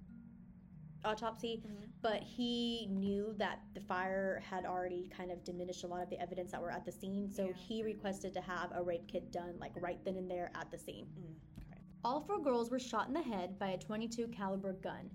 autopsy. 1.06 1.62
Mhm. 1.66 1.90
But 2.02 2.24
he 2.24 2.88
knew 2.88 3.34
that 3.38 3.62
the 3.74 3.82
fire 3.82 4.40
had 4.40 4.66
already 4.66 5.08
kind 5.10 5.32
of 5.32 5.44
diminished 5.44 5.84
a 5.84 5.88
lot 5.88 6.02
of 6.02 6.10
the 6.10 6.20
evidence 6.20 6.52
that 6.52 6.62
were 6.62 6.72
at 6.72 6.86
the 6.86 6.92
scene. 6.92 7.30
So 7.32 7.48
Yeah. 7.48 7.54
he 7.54 7.84
requested 7.84 8.34
to 8.34 8.42
have 8.42 8.72
a 8.74 8.82
rape 8.84 9.08
kit 9.08 9.32
done, 9.32 9.58
like 9.60 9.76
right 9.82 10.04
then 10.04 10.16
and 10.18 10.30
there 10.30 10.52
at 10.56 10.72
the 10.72 10.78
scene. 10.78 11.08
Mm. 11.18 11.36
Okay. 11.64 11.82
All 12.04 12.22
four 12.22 12.40
girls 12.42 12.70
were 12.72 12.80
shot 12.80 13.08
in 13.08 13.14
the 13.14 13.22
head 13.22 13.58
by 13.60 13.70
a 13.70 13.78
22 13.78 14.28
caliber 14.30 14.74
gun. 14.74 15.10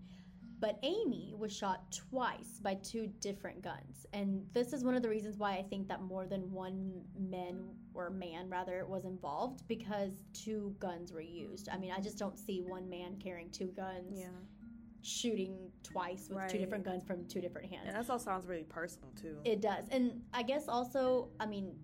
But 0.61 0.79
Amy 0.83 1.35
was 1.37 1.53
shot 1.55 1.93
twice 1.93 2.59
by 2.61 2.77
two 2.77 3.09
different 3.21 3.61
guns. 3.61 4.07
And 4.15 4.49
this 4.55 4.73
is 4.73 4.83
one 4.83 4.95
of 4.95 5.03
the 5.03 5.11
reasons 5.11 5.37
why 5.37 5.57
I 5.57 5.63
think 5.63 5.89
that 5.89 6.01
more 6.01 6.27
than 6.27 6.51
one 6.53 7.05
man 7.19 7.77
or 7.93 8.09
man 8.09 8.49
rather 8.49 8.87
was 8.87 9.05
involved 9.05 9.67
because 9.69 10.23
two 10.33 10.75
guns 10.79 11.13
were 11.13 11.21
used. 11.21 11.69
I 11.69 11.77
mean, 11.77 11.91
I 11.93 12.01
just 12.01 12.17
don't 12.19 12.39
see 12.39 12.63
one 12.63 12.89
man 12.89 13.19
carrying 13.19 13.51
two 13.51 13.73
guns 13.73 14.19
Yeah. 14.19 14.31
Shooting 15.05 15.71
twice 15.83 16.29
with 16.31 16.49
two 16.51 16.59
different 16.59 16.85
guns 16.85 17.05
from 17.05 17.27
two 17.27 17.41
different 17.41 17.71
hands. 17.71 17.85
And 17.87 17.97
that 17.97 18.11
all 18.11 18.19
sounds 18.19 18.47
really 18.47 18.65
personal 18.65 19.11
too. 19.21 19.39
It 19.45 19.61
does. 19.61 19.87
And 19.91 20.23
I 20.33 20.43
guess 20.43 20.67
also, 20.69 21.29
I 21.39 21.47
mean, 21.47 21.75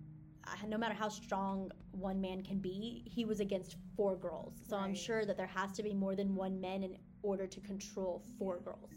no 0.67 0.77
matter 0.77 0.95
how 0.95 1.09
strong 1.09 1.71
one 1.91 2.19
man 2.19 2.41
can 2.43 2.59
be, 2.59 3.03
he 3.05 3.25
was 3.25 3.39
against 3.39 3.75
four 3.95 4.15
girls. 4.15 4.55
So 4.67 4.75
I'm 4.75 4.95
sure 4.95 5.25
that 5.25 5.37
there 5.37 5.47
has 5.47 5.71
to 5.73 5.83
be 5.83 5.93
more 5.93 6.15
than 6.15 6.35
one 6.35 6.59
man 6.59 6.83
in 6.83 6.97
order 7.21 7.45
to 7.45 7.59
control 7.61 8.23
four 8.39 8.59
girls. 8.59 8.91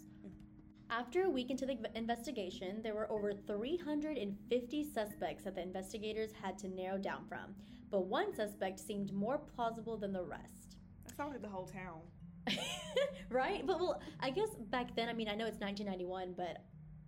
After 0.90 1.24
a 1.24 1.30
week 1.30 1.50
into 1.50 1.66
the 1.66 1.76
investigation, 1.94 2.80
there 2.82 2.94
were 2.94 3.10
over 3.10 3.32
350 3.32 4.84
suspects 4.84 5.44
that 5.44 5.54
the 5.54 5.62
investigators 5.62 6.30
had 6.40 6.58
to 6.58 6.68
narrow 6.68 6.98
down 6.98 7.24
from. 7.28 7.54
But 7.90 8.06
one 8.06 8.34
suspect 8.34 8.80
seemed 8.80 9.12
more 9.12 9.38
plausible 9.38 9.96
than 9.96 10.12
the 10.12 10.22
rest. 10.22 10.76
that 11.04 11.16
sounds 11.16 11.32
like 11.32 11.42
the 11.42 11.48
whole 11.48 11.66
town. 11.66 12.00
right? 13.30 13.66
But 13.66 13.80
well, 13.80 14.00
I 14.20 14.30
guess 14.30 14.48
back 14.70 14.94
then, 14.96 15.08
I 15.08 15.12
mean, 15.12 15.28
I 15.28 15.34
know 15.34 15.46
it's 15.46 15.60
1991, 15.60 16.34
but 16.36 16.64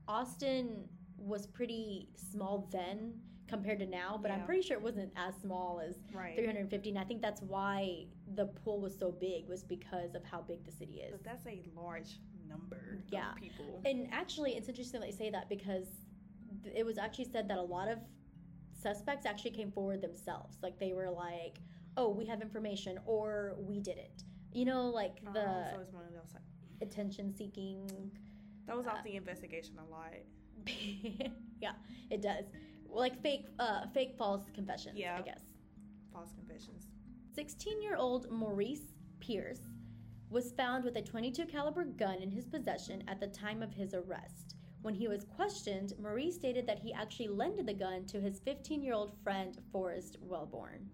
Austin 0.08 0.88
was 1.18 1.46
pretty 1.46 2.08
small 2.16 2.68
then 2.72 3.14
compared 3.48 3.78
to 3.78 3.86
now, 3.86 4.18
but 4.20 4.30
I'm 4.30 4.44
pretty 4.44 4.62
sure 4.62 4.76
it 4.76 4.82
wasn't 4.82 5.12
as 5.16 5.34
small 5.36 5.80
as 5.80 5.96
Right. 6.12 6.34
350. 6.36 6.90
And 6.90 6.98
I 6.98 7.04
think 7.04 7.22
that's 7.22 7.42
why 7.42 8.06
the 8.34 8.46
pool 8.46 8.80
was 8.80 8.98
so 8.98 9.12
big 9.12 9.48
was 9.48 9.62
because 9.62 10.14
of 10.14 10.24
how 10.24 10.42
big 10.42 10.64
the 10.64 10.72
city 10.72 10.94
is. 11.00 11.12
But 11.12 11.24
that's 11.24 11.46
a 11.46 11.62
large 11.74 12.18
number 12.48 12.98
Yeah. 13.08 13.30
of 13.30 13.36
people. 13.36 13.82
And 13.84 14.08
actually, 14.12 14.56
it's 14.56 14.68
interesting 14.68 15.00
that 15.00 15.06
you 15.06 15.16
say 15.16 15.30
that 15.30 15.48
because 15.48 15.86
it 16.74 16.84
was 16.84 16.98
actually 16.98 17.26
said 17.26 17.46
that 17.48 17.58
a 17.58 17.62
lot 17.62 17.86
of 17.88 17.98
suspects 18.72 19.26
actually 19.26 19.52
came 19.52 19.70
forward 19.70 20.02
themselves. 20.02 20.58
Like 20.62 20.78
they 20.78 20.92
were 20.92 21.10
like, 21.10 21.60
"Oh, 21.96 22.08
we 22.10 22.26
have 22.26 22.42
information," 22.42 22.98
or 23.06 23.56
"We 23.60 23.80
did 23.80 23.96
it." 23.98 24.24
You 24.56 24.64
know, 24.64 24.88
like 24.88 25.20
Uh, 25.26 25.32
the 25.32 25.70
so 25.70 25.80
it's 25.80 25.92
one 25.92 26.04
of 26.04 26.14
those. 26.14 26.32
Like, 26.32 26.42
attention 26.80 27.34
seeking 27.34 28.10
that 28.66 28.74
was 28.74 28.86
uh, 28.86 28.90
off 28.90 29.04
the 29.04 29.16
investigation 29.16 29.78
a 29.78 29.84
lot. 29.84 30.14
yeah, 31.60 31.72
it 32.10 32.22
does. 32.22 32.46
Like 32.88 33.20
fake, 33.22 33.46
uh, 33.58 33.86
fake 33.92 34.14
false 34.16 34.48
confessions. 34.54 34.96
Yeah. 34.98 35.18
I 35.18 35.22
guess. 35.22 35.42
False 36.10 36.32
confessions. 36.32 36.88
16-year-old 37.36 38.30
Maurice 38.30 38.94
Pierce 39.20 39.60
was 40.30 40.52
found 40.52 40.84
with 40.84 40.96
a 40.96 41.02
22 41.02 41.44
caliber 41.44 41.84
gun 41.84 42.22
in 42.22 42.30
his 42.30 42.46
possession 42.46 43.04
at 43.08 43.20
the 43.20 43.26
time 43.26 43.62
of 43.62 43.74
his 43.74 43.92
arrest. 43.92 44.56
When 44.80 44.94
he 44.94 45.06
was 45.06 45.24
questioned, 45.24 45.92
Maurice 46.00 46.34
stated 46.36 46.66
that 46.66 46.78
he 46.78 46.94
actually 46.94 47.28
lended 47.28 47.66
the 47.66 47.74
gun 47.74 48.06
to 48.06 48.20
his 48.20 48.40
15-year-old 48.40 49.12
friend 49.22 49.58
Forrest 49.70 50.16
Welborn. 50.26 50.86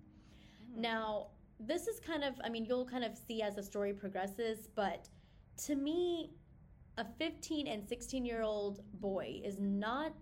Now, 0.75 1.29
this 1.67 1.87
is 1.87 2.01
kind 2.01 2.25
of, 2.25 2.35
I 2.45 2.49
mean, 2.49 2.65
you'll 2.65 2.87
kind 2.87 3.05
of 3.05 3.17
see 3.17 3.43
as 3.43 3.57
the 3.57 3.63
story 3.63 3.93
progresses, 3.93 4.69
but 4.75 5.09
to 5.67 5.75
me, 5.75 6.31
a 6.99 7.07
15 7.19 7.67
and 7.67 7.87
16 7.87 8.25
year 8.25 8.43
old 8.43 8.81
boy 8.95 9.41
is 9.45 9.59
not 9.59 10.15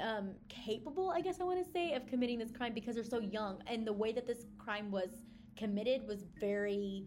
um, 0.00 0.34
capable, 0.48 1.10
I 1.10 1.20
guess 1.20 1.40
I 1.40 1.44
want 1.44 1.64
to 1.64 1.70
say, 1.70 1.94
of 1.94 2.06
committing 2.06 2.38
this 2.38 2.50
crime 2.50 2.74
because 2.74 2.94
they're 2.96 3.04
so 3.04 3.20
young. 3.20 3.62
And 3.66 3.86
the 3.86 3.92
way 3.92 4.12
that 4.12 4.26
this 4.26 4.46
crime 4.58 4.90
was 4.90 5.10
committed 5.56 6.06
was 6.06 6.24
very 6.40 7.04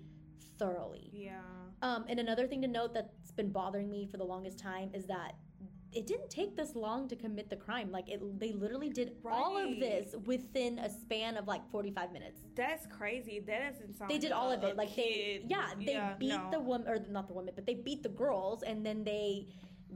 thoroughly. 0.58 1.10
Yeah. 1.13 1.41
Um, 1.82 2.06
and 2.10 2.19
another 2.19 2.47
thing 2.47 2.62
to 2.62 2.67
note 2.67 2.93
that's 2.93 3.32
been 3.32 3.52
bothering 3.52 3.89
me 3.89 4.06
for 4.06 4.17
the 4.17 4.23
longest 4.23 4.60
time 4.60 4.89
is 4.93 5.06
that 5.06 5.36
it 5.91 6.06
didn't 6.06 6.30
take 6.30 6.56
this 6.56 6.75
long 6.75 7.08
to 7.08 7.15
commit 7.15 7.49
the 7.49 7.56
crime. 7.56 7.91
Like 7.91 8.10
it, 8.10 8.21
they 8.39 8.52
literally 8.52 8.89
did 8.89 9.15
all 9.25 9.58
of 9.58 9.80
this 9.80 10.13
within 10.25 10.80
a 10.80 10.89
span 10.89 11.38
of 11.38 11.47
like 11.47 11.69
forty-five 11.71 12.12
minutes. 12.12 12.41
That's 12.56 12.86
crazy. 12.86 13.39
That 13.39 13.73
doesn't 13.73 13.97
sound. 13.97 14.12
They 14.12 14.19
did 14.19 14.32
all 14.32 14.52
of 14.52 14.63
it. 14.63 14.78
Like 14.78 14.95
they, 14.95 15.43
yeah, 15.47 15.69
they 15.78 15.99
beat 16.19 16.30
no. 16.30 16.49
the 16.52 16.60
woman 16.60 16.88
or 16.88 16.99
not 17.10 17.28
the 17.28 17.34
woman, 17.34 17.54
but 17.56 17.65
they 17.65 17.75
beat 17.75 18.04
the 18.04 18.10
girls, 18.10 18.63
and 18.63 18.86
then 18.86 19.04
they 19.04 19.47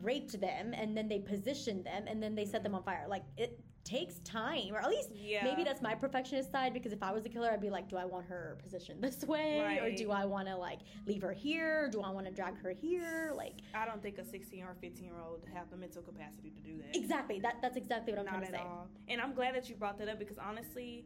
raped 0.01 0.39
them, 0.41 0.73
and 0.73 0.97
then 0.97 1.07
they 1.07 1.19
positioned 1.19 1.85
them, 1.85 2.05
and 2.07 2.21
then 2.21 2.33
they 2.33 2.45
set 2.45 2.63
them 2.63 2.73
on 2.73 2.83
fire. 2.83 3.05
Like 3.07 3.23
it 3.37 3.59
takes 3.83 4.19
time, 4.19 4.73
or 4.73 4.77
at 4.79 4.89
least 4.89 5.09
Yeah. 5.13 5.43
maybe 5.43 5.63
that's 5.63 5.81
my 5.81 5.93
perfectionist 5.93 6.51
side. 6.51 6.73
Because 6.73 6.93
if 6.93 7.03
I 7.03 7.11
was 7.11 7.25
a 7.25 7.29
killer, 7.29 7.51
I'd 7.51 7.59
be 7.61 7.69
like, 7.69 7.89
do 7.89 7.97
I 7.97 8.05
want 8.05 8.25
her 8.27 8.57
positioned 8.63 9.01
this 9.03 9.23
way, 9.25 9.79
or 9.81 9.91
do 9.95 10.11
I 10.11 10.25
want 10.25 10.47
to 10.47 10.55
like 10.55 10.79
leave 11.05 11.21
her 11.21 11.33
here? 11.33 11.89
Do 11.89 12.01
I 12.01 12.09
want 12.09 12.25
to 12.27 12.31
drag 12.31 12.57
her 12.61 12.71
here? 12.71 13.33
Like 13.35 13.55
I 13.73 13.85
don't 13.85 14.01
think 14.01 14.17
a 14.17 14.25
16 14.25 14.63
or 14.63 14.75
15 14.79 15.03
year 15.03 15.19
old 15.19 15.45
have 15.53 15.69
the 15.69 15.77
mental 15.77 16.01
capacity 16.01 16.49
to 16.51 16.61
do 16.61 16.77
that. 16.77 16.95
exactly 16.95 17.39
that. 17.41 17.57
That's 17.61 17.77
exactly 17.77 18.13
what 18.13 18.19
I'm 18.19 18.25
Not 18.25 18.31
trying 18.35 18.45
to 18.45 18.51
say. 18.51 18.63
all. 18.63 18.87
And 19.09 19.19
I'm 19.19 19.33
glad 19.33 19.55
that 19.55 19.69
you 19.69 19.75
brought 19.75 19.97
that 19.99 20.07
up 20.07 20.19
because 20.19 20.37
honestly, 20.37 21.05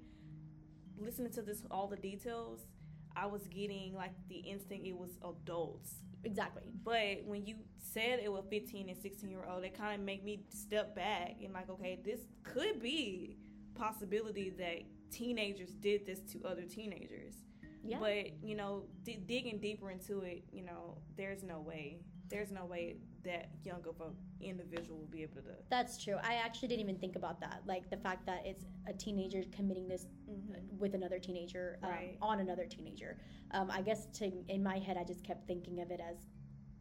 listening 1.00 1.32
to 1.34 1.42
this, 1.42 1.64
all 1.72 1.88
the 1.88 1.98
details, 1.98 2.68
I 3.16 3.26
was 3.26 3.48
getting 3.48 3.96
like 3.96 4.14
the 4.30 4.38
instinct 4.38 4.86
it 4.86 4.96
was 4.96 5.18
adults. 5.24 5.94
Exactly. 6.24 6.64
But 6.84 7.24
when 7.26 7.46
you 7.46 7.56
said 7.78 8.20
it 8.24 8.32
was 8.32 8.44
15 8.50 8.90
and 8.90 8.98
16 8.98 9.30
year 9.30 9.44
old, 9.50 9.64
it 9.64 9.78
kind 9.78 10.00
of 10.00 10.06
made 10.06 10.24
me 10.24 10.42
step 10.50 10.96
back 10.96 11.38
and 11.44 11.54
like, 11.54 11.70
okay, 11.70 12.00
this 12.04 12.22
could 12.44 12.82
be 12.82 13.38
possibility 13.76 14.50
that 14.58 14.82
teenagers 15.12 15.72
did 15.76 16.06
this 16.06 16.20
to 16.32 16.44
other 16.46 16.64
teenagers. 16.64 17.36
Yeah. 17.84 18.00
But 18.00 18.44
you 18.44 18.56
know, 18.56 18.84
d- 19.04 19.20
digging 19.26 19.60
deeper 19.60 19.92
into 19.92 20.22
it, 20.22 20.44
you 20.52 20.64
know, 20.64 20.98
there's 21.16 21.44
no 21.44 21.60
way, 21.62 22.00
there's 22.28 22.52
no 22.52 22.66
way 22.66 22.98
that 23.28 23.50
young 23.64 23.84
of 23.88 24.00
an 24.02 24.14
individual 24.42 24.98
will 25.00 25.08
be 25.08 25.22
able 25.22 25.36
to. 25.36 25.42
That's 25.70 26.02
true. 26.04 26.16
I 26.24 26.36
actually 26.36 26.70
didn't 26.70 26.82
even 26.82 26.98
think 26.98 27.16
about 27.16 27.40
that. 27.42 27.62
Like 27.66 27.90
the 27.90 27.98
fact 27.98 28.26
that 28.26 28.42
it's 28.46 28.66
a 28.88 28.94
teenager 28.94 29.44
committing 29.52 29.88
this 29.88 30.08
Mhm. 30.30 30.78
with 30.80 30.96
another 30.96 31.20
teenager 31.20 31.78
um, 31.84 31.90
Right. 31.92 32.18
on 32.22 32.40
another 32.40 32.66
teenager. 32.66 33.18
Um, 33.52 33.70
I 33.70 33.82
guess 33.82 34.08
to 34.20 34.26
in 34.48 34.64
my 34.64 34.80
head, 34.80 34.98
I 34.98 35.04
just 35.04 35.24
kept 35.24 35.46
thinking 35.46 35.82
of 35.82 35.92
it 35.92 36.00
as 36.00 36.26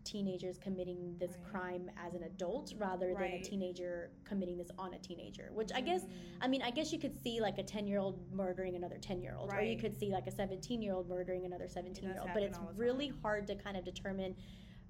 teenagers 0.04 0.56
committing 0.59 1.16
this 1.18 1.32
Right. 1.37 1.44
crime 1.50 1.90
as 1.96 2.14
an 2.14 2.22
adult 2.22 2.72
rather 2.78 3.12
than 3.12 3.24
a 3.24 3.42
teenager 3.42 4.12
committing 4.22 4.56
this 4.56 4.70
on 4.78 4.94
a 4.94 4.98
teenager. 5.00 5.50
Which 5.52 5.72
I 5.74 5.80
guess, 5.80 6.04
Mm. 6.04 6.11
I 6.42 6.46
mean, 6.48 6.62
I 6.62 6.70
guess 6.70 6.92
you 6.92 7.00
could 7.00 7.16
see 7.16 7.40
like 7.40 7.59
a 7.59 7.64
ten 7.64 7.88
year 7.88 7.98
old 7.98 8.30
murdering 8.30 8.76
another 8.76 8.98
ten 8.98 9.20
year 9.20 9.35
old, 9.37 9.52
or 9.52 9.61
you 9.62 9.76
could 9.76 9.98
see 9.98 10.12
like 10.12 10.28
a 10.28 10.30
seventeen 10.30 10.80
year 10.80 10.94
old 10.94 11.09
murdering 11.09 11.44
another 11.44 11.66
seventeen 11.66 12.11
year 12.11 12.20
old. 12.20 12.30
But 12.32 12.44
it's 12.44 12.59
really 12.76 13.09
hard 13.09 13.48
to 13.48 13.56
kind 13.56 13.76
of 13.76 13.85
determine. 13.85 14.37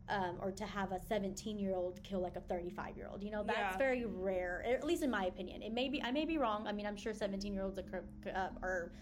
Um, 0.08 0.36
or 0.40 0.52
to 0.52 0.64
have 0.64 0.92
a 0.92 1.00
17 1.00 1.58
year 1.58 1.74
old 1.74 2.00
kill 2.04 2.20
like 2.20 2.36
a 2.36 2.40
35 2.40 2.96
year 2.96 3.08
old 3.10 3.24
you 3.24 3.30
know 3.32 3.42
that's 3.42 3.72
Yeah. 3.74 3.76
very 3.76 4.04
rare 4.04 4.64
at 4.64 4.84
least 4.84 5.02
in 5.02 5.10
my 5.10 5.24
opinion 5.24 5.62
it 5.62 5.72
may 5.72 5.88
be 5.88 6.00
i 6.00 6.12
may 6.12 6.24
be 6.24 6.38
wrong 6.38 6.64
i 6.68 6.72
mean 6.72 6.86
i'm 6.86 6.96
sure 6.96 7.12
17 7.12 7.52
year 7.52 7.64
olds 7.64 7.76
are, 7.80 8.04
uh, 8.32 8.50
are 8.62 8.92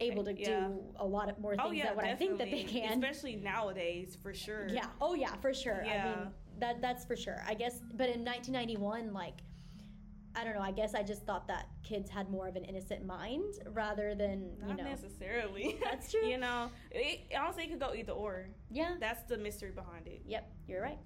able 0.00 0.24
to 0.24 0.32
Yeah. 0.36 0.66
do 0.66 0.82
a 0.96 1.06
lot 1.06 1.28
of 1.30 1.38
more 1.38 1.52
things 1.54 1.68
Oh 1.68 1.70
yeah, 1.70 1.86
than 1.86 1.96
what 1.96 2.04
i 2.04 2.16
think 2.16 2.38
that 2.38 2.50
they 2.50 2.64
can 2.64 2.94
especially 3.04 3.36
nowadays 3.36 4.18
for 4.20 4.34
sure. 4.34 4.66
yeah 4.68 4.86
oh 5.00 5.14
yeah 5.14 5.36
for 5.36 5.54
sure 5.54 5.84
i 5.84 5.94
Yeah. 5.94 6.04
mean 6.04 6.32
that 6.58 6.80
that's 6.82 7.04
for 7.04 7.14
sure 7.14 7.40
i 7.46 7.54
guess 7.54 7.80
but 7.94 8.08
in 8.08 8.24
1991 8.24 9.12
like 9.12 9.38
i 10.36 10.44
don't 10.44 10.54
know 10.54 10.60
i 10.60 10.70
guess 10.70 10.94
i 10.94 11.02
just 11.02 11.24
thought 11.24 11.46
that 11.46 11.68
kids 11.82 12.10
had 12.10 12.28
more 12.30 12.48
of 12.48 12.56
an 12.56 12.64
innocent 12.64 13.04
mind 13.04 13.54
rather 13.72 14.14
than 14.14 14.50
Not 14.60 14.70
you 14.70 14.76
know 14.76 14.84
necessarily. 14.84 15.78
That's 15.82 16.10
true. 16.10 16.26
you 16.26 16.38
know, 16.38 16.70
it, 16.90 17.20
honestly, 17.38 17.64
it 17.64 17.70
could 17.70 17.80
go 17.80 17.94
either 17.94 18.12
or. 18.12 18.48
yeah 18.70 18.96
That's 18.98 19.22
the 19.24 19.36
mystery 19.36 19.70
behind 19.70 20.06
it. 20.06 20.22
Yep, 20.26 20.50
you're 20.66 20.82
right. 20.82 20.98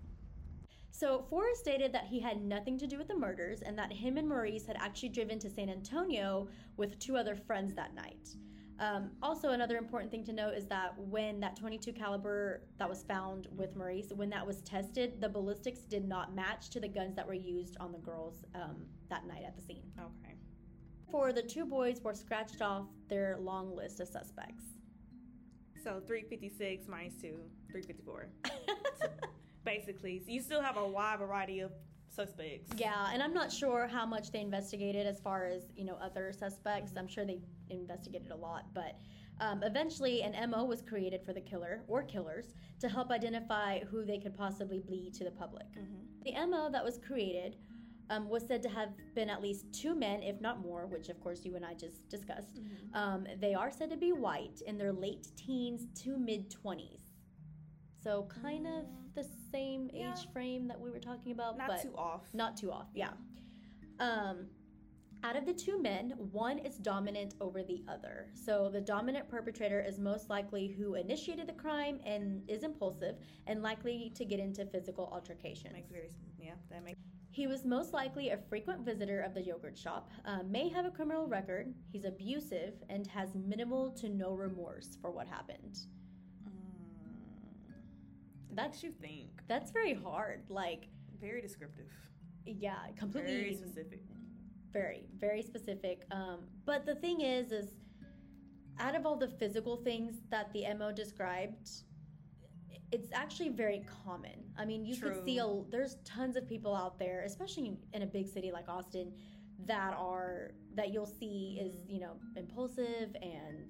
So 0.91 1.25
Forrest 1.31 1.61
stated 1.61 1.93
that 1.93 2.07
he 2.07 2.19
had 2.21 2.43
nothing 2.43 2.79
to 2.79 2.87
do 2.87 2.99
with 2.99 3.09
the 3.09 3.17
murders 3.17 3.63
and 3.63 3.79
that 3.79 3.93
him 3.93 4.17
and 4.17 4.29
Maurice 4.29 4.67
had 4.67 4.77
actually 4.81 5.11
driven 5.11 5.39
to 5.41 5.51
San 5.51 5.69
Antonio 5.69 6.49
with 6.77 6.99
two 6.99 7.17
other 7.17 7.37
friends 7.37 7.75
that 7.75 7.95
night. 7.95 8.35
Um, 8.81 9.11
also, 9.23 9.51
another 9.51 9.77
important 9.77 10.11
thing 10.11 10.25
to 10.25 10.33
note 10.33 10.55
is 10.55 10.67
that 10.67 10.95
when 10.97 11.41
that 11.41 11.57
22 11.57 11.93
caliber 11.93 12.63
that 12.79 12.89
was 12.89 13.03
found 13.03 13.49
with 13.57 13.75
Maurice, 13.75 14.13
when 14.15 14.31
that 14.31 14.47
was 14.47 14.61
tested, 14.63 15.21
the 15.21 15.29
ballistics 15.29 15.81
did 15.81 16.07
not 16.07 16.35
match 16.35 16.71
to 16.71 16.81
the 16.81 16.87
guns 16.87 17.17
that 17.17 17.27
were 17.27 17.35
used 17.35 17.77
on 17.81 17.91
the 17.91 17.99
girls 17.99 18.45
um, 18.55 18.77
that 19.11 19.27
night 19.27 19.43
at 19.45 19.57
the 19.57 19.63
scene. 19.63 19.83
Okay. 19.99 20.35
For 21.11 21.33
the 21.33 21.43
two 21.43 21.65
boys 21.67 22.01
were 22.03 22.15
scratched 22.15 22.63
off 22.63 22.87
their 23.09 23.39
long 23.41 23.75
list 23.75 23.99
of 23.99 24.09
suspects. 24.09 24.65
So 25.83 26.01
356 26.07 26.87
minus 26.87 27.15
2, 27.15 27.35
354. 27.71 28.29
Basically, 29.65 30.21
so 30.21 30.31
you 30.31 30.41
still 30.41 30.63
have 30.63 30.77
a 30.77 30.87
wide 30.87 31.19
variety 31.19 31.61
of 31.61 31.73
suspects. 32.11 32.73
Yeah, 32.77 33.09
and 33.13 33.23
I'm 33.23 33.35
not 33.35 33.53
sure 33.53 33.87
how 33.87 34.07
much 34.07 34.31
they 34.33 34.41
investigated 34.41 35.07
as 35.07 35.21
far 35.21 35.47
as 35.47 35.65
you 35.77 35.85
know 35.85 35.97
other 36.03 36.33
suspects. 36.33 36.93
I'm 36.97 37.09
sure 37.09 37.25
they 37.25 37.41
investigated 37.71 38.31
a 38.31 38.37
lot, 38.37 38.67
but 38.75 38.99
um, 39.41 39.63
eventually 39.63 40.23
an 40.23 40.51
MO 40.51 40.65
was 40.65 40.83
created 40.83 41.23
for 41.25 41.33
the 41.33 41.41
killer 41.41 41.83
or 41.87 42.03
killers 42.03 42.55
to 42.81 42.89
help 42.89 43.11
identify 43.11 43.81
who 43.85 44.05
they 44.05 44.19
could 44.19 44.37
possibly 44.37 44.83
be 44.89 45.11
to 45.17 45.25
the 45.25 45.31
public. 45.31 45.67
The 46.25 46.47
MO 46.47 46.71
that 46.71 46.85
was 46.85 46.99
created 46.99 47.57
um, 48.11 48.29
was 48.29 48.45
said 48.47 48.63
to 48.63 48.69
have 48.69 48.91
been 49.15 49.31
at 49.31 49.43
least 49.43 49.67
two 49.73 49.95
men, 49.95 50.23
if 50.23 50.41
not 50.41 50.61
more, 50.61 50.87
which 50.87 51.09
of 51.09 51.21
course 51.21 51.45
you 51.45 51.57
and 51.57 51.65
I 51.65 51.75
just 51.75 52.09
discussed. 52.09 52.61
Um, 52.95 53.27
they 53.41 53.55
are 53.55 53.71
said 53.71 53.91
to 53.91 53.97
be 53.97 54.13
white 54.13 54.63
in 54.67 54.79
their 54.79 54.93
late 54.93 55.29
teens 55.37 55.87
to 56.03 56.19
mid 56.19 56.51
20s. 56.51 57.08
So 58.03 58.29
kind 58.43 58.67
of 58.67 58.85
the 59.15 59.25
same 59.51 59.91
age 59.91 60.01
Yeah. 60.01 60.15
frame 60.33 60.69
that 60.69 60.81
we 60.81 60.91
were 60.91 61.01
talking 61.01 61.33
about, 61.33 61.59
Not 61.59 61.69
but 61.69 61.83
too 61.83 61.95
off. 61.97 62.33
not 62.33 62.57
too 62.57 62.71
off, 62.71 62.89
yeah. 62.95 63.13
Um, 63.99 64.49
out 65.25 65.35
of 65.37 65.47
the 65.47 65.53
two 65.53 65.83
men, 65.83 66.11
one 66.31 66.59
is 66.59 66.79
dominant 66.79 67.35
over 67.41 67.65
the 67.65 67.83
other. 67.89 68.31
So 68.35 68.69
the 68.69 68.81
dominant 68.81 69.29
perpetrator 69.29 69.81
is 69.81 69.99
most 69.99 70.31
likely 70.31 70.69
who 70.69 70.95
initiated 70.95 71.49
the 71.49 71.55
crime 71.55 72.01
and 72.05 72.49
is 72.49 72.63
impulsive 72.63 73.17
and 73.49 73.61
likely 73.61 74.11
to 74.15 74.25
get 74.25 74.39
into 74.39 74.65
physical 74.67 75.09
altercations. 75.13 75.73
makes 75.73 75.91
very 75.91 76.11
yeah. 76.39 76.55
That 76.71 76.85
makes 76.85 77.01
He 77.31 77.47
was 77.49 77.65
most 77.65 77.93
likely 77.93 78.31
a 78.31 78.37
frequent 78.39 78.85
visitor 78.85 79.21
of 79.21 79.35
the 79.35 79.43
yogurt 79.43 79.77
shop, 79.77 80.11
uh, 80.25 80.43
may 80.45 80.69
have 80.69 80.87
a 80.87 80.91
criminal 80.91 81.27
record, 81.27 81.75
he's 81.91 82.05
abusive, 82.05 82.83
and 82.89 83.07
has 83.09 83.35
minimal 83.35 83.91
to 83.93 84.09
no 84.09 84.35
remorse 84.35 84.97
for 85.01 85.11
what 85.11 85.27
happened. 85.27 85.81
That's 88.53 88.83
you 88.83 88.93
think. 88.93 89.31
That's 89.49 89.71
very 89.71 89.95
hard. 89.95 90.43
Like, 90.49 90.89
Very 91.21 91.41
descriptive. 91.41 91.87
yeah, 92.45 92.77
completely 92.97 93.33
Very 93.37 93.55
specific. 93.55 94.01
very 94.73 95.07
very 95.19 95.43
specific 95.43 95.97
um, 96.11 96.41
but 96.67 96.85
the 96.85 96.95
thing 96.95 97.23
is 97.23 97.53
is 97.53 97.69
out 98.79 98.95
of 98.95 99.07
all 99.07 99.17
the 99.17 99.27
physical 99.41 99.77
things 99.79 100.13
that 100.31 100.53
the 100.53 100.63
mo 100.79 100.93
described 100.93 101.71
it's 102.93 103.09
actually 103.15 103.49
very 103.49 103.83
common 104.05 104.39
i 104.59 104.65
mean 104.71 104.85
you 104.85 104.95
could 104.97 105.25
see 105.25 105.39
a, 105.39 105.47
there's 105.71 105.97
tons 106.05 106.37
of 106.37 106.47
people 106.47 106.75
out 106.77 106.99
there 106.99 107.23
especially 107.25 107.77
in 107.95 108.03
a 108.03 108.07
big 108.07 108.27
city 108.29 108.51
like 108.53 108.69
austin 108.69 109.11
that 109.67 109.95
are 109.97 110.51
that 110.75 110.93
you'll 110.93 111.07
see 111.23 111.59
is 111.65 111.75
you 111.89 111.99
know 112.05 112.15
impulsive 112.37 113.11
and 113.23 113.69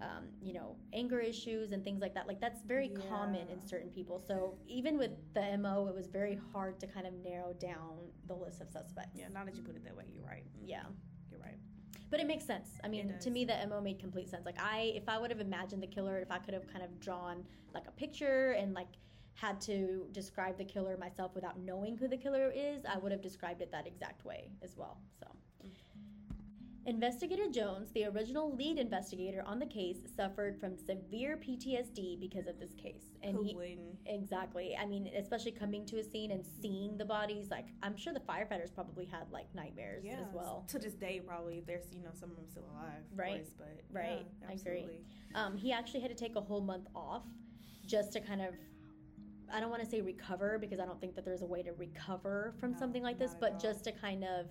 um, 0.00 0.24
you 0.40 0.52
know 0.52 0.76
anger 0.92 1.18
issues 1.20 1.72
and 1.72 1.82
things 1.82 2.00
like 2.00 2.14
that 2.14 2.26
like 2.28 2.40
that's 2.40 2.62
very 2.62 2.90
common 3.08 3.48
in 3.48 3.60
certain 3.60 3.90
people 3.90 4.22
so 4.24 4.54
even 4.66 4.96
with 4.96 5.10
the 5.34 5.58
mo 5.58 5.86
it 5.88 5.94
was 5.94 6.06
very 6.06 6.38
hard 6.52 6.78
to 6.80 6.86
kind 6.86 7.06
of 7.06 7.12
narrow 7.24 7.52
down 7.54 7.96
the 8.26 8.34
list 8.34 8.60
of 8.60 8.68
suspects 8.68 9.16
Yeah. 9.16 9.28
Now 9.32 9.44
that 9.44 9.56
you 9.56 9.62
put 9.62 9.74
it 9.76 9.84
that 9.84 9.96
way, 9.96 10.04
you're 10.14 10.24
right. 10.24 10.44
yeah 10.64 10.82
You're 11.30 11.40
right. 11.40 11.58
but 12.10 12.20
it 12.20 12.26
makes 12.26 12.44
sense. 12.44 12.68
I 12.84 12.88
mean, 12.88 13.14
to 13.20 13.30
me, 13.30 13.44
the 13.44 13.54
MO 13.68 13.80
made 13.80 13.98
complete 13.98 14.28
sense. 14.30 14.46
Like 14.46 14.60
I, 14.60 14.92
if 14.94 15.08
I 15.08 15.18
would 15.18 15.30
have 15.30 15.40
imagined 15.40 15.82
the 15.82 15.86
killer, 15.86 16.18
if 16.18 16.30
I 16.30 16.38
could 16.38 16.54
have 16.54 16.66
kind 16.72 16.84
of 16.84 16.98
drawn 17.00 17.44
like 17.74 17.86
a 17.88 17.92
picture 17.92 18.52
and 18.52 18.72
like 18.74 18.88
had 19.34 19.60
to 19.62 20.06
describe 20.12 20.56
the 20.58 20.64
killer 20.64 20.96
myself 20.96 21.34
without 21.34 21.58
knowing 21.60 21.96
who 21.96 22.08
the 22.08 22.16
killer 22.16 22.50
is, 22.54 22.84
I 22.84 22.98
would 22.98 23.12
have 23.12 23.20
described 23.22 23.60
it 23.62 23.70
that 23.72 23.86
exact 23.86 24.24
way 24.24 24.50
as 24.62 24.76
well. 24.76 24.98
So. 25.20 25.26
Investigator 26.98 27.50
Jones, 27.50 27.90
the 27.92 28.06
original 28.06 28.56
lead 28.56 28.78
investigator 28.78 29.42
on 29.44 29.58
the 29.58 29.66
case, 29.66 29.98
suffered 30.16 30.58
from 30.58 30.74
severe 30.74 31.36
PTSD 31.36 32.18
because 32.18 32.46
of 32.46 32.58
this 32.58 32.72
case. 32.82 33.02
And 33.22 33.36
he 33.44 33.76
exactly. 34.06 34.74
I 34.74 34.86
mean, 34.86 35.10
especially 35.14 35.52
coming 35.52 35.84
to 35.84 35.98
a 35.98 36.02
scene 36.02 36.30
and 36.30 36.42
seeing 36.62 36.96
the 36.96 37.04
bodies, 37.04 37.48
like 37.50 37.66
I'm 37.82 37.94
sure 37.94 38.14
the 38.14 38.20
firefighters 38.20 38.74
probably 38.74 39.04
had 39.04 39.30
like 39.30 39.54
nightmares 39.54 40.02
Yeah. 40.02 40.20
as 40.26 40.32
well. 40.32 40.64
To 40.68 40.78
this 40.78 40.94
day, 40.94 41.20
probably 41.20 41.62
there's 41.66 41.92
you 41.92 42.02
know 42.02 42.08
some 42.14 42.30
of 42.30 42.36
them 42.36 42.46
still 42.48 42.64
alive. 42.72 43.02
Right. 43.14 43.34
course, 43.44 43.50
but 43.58 43.80
Right. 43.92 44.26
yeah, 44.40 44.48
I 44.48 44.52
agree. 44.52 44.78
absolutely. 44.78 45.04
Um, 45.34 45.58
he 45.58 45.72
actually 45.72 46.00
had 46.00 46.08
to 46.10 46.16
take 46.16 46.36
a 46.36 46.40
whole 46.40 46.62
month 46.62 46.86
off 46.96 47.24
just 47.84 48.12
to 48.14 48.20
kind 48.20 48.40
of, 48.40 48.54
I 49.52 49.60
don't 49.60 49.68
want 49.68 49.82
to 49.82 49.88
say 49.90 50.00
recover 50.00 50.58
because 50.58 50.80
I 50.80 50.86
don't 50.86 51.00
think 51.02 51.14
that 51.16 51.26
there's 51.26 51.42
a 51.42 51.46
way 51.46 51.62
to 51.64 51.72
recover 51.74 52.54
from 52.58 52.72
No, 52.72 52.78
something 52.78 53.02
like 53.02 53.18
this, 53.18 53.34
but 53.38 53.60
just 53.60 53.84
to 53.84 53.92
kind 53.92 54.24
of 54.24 54.46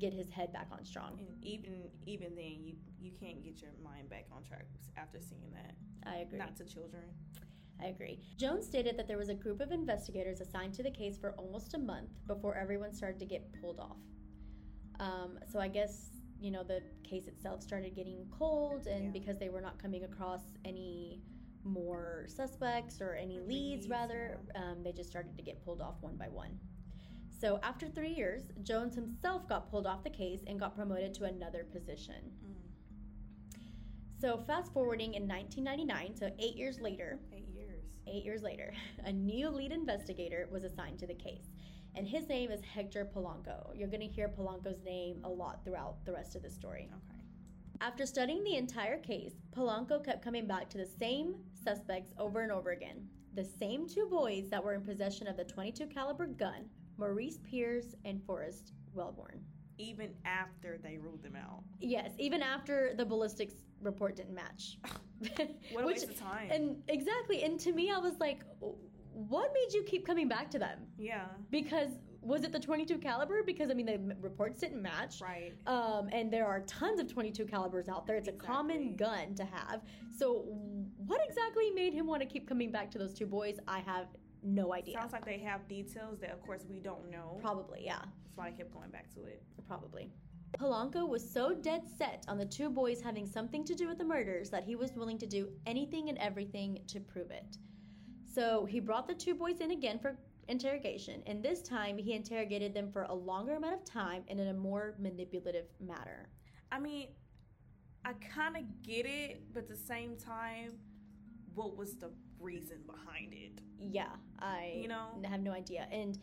get 0.00 0.12
his 0.12 0.30
head 0.30 0.52
back 0.52 0.68
on 0.72 0.84
strong. 0.84 1.18
And 1.18 1.44
even 1.44 1.82
even 2.06 2.34
then, 2.34 2.56
you 2.64 2.74
you 2.98 3.12
can't 3.12 3.42
get 3.44 3.60
your 3.62 3.72
mind 3.82 4.08
back 4.10 4.26
on 4.32 4.42
track 4.42 4.66
after 4.96 5.20
seeing 5.20 5.50
that. 5.52 5.74
I 6.10 6.16
agree. 6.18 6.38
Not 6.38 6.56
to 6.56 6.64
children. 6.64 7.04
I 7.82 7.86
agree. 7.86 8.20
Jones 8.36 8.66
stated 8.66 8.98
that 8.98 9.08
there 9.08 9.16
was 9.18 9.28
a 9.30 9.34
group 9.34 9.60
of 9.60 9.70
investigators 9.72 10.40
assigned 10.40 10.74
to 10.74 10.82
the 10.82 10.90
case 10.90 11.16
for 11.16 11.32
almost 11.32 11.74
a 11.74 11.78
month 11.78 12.10
before 12.26 12.54
everyone 12.56 12.92
started 12.92 13.18
to 13.20 13.26
get 13.26 13.50
pulled 13.60 13.80
off. 13.80 13.96
Um, 14.98 15.38
so 15.50 15.58
I 15.60 15.68
guess 15.68 16.10
you 16.40 16.50
know 16.50 16.62
the 16.62 16.82
case 17.04 17.26
itself 17.26 17.62
started 17.62 17.94
getting 17.94 18.26
cold, 18.30 18.86
and 18.86 19.06
Yeah. 19.06 19.10
because 19.12 19.38
they 19.38 19.48
were 19.48 19.60
not 19.60 19.78
coming 19.78 20.04
across 20.04 20.42
any 20.64 21.22
more 21.64 22.24
suspects 22.26 23.00
or 23.02 23.14
any 23.14 23.38
leads, 23.38 23.48
leads, 23.48 23.88
rather, 23.88 24.40
um, 24.54 24.82
they 24.82 24.92
just 24.92 25.10
started 25.10 25.36
to 25.36 25.42
get 25.42 25.62
pulled 25.62 25.82
off 25.82 25.96
one 26.00 26.16
by 26.16 26.28
one. 26.28 26.58
So 27.40 27.58
after 27.62 27.88
three 27.88 28.12
years, 28.12 28.42
Jones 28.62 28.94
himself 28.94 29.48
got 29.48 29.70
pulled 29.70 29.86
off 29.86 30.04
the 30.04 30.10
case 30.10 30.40
and 30.46 30.60
got 30.60 30.76
promoted 30.76 31.14
to 31.14 31.24
another 31.24 31.64
position. 31.64 32.32
So 34.20 34.36
fast 34.46 34.74
forwarding 34.74 35.14
in 35.14 35.26
1999, 35.26 36.16
so 36.16 36.30
eight 36.38 36.54
years 36.54 36.78
later, 36.80 37.18
Eight 37.32 37.48
years. 37.48 37.84
Eight 38.06 38.24
years 38.24 38.42
later, 38.42 38.74
a 39.06 39.12
new 39.12 39.48
lead 39.48 39.72
investigator 39.72 40.46
was 40.52 40.64
assigned 40.64 40.98
to 40.98 41.06
the 41.06 41.14
case, 41.14 41.46
and 41.94 42.06
his 42.06 42.28
name 42.28 42.50
is 42.50 42.60
Hector 42.60 43.06
Polanco. 43.06 43.70
You're 43.74 43.88
going 43.88 44.06
to 44.06 44.06
hear 44.06 44.28
Polanco's 44.28 44.84
name 44.84 45.20
a 45.24 45.28
lot 45.28 45.64
throughout 45.64 46.04
the 46.04 46.12
rest 46.12 46.36
of 46.36 46.42
the 46.42 46.50
story. 46.50 46.90
Okay. 46.92 47.20
After 47.80 48.04
studying 48.04 48.44
the 48.44 48.56
entire 48.56 48.98
case, 48.98 49.32
Polanco 49.56 50.04
kept 50.04 50.22
coming 50.22 50.46
back 50.46 50.68
to 50.68 50.78
the 50.78 50.84
same 50.98 51.36
suspects 51.54 52.12
over 52.18 52.42
and 52.42 52.52
over 52.52 52.72
again. 52.72 53.08
The 53.34 53.44
same 53.44 53.88
two 53.88 54.06
boys 54.10 54.50
that 54.50 54.62
were 54.62 54.74
in 54.74 54.82
possession 54.82 55.26
of 55.26 55.38
the 55.38 55.44
22 55.44 55.86
caliber 55.86 56.26
gun, 56.26 56.68
Maurice 57.00 57.38
Pierce 57.42 57.94
and 58.04 58.22
Forrest 58.24 58.72
Welborn. 58.94 59.40
Even 59.78 60.10
after 60.26 60.78
they 60.82 60.98
ruled 60.98 61.22
them 61.22 61.34
out. 61.36 61.62
Yes, 61.80 62.12
even 62.18 62.42
after 62.42 62.92
the 62.96 63.04
ballistics 63.04 63.54
report 63.82 64.14
didn't 64.16 64.34
match. 64.34 64.78
What 65.20 65.38
a 65.40 65.48
Which- 65.74 65.86
waste 65.86 66.08
of 66.10 66.18
time. 66.18 66.48
And 66.50 66.82
exactly, 66.88 67.42
and 67.42 67.58
to 67.60 67.72
me, 67.72 67.90
I 67.90 67.98
was 67.98 68.14
like, 68.20 68.40
what 69.12 69.50
made 69.52 69.74
you 69.74 69.82
keep 69.82 70.06
coming 70.06 70.28
back 70.28 70.50
to 70.52 70.58
them? 70.58 70.78
yeah. 70.98 71.26
Because 71.50 71.90
was 72.22 72.42
it 72.44 72.52
the 72.52 72.60
22 72.60 72.98
caliber? 72.98 73.42
Because 73.42 73.70
I 73.70 73.74
mean, 73.74 73.86
the 73.86 74.14
reports 74.20 74.60
didn't 74.60 74.80
match. 74.82 75.20
Right. 75.22 75.52
Um, 75.66 76.08
and 76.12 76.30
there 76.30 76.46
are 76.46 76.60
tons 76.60 77.00
of 77.00 77.10
22 77.10 77.46
calibers 77.46 77.88
out 77.88 78.06
there. 78.06 78.16
It's 78.16 78.28
a 78.28 78.32
common 78.32 78.94
gun 78.96 79.34
to 79.36 79.44
have. 79.44 79.80
So, 80.18 80.44
what 81.06 81.20
exactly 81.26 81.70
made 81.70 81.94
him 81.94 82.06
want 82.06 82.20
to 82.20 82.28
keep 82.28 82.46
coming 82.46 82.70
back 82.70 82.90
to 82.92 82.98
those 82.98 83.14
two 83.14 83.24
boys? 83.26 83.58
I 83.66 83.78
have 83.80 84.06
no 84.42 84.74
idea. 84.74 84.98
Sounds 84.98 85.12
like 85.12 85.24
they 85.24 85.38
have 85.38 85.68
details 85.68 86.18
that, 86.20 86.30
of 86.30 86.42
course, 86.42 86.64
we 86.68 86.80
don't 86.80 87.10
know. 87.10 87.38
Probably, 87.40 87.82
yeah. 87.84 87.98
That's 87.98 88.36
why 88.36 88.48
I 88.48 88.50
kept 88.50 88.72
going 88.72 88.90
back 88.90 89.12
to 89.14 89.24
it. 89.24 89.42
Probably. 89.66 90.10
Polanco 90.58 91.08
was 91.08 91.28
so 91.28 91.54
dead 91.54 91.82
set 91.96 92.24
on 92.26 92.36
the 92.36 92.44
two 92.44 92.70
boys 92.70 93.00
having 93.00 93.26
something 93.26 93.64
to 93.64 93.74
do 93.74 93.86
with 93.86 93.98
the 93.98 94.04
murders 94.04 94.50
that 94.50 94.64
he 94.64 94.74
was 94.74 94.92
willing 94.92 95.18
to 95.18 95.26
do 95.26 95.48
anything 95.66 96.08
and 96.08 96.18
everything 96.18 96.80
to 96.88 97.00
prove 97.00 97.30
it. 97.30 97.56
So 98.32 98.64
he 98.64 98.80
brought 98.80 99.06
the 99.06 99.14
two 99.14 99.34
boys 99.34 99.60
in 99.60 99.70
again 99.70 99.98
for 99.98 100.18
interrogation, 100.48 101.22
and 101.26 101.42
this 101.42 101.62
time 101.62 101.96
he 101.96 102.14
interrogated 102.14 102.74
them 102.74 102.90
for 102.90 103.02
a 103.04 103.14
longer 103.14 103.54
amount 103.54 103.74
of 103.74 103.84
time 103.84 104.24
and 104.28 104.40
in 104.40 104.48
a 104.48 104.54
more 104.54 104.94
manipulative 104.98 105.66
manner. 105.80 106.28
I 106.72 106.80
mean, 106.80 107.08
I 108.04 108.14
kind 108.34 108.56
of 108.56 108.62
get 108.82 109.06
it, 109.06 109.42
but 109.52 109.64
at 109.64 109.68
the 109.68 109.76
same 109.76 110.16
time, 110.16 110.72
what 111.54 111.76
was 111.76 111.96
the 111.96 112.10
reason 112.40 112.78
behind 112.86 113.32
it? 113.32 113.60
Yeah, 113.78 114.08
I 114.38 114.78
You 114.82 114.88
know? 114.88 115.20
have 115.24 115.40
no 115.40 115.52
idea. 115.52 115.86
And 115.90 116.18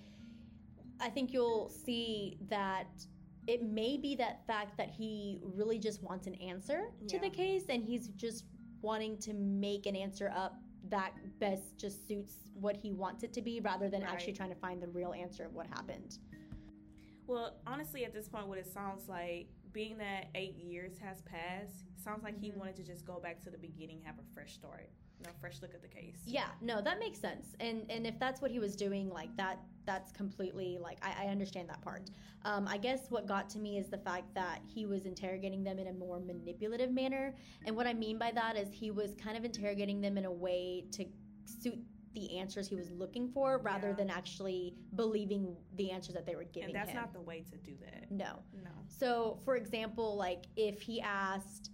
I 1.00 1.10
think 1.10 1.32
you'll 1.34 1.70
see 1.70 2.38
that 2.50 2.88
it 3.48 3.64
may 3.64 3.98
be 3.98 4.16
that 4.16 4.46
fact 4.46 4.78
that 4.78 4.90
he 4.90 5.40
really 5.42 5.80
just 5.80 6.04
wants 6.04 6.28
an 6.28 6.36
answer 6.36 6.90
to 7.08 7.20
the 7.20 7.30
case 7.30 7.64
and 7.70 7.84
he's 7.84 8.10
just 8.10 8.46
wanting 8.82 9.18
to 9.20 9.34
make 9.34 9.86
an 9.86 9.96
answer 9.96 10.32
up 10.36 10.60
that 10.90 11.14
best 11.40 11.78
just 11.78 12.08
suits 12.08 12.50
what 12.54 12.76
he 12.76 12.92
wants 12.92 13.24
it 13.24 13.34
to 13.34 13.42
be 13.42 13.60
rather 13.60 13.90
than 13.90 14.02
Right. 14.02 14.12
actually 14.12 14.34
trying 14.34 14.50
to 14.50 14.56
find 14.56 14.82
the 14.82 14.88
real 14.88 15.14
answer 15.14 15.46
of 15.46 15.54
what 15.54 15.68
happened. 15.68 16.20
Well, 17.26 17.58
honestly, 17.68 18.06
at 18.06 18.14
this 18.14 18.30
point, 18.30 18.48
what 18.48 18.58
it 18.58 18.68
sounds 18.68 19.08
like, 19.10 19.50
being 19.74 19.98
that 19.98 20.28
eight 20.34 20.56
years 20.56 20.98
has 21.00 21.22
passed, 21.24 21.84
sounds 22.02 22.24
like 22.24 22.38
he 22.40 22.52
Mhm. 22.52 22.58
wanted 22.58 22.76
to 22.78 22.84
just 22.84 23.06
go 23.06 23.20
back 23.20 23.42
to 23.42 23.50
the 23.52 23.58
beginning, 23.58 24.02
have 24.02 24.18
a 24.18 24.24
fresh 24.34 24.54
start, 24.54 24.90
know, 25.26 25.32
fresh 25.40 25.62
look 25.62 25.74
at 25.74 25.82
the 25.82 25.88
case. 25.88 26.18
Yeah, 26.26 26.48
no, 26.62 26.82
that 26.82 27.00
makes 27.00 27.20
sense. 27.20 27.56
And 27.60 27.90
and 27.90 28.06
if 28.06 28.20
that's 28.20 28.42
what 28.42 28.52
he 28.52 28.60
was 28.60 28.76
doing, 28.76 29.10
like 29.10 29.36
that, 29.38 29.60
that's 29.86 30.12
completely 30.12 30.78
like 30.82 30.98
I, 31.02 31.26
I 31.26 31.28
understand 31.30 31.70
that 31.70 31.82
part. 31.82 32.10
Um, 32.46 32.68
I 32.68 32.78
guess 32.78 33.08
what 33.10 33.28
got 33.28 33.50
to 33.52 33.60
me 33.60 33.78
is 33.78 33.90
the 33.90 33.98
fact 33.98 34.34
that 34.36 34.60
he 34.66 34.86
was 34.86 35.06
interrogating 35.06 35.64
them 35.64 35.80
in 35.80 35.88
a 35.88 35.94
more 35.94 36.20
manipulative 36.20 36.92
manner. 36.92 37.36
And 37.66 37.76
what 37.76 37.88
I 37.88 37.94
mean 37.94 38.18
by 38.18 38.32
that 38.32 38.56
is 38.58 38.72
he 38.72 38.92
was 38.92 39.16
kind 39.16 39.38
of 39.38 39.44
interrogating 39.44 40.02
them 40.02 40.18
in 40.18 40.26
a 40.26 40.32
way 40.32 40.86
to 40.94 41.06
suit 41.46 41.80
the 42.14 42.38
answers 42.40 42.68
he 42.68 42.76
was 42.76 42.90
looking 42.90 43.30
for, 43.30 43.60
rather 43.60 43.90
Yeah. 43.90 43.94
than 43.96 44.10
actually 44.10 44.74
believing 44.96 45.56
the 45.76 45.92
answers 45.92 46.16
that 46.16 46.26
they 46.26 46.36
were 46.36 46.46
giving 46.46 46.70
and 46.70 46.76
that's 46.76 46.90
him. 46.90 46.96
not 46.96 47.14
the 47.14 47.22
way 47.22 47.44
to 47.52 47.58
do 47.58 47.76
that. 47.86 48.10
no. 48.12 48.40
No. 48.64 48.72
So, 48.88 49.40
for 49.46 49.56
example, 49.56 50.16
like 50.16 50.46
if 50.56 50.82
he 50.82 51.00
asked, 51.02 51.70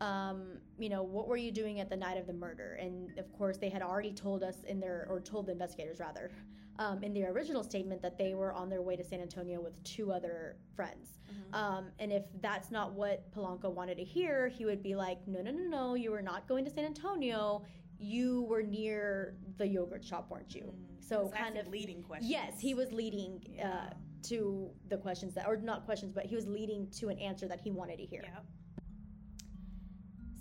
um, 0.00 0.58
you 0.78 0.88
know, 0.88 1.02
what 1.02 1.26
were 1.28 1.36
you 1.36 1.50
doing 1.50 1.80
at 1.80 1.88
the 1.90 1.96
night 1.96 2.16
of 2.18 2.26
the 2.26 2.32
murder? 2.32 2.78
And 2.80 3.18
of 3.18 3.32
course, 3.32 3.56
they 3.58 3.68
had 3.68 3.82
already 3.82 4.12
told 4.12 4.42
us 4.42 4.62
in 4.66 4.78
their, 4.80 5.06
or 5.10 5.20
told 5.20 5.46
the 5.46 5.52
investigators 5.52 5.98
rather, 6.00 6.30
um, 6.78 7.02
in 7.02 7.12
their 7.12 7.32
original 7.32 7.64
statement 7.64 8.00
that 8.02 8.16
they 8.16 8.34
were 8.34 8.52
on 8.52 8.68
their 8.68 8.82
way 8.82 8.94
to 8.96 9.02
San 9.04 9.20
Antonio 9.20 9.60
with 9.60 9.82
two 9.82 10.12
other 10.12 10.56
friends. 10.76 11.18
Mhm. 11.28 11.54
Um, 11.54 11.90
and 11.98 12.12
if 12.12 12.24
that's 12.40 12.70
not 12.70 12.92
what 12.92 13.28
Polanco 13.32 13.70
wanted 13.72 13.96
to 13.96 14.04
hear, 14.04 14.46
he 14.48 14.64
would 14.64 14.82
be 14.82 14.94
like, 14.94 15.26
no, 15.26 15.42
no, 15.42 15.50
no, 15.50 15.64
no, 15.64 15.94
you 15.94 16.10
were 16.12 16.22
not 16.22 16.46
going 16.46 16.64
to 16.64 16.70
San 16.70 16.84
Antonio. 16.84 17.64
You 17.98 18.42
were 18.42 18.62
near 18.62 19.36
the 19.56 19.66
yogurt 19.66 20.04
shop, 20.04 20.30
weren't 20.30 20.54
you? 20.54 20.72
Mm. 20.72 21.02
So 21.02 21.28
kind 21.30 21.56
of 21.58 21.66
leading 21.66 22.02
questions. 22.02 22.30
Yes, 22.30 22.60
he 22.60 22.74
was 22.74 22.92
leading 22.92 23.42
Yeah. 23.50 23.88
uh, 23.90 23.94
to 24.24 24.70
the 24.88 24.98
questions 24.98 25.34
that, 25.34 25.46
or 25.46 25.56
not 25.56 25.84
questions, 25.84 26.12
but 26.12 26.26
he 26.26 26.34
was 26.36 26.46
leading 26.46 26.88
to 26.90 27.08
an 27.08 27.18
answer 27.18 27.48
that 27.48 27.60
he 27.60 27.70
wanted 27.72 27.96
to 27.98 28.04
hear. 28.04 28.22
Yep. 28.22 28.44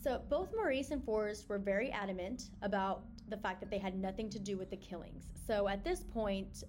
So 0.01 0.21
both 0.29 0.53
Maurice 0.55 0.91
and 0.91 1.03
Forrest 1.03 1.49
were 1.49 1.57
very 1.57 1.91
adamant 1.91 2.49
about 2.61 3.03
the 3.29 3.37
fact 3.37 3.59
that 3.59 3.69
they 3.69 3.79
had 3.79 3.95
nothing 3.95 4.29
to 4.29 4.39
do 4.39 4.57
with 4.57 4.69
the 4.69 4.77
killings. 4.77 5.25
So 5.47 5.67
at 5.67 5.83
this 5.83 6.03
point, 6.03 6.63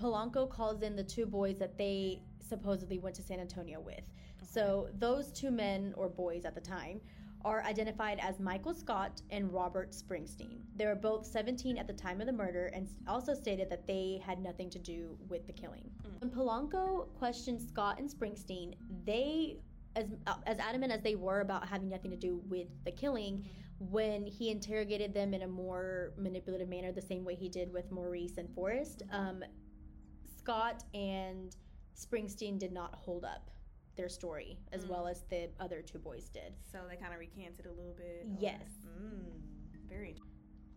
Polanco 0.00 0.48
calls 0.48 0.82
in 0.82 0.96
the 0.96 1.04
two 1.04 1.26
boys 1.26 1.58
that 1.58 1.76
they 1.76 2.22
supposedly 2.40 2.98
went 2.98 3.16
to 3.16 3.22
San 3.22 3.40
Antonio 3.40 3.80
with. 3.80 4.08
So 4.42 4.88
those 4.98 5.30
two 5.32 5.50
men 5.50 5.94
or 5.96 6.08
boys 6.08 6.44
at 6.44 6.54
the 6.54 6.60
time 6.60 7.00
are 7.44 7.62
identified 7.64 8.18
as 8.22 8.40
Michael 8.40 8.72
Scott 8.72 9.20
and 9.30 9.52
Robert 9.52 9.92
Springsteen. 9.92 10.60
They 10.76 10.86
were 10.86 10.94
both 10.94 11.26
17 11.26 11.76
at 11.76 11.86
the 11.86 11.92
time 11.92 12.20
of 12.20 12.26
the 12.26 12.32
murder 12.32 12.70
and 12.74 12.88
also 13.06 13.34
stated 13.34 13.68
that 13.70 13.86
they 13.86 14.20
had 14.24 14.42
nothing 14.42 14.70
to 14.70 14.78
do 14.78 15.18
with 15.28 15.46
the 15.46 15.52
killing. 15.52 15.90
Mm. 16.06 16.20
When 16.20 16.30
Polanco 16.30 17.08
questioned 17.18 17.60
Scott 17.60 17.98
and 17.98 18.08
Springsteen, 18.08 18.74
they 19.04 19.58
as 19.96 20.06
as 20.46 20.58
adamant 20.58 20.92
as 20.92 21.02
they 21.02 21.14
were 21.14 21.40
about 21.40 21.66
having 21.68 21.88
nothing 21.88 22.10
to 22.10 22.16
do 22.16 22.42
with 22.48 22.68
the 22.84 22.90
killing, 22.92 23.44
when 23.78 24.26
he 24.26 24.50
interrogated 24.50 25.12
them 25.14 25.34
in 25.34 25.42
a 25.42 25.48
more 25.48 26.12
manipulative 26.16 26.68
manner, 26.68 26.92
the 26.92 27.02
same 27.02 27.24
way 27.24 27.34
he 27.34 27.48
did 27.48 27.72
with 27.72 27.90
Maurice 27.90 28.36
and 28.38 28.48
Forrest, 28.54 29.02
um, 29.10 29.42
Scott 30.38 30.84
and 30.94 31.56
Springsteen 31.96 32.58
did 32.58 32.72
not 32.72 32.94
hold 32.94 33.24
up 33.24 33.50
their 33.96 34.08
story 34.08 34.58
as 34.72 34.84
Mm. 34.84 34.88
well 34.90 35.06
as 35.06 35.22
the 35.30 35.48
other 35.60 35.80
two 35.80 35.98
boys 35.98 36.28
did. 36.28 36.54
So 36.70 36.80
they 36.88 36.96
kind 36.96 37.12
of 37.14 37.20
recanted 37.20 37.66
a 37.66 37.72
little 37.72 37.94
bit. 37.94 38.26
or- 38.26 38.36
Yes. 38.40 38.62
Mm, 38.98 39.40
very. 39.88 40.16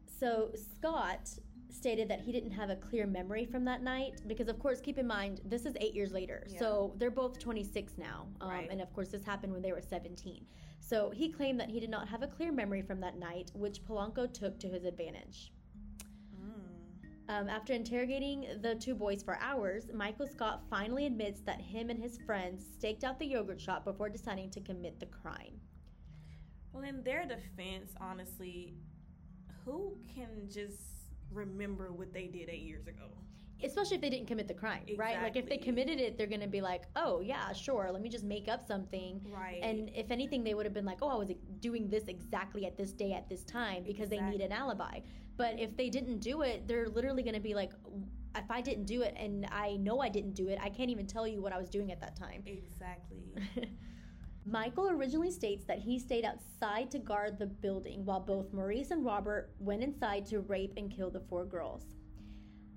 So 0.06 0.52
Scott 0.56 1.28
stated 1.70 2.08
that 2.10 2.22
he 2.22 2.32
didn't 2.32 2.52
have 2.52 2.70
a 2.70 2.76
clear 2.76 3.06
memory 3.06 3.46
from 3.46 3.66
that 3.66 3.82
night 3.82 4.22
because, 4.28 4.48
of 4.48 4.60
course, 4.60 4.80
keep 4.82 4.98
in 4.98 5.08
mind 5.08 5.42
this 5.46 5.66
is 5.66 5.76
eight 5.80 5.94
years 5.94 6.12
later. 6.12 6.46
Yeah. 6.48 6.60
So 6.60 6.94
they're 6.98 7.12
both 7.12 7.40
26 7.40 7.98
now, 7.98 8.28
um, 8.42 8.50
Right. 8.50 8.70
and 8.70 8.82
of 8.82 8.92
course 8.94 9.10
this 9.10 9.24
happened 9.24 9.54
when 9.54 9.62
they 9.62 9.72
were 9.72 9.82
17. 9.82 10.46
So 10.80 11.10
he 11.10 11.30
claimed 11.30 11.60
that 11.60 11.70
he 11.70 11.80
did 11.80 11.90
not 11.90 12.08
have 12.08 12.24
a 12.24 12.28
clear 12.28 12.52
memory 12.52 12.82
from 12.82 13.00
that 13.02 13.18
night, 13.18 13.52
which 13.54 13.84
Polanco 13.84 14.32
took 14.32 14.58
to 14.60 14.68
his 14.70 14.86
advantage. 14.86 15.52
Mm. 16.36 16.62
Um, 17.30 17.50
after 17.50 17.74
interrogating 17.74 18.46
the 18.62 18.76
two 18.76 18.96
boys 18.96 19.22
for 19.22 19.38
hours, 19.40 19.90
Michael 19.94 20.28
Scott 20.28 20.64
finally 20.70 21.06
admits 21.06 21.42
that 21.42 21.60
him 21.60 21.90
and 21.90 22.00
his 22.00 22.18
friends 22.20 22.66
staked 22.66 23.04
out 23.04 23.20
the 23.20 23.26
yogurt 23.28 23.60
shop 23.60 23.84
before 23.84 24.10
deciding 24.10 24.50
to 24.52 24.62
commit 24.62 25.00
the 25.00 25.08
crime. 25.08 25.60
Well, 26.72 26.84
in 26.84 27.04
their 27.04 27.26
defense, 27.26 27.94
honestly, 28.00 28.76
who 29.66 29.98
can 30.16 30.48
just 30.50 30.97
remember 31.32 31.92
what 31.92 32.14
they 32.14 32.28
did 32.28 32.50
eight 32.50 32.64
years 32.64 32.88
ago? 32.88 33.10
especially 33.64 33.96
if 33.96 34.02
they 34.02 34.10
didn't 34.10 34.28
commit 34.28 34.48
the 34.48 34.54
crime, 34.54 34.84
right? 34.98 35.22
Like 35.22 35.36
if 35.36 35.48
they 35.48 35.58
committed 35.58 36.00
it, 36.00 36.18
they're 36.18 36.28
going 36.28 36.42
to 36.42 36.48
be 36.48 36.62
like, 36.62 36.84
"Oh, 36.96 37.22
yeah, 37.22 37.52
sure, 37.54 37.90
let 37.92 38.02
me 38.02 38.10
just 38.10 38.24
make 38.24 38.48
up 38.48 38.66
something." 38.68 39.22
Right. 39.26 39.60
And 39.62 39.90
if 39.96 40.12
anything, 40.12 40.44
they 40.44 40.54
would 40.54 40.66
have 40.66 40.74
been 40.74 40.86
like, 40.86 41.00
"Oh, 41.02 41.10
I 41.10 41.16
was 41.16 41.32
doing 41.60 41.90
this 41.90 42.06
exactly 42.08 42.66
at 42.66 42.78
this 42.78 42.92
day 42.92 43.14
at 43.14 43.28
this 43.30 43.44
time 43.44 43.84
because 43.84 44.10
they 44.10 44.22
need 44.22 44.42
an 44.42 44.52
alibi." 44.52 45.00
But 45.38 45.60
if 45.60 45.76
they 45.78 45.90
didn't 45.90 46.20
do 46.20 46.42
it, 46.42 46.68
they're 46.68 46.90
literally 46.90 47.24
going 47.24 47.36
to 47.36 47.42
be 47.42 47.56
like, 47.56 47.72
"If 48.36 48.50
I 48.50 48.62
didn't 48.62 48.86
do 48.86 49.02
it 49.02 49.16
and 49.18 49.48
I 49.52 49.78
know 49.78 50.00
I 50.00 50.10
didn't 50.10 50.34
do 50.34 50.50
it, 50.50 50.60
I 50.62 50.70
can't 50.70 50.90
even 50.90 51.08
tell 51.08 51.28
you 51.28 51.42
what 51.42 51.54
I 51.54 51.58
was 51.58 51.70
doing 51.70 51.92
at 51.92 52.00
that 52.02 52.16
time." 52.16 52.44
exactly. 52.46 53.24
Michael 54.50 54.90
originally 54.90 55.30
states 55.30 55.66
that 55.66 55.80
he 55.80 56.00
stayed 56.00 56.24
outside 56.24 56.90
to 56.92 57.00
guard 57.00 57.38
the 57.38 57.48
building 57.48 58.06
while 58.06 58.22
both 58.22 58.54
Maurice 58.54 58.92
and 58.92 59.04
Robert 59.04 59.54
went 59.60 59.84
inside 59.84 60.26
to 60.28 60.40
rape 60.40 60.72
and 60.78 60.90
kill 60.90 61.12
the 61.12 61.20
four 61.20 61.44
girls. 61.44 61.84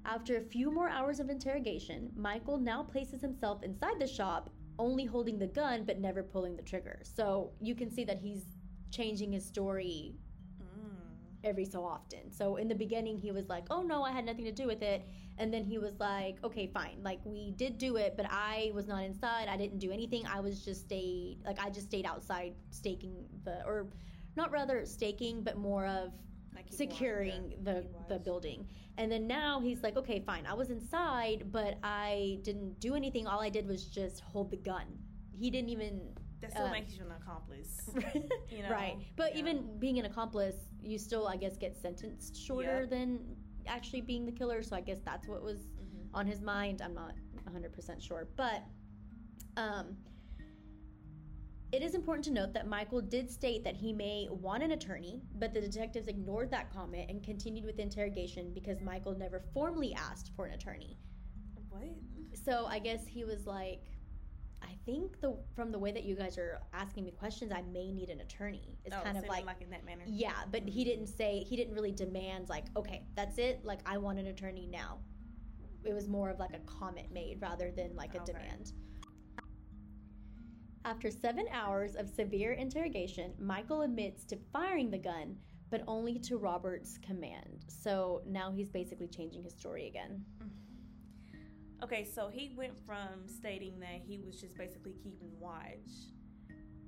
After 0.04 0.36
a 0.36 0.42
few 0.42 0.72
more 0.72 0.88
hours 0.88 1.20
of 1.20 1.30
interrogation, 1.30 2.10
Michael 2.16 2.58
now 2.58 2.82
places 2.82 3.20
himself 3.22 3.62
inside 3.62 4.00
the 4.00 4.06
shop, 4.08 4.50
only 4.80 5.04
holding 5.04 5.38
the 5.38 5.46
gun 5.46 5.84
but 5.84 6.00
never 6.00 6.24
pulling 6.24 6.56
the 6.56 6.62
trigger. 6.62 7.02
So 7.04 7.52
you 7.60 7.76
can 7.76 7.88
see 7.88 8.02
that 8.02 8.18
he's 8.18 8.42
changing 8.90 9.30
his 9.30 9.46
story. 9.46 10.16
Every 11.44 11.64
so 11.64 11.84
often. 11.84 12.30
So 12.30 12.56
in 12.56 12.68
the 12.68 12.74
beginning, 12.74 13.18
he 13.18 13.32
was 13.32 13.48
like, 13.48 13.66
"Oh 13.70 13.82
no, 13.82 14.02
I 14.02 14.12
had 14.12 14.24
nothing 14.24 14.44
to 14.44 14.52
do 14.52 14.66
with 14.66 14.82
it," 14.82 15.06
and 15.38 15.52
then 15.52 15.64
he 15.64 15.78
was 15.78 15.98
like, 16.00 16.42
"Okay, 16.44 16.66
fine. 16.66 17.02
Like 17.02 17.20
we 17.24 17.52
did 17.52 17.78
do 17.78 17.96
it, 17.96 18.14
but 18.16 18.26
I 18.30 18.70
was 18.74 18.86
not 18.86 19.02
inside. 19.04 19.48
I 19.48 19.56
didn't 19.56 19.78
do 19.78 19.90
anything. 19.90 20.26
I 20.26 20.40
was 20.40 20.64
just 20.64 20.82
stayed 20.82 21.38
like 21.44 21.58
I 21.60 21.70
just 21.70 21.86
stayed 21.86 22.06
outside 22.06 22.54
staking 22.70 23.26
the 23.44 23.64
or 23.64 23.88
not 24.36 24.50
rather 24.52 24.84
staking, 24.86 25.42
but 25.42 25.56
more 25.56 25.86
of 25.86 26.12
Like 26.54 26.66
securing 26.70 27.50
yeah, 27.50 27.56
the 27.62 27.86
the 28.08 28.18
building. 28.18 28.66
And 28.98 29.10
then 29.10 29.26
now 29.26 29.60
he's 29.60 29.82
like, 29.82 29.96
"Okay, 29.96 30.20
fine. 30.20 30.46
I 30.46 30.54
was 30.54 30.70
inside, 30.70 31.50
but 31.52 31.78
I 31.82 32.38
didn't 32.42 32.80
do 32.80 32.94
anything. 32.94 33.26
All 33.26 33.40
I 33.40 33.48
did 33.50 33.66
was 33.66 33.84
just 33.86 34.20
hold 34.20 34.50
the 34.50 34.56
gun. 34.56 34.86
He 35.32 35.50
didn't 35.50 35.70
even." 35.70 36.14
That 36.40 36.52
still 36.52 36.66
uh, 36.66 36.70
makes 36.70 36.94
you 36.96 37.04
an 37.04 37.12
accomplice. 37.12 37.90
You 38.50 38.62
know, 38.62 38.70
right. 38.70 38.96
But 39.16 39.32
yeah. 39.34 39.40
even 39.40 39.78
being 39.78 39.98
an 39.98 40.06
accomplice, 40.06 40.56
you 40.82 40.98
still, 40.98 41.28
I 41.28 41.36
guess, 41.36 41.56
get 41.56 41.76
sentenced 41.76 42.36
shorter 42.36 42.80
Yep. 42.80 42.90
than 42.90 43.36
actually 43.66 44.00
being 44.00 44.24
the 44.26 44.32
killer. 44.32 44.62
So 44.62 44.74
I 44.76 44.80
guess 44.80 44.98
that's 45.04 45.28
what 45.28 45.42
was 45.42 45.58
Mhm. 45.58 46.08
on 46.14 46.26
his 46.26 46.40
mind. 46.40 46.80
I'm 46.82 46.94
not 46.94 47.14
100% 47.44 48.00
sure. 48.02 48.28
But 48.36 48.62
um, 49.56 49.96
it 51.72 51.82
is 51.82 51.94
important 51.94 52.24
to 52.24 52.32
note 52.32 52.52
that 52.54 52.66
Michael 52.66 53.00
did 53.00 53.30
state 53.30 53.62
that 53.64 53.76
he 53.76 53.92
may 53.92 54.26
want 54.30 54.62
an 54.62 54.72
attorney, 54.72 55.22
but 55.38 55.54
the 55.54 55.60
detectives 55.60 56.08
ignored 56.08 56.50
that 56.50 56.72
comment 56.72 57.08
and 57.10 57.22
continued 57.22 57.64
with 57.64 57.76
the 57.76 57.82
interrogation 57.82 58.52
because 58.52 58.80
Michael 58.80 59.14
never 59.16 59.40
formally 59.54 59.94
asked 59.94 60.32
for 60.34 60.46
an 60.46 60.54
attorney. 60.54 60.98
What? 61.68 61.82
So 62.34 62.66
I 62.66 62.78
guess 62.80 63.06
he 63.06 63.24
was 63.24 63.46
like, 63.46 63.84
think 64.86 65.20
the 65.20 65.36
from 65.54 65.72
the 65.72 65.78
way 65.78 65.92
that 65.92 66.04
you 66.04 66.14
guys 66.14 66.38
are 66.38 66.60
asking 66.72 67.04
me 67.04 67.10
questions, 67.12 67.52
I 67.52 67.62
may 67.62 67.92
need 67.92 68.10
an 68.10 68.20
attorney. 68.20 68.78
It's 68.84 68.94
Oh, 68.94 69.02
kind 69.02 69.16
of 69.18 69.26
like, 69.26 69.46
like 69.46 69.60
in 69.62 69.70
that 69.70 69.84
manner. 69.84 70.04
yeah, 70.06 70.32
but 70.50 70.62
he 70.62 70.80
mm-hmm. 70.82 70.90
didn't 70.90 71.06
say 71.08 71.44
he 71.48 71.56
didn't 71.56 71.74
really 71.74 71.92
demand 71.92 72.48
like, 72.48 72.66
okay, 72.76 73.04
that's 73.14 73.38
it. 73.38 73.64
Like 73.64 73.80
I 73.86 73.98
want 73.98 74.18
an 74.18 74.26
attorney 74.26 74.66
now. 74.66 74.98
It 75.84 75.94
was 75.94 76.08
more 76.08 76.30
of 76.30 76.38
like 76.38 76.54
a 76.54 76.58
comment 76.60 77.10
made 77.12 77.38
rather 77.40 77.70
than 77.70 77.94
like 77.96 78.14
a 78.14 78.22
Okay. 78.22 78.32
demand. 78.32 78.72
After 80.84 81.10
seven 81.10 81.46
hours 81.52 81.94
of 81.94 82.08
severe 82.08 82.52
interrogation, 82.52 83.34
Michael 83.38 83.82
admits 83.82 84.24
to 84.24 84.38
firing 84.52 84.90
the 84.90 84.98
gun, 84.98 85.36
but 85.70 85.82
only 85.86 86.18
to 86.20 86.38
Robert's 86.38 86.98
command. 86.98 87.64
So 87.68 88.22
now 88.26 88.50
he's 88.50 88.70
basically 88.70 89.08
changing 89.08 89.42
his 89.44 89.52
story 89.54 89.86
again. 89.88 90.24
Mm-hmm. 90.42 90.48
Okay, 91.82 92.04
so 92.04 92.28
he 92.28 92.52
went 92.56 92.74
from 92.84 93.26
stating 93.26 93.80
that 93.80 94.00
he 94.06 94.18
was 94.18 94.40
just 94.40 94.56
basically 94.56 94.92
keeping 95.02 95.30
watch. 95.38 96.12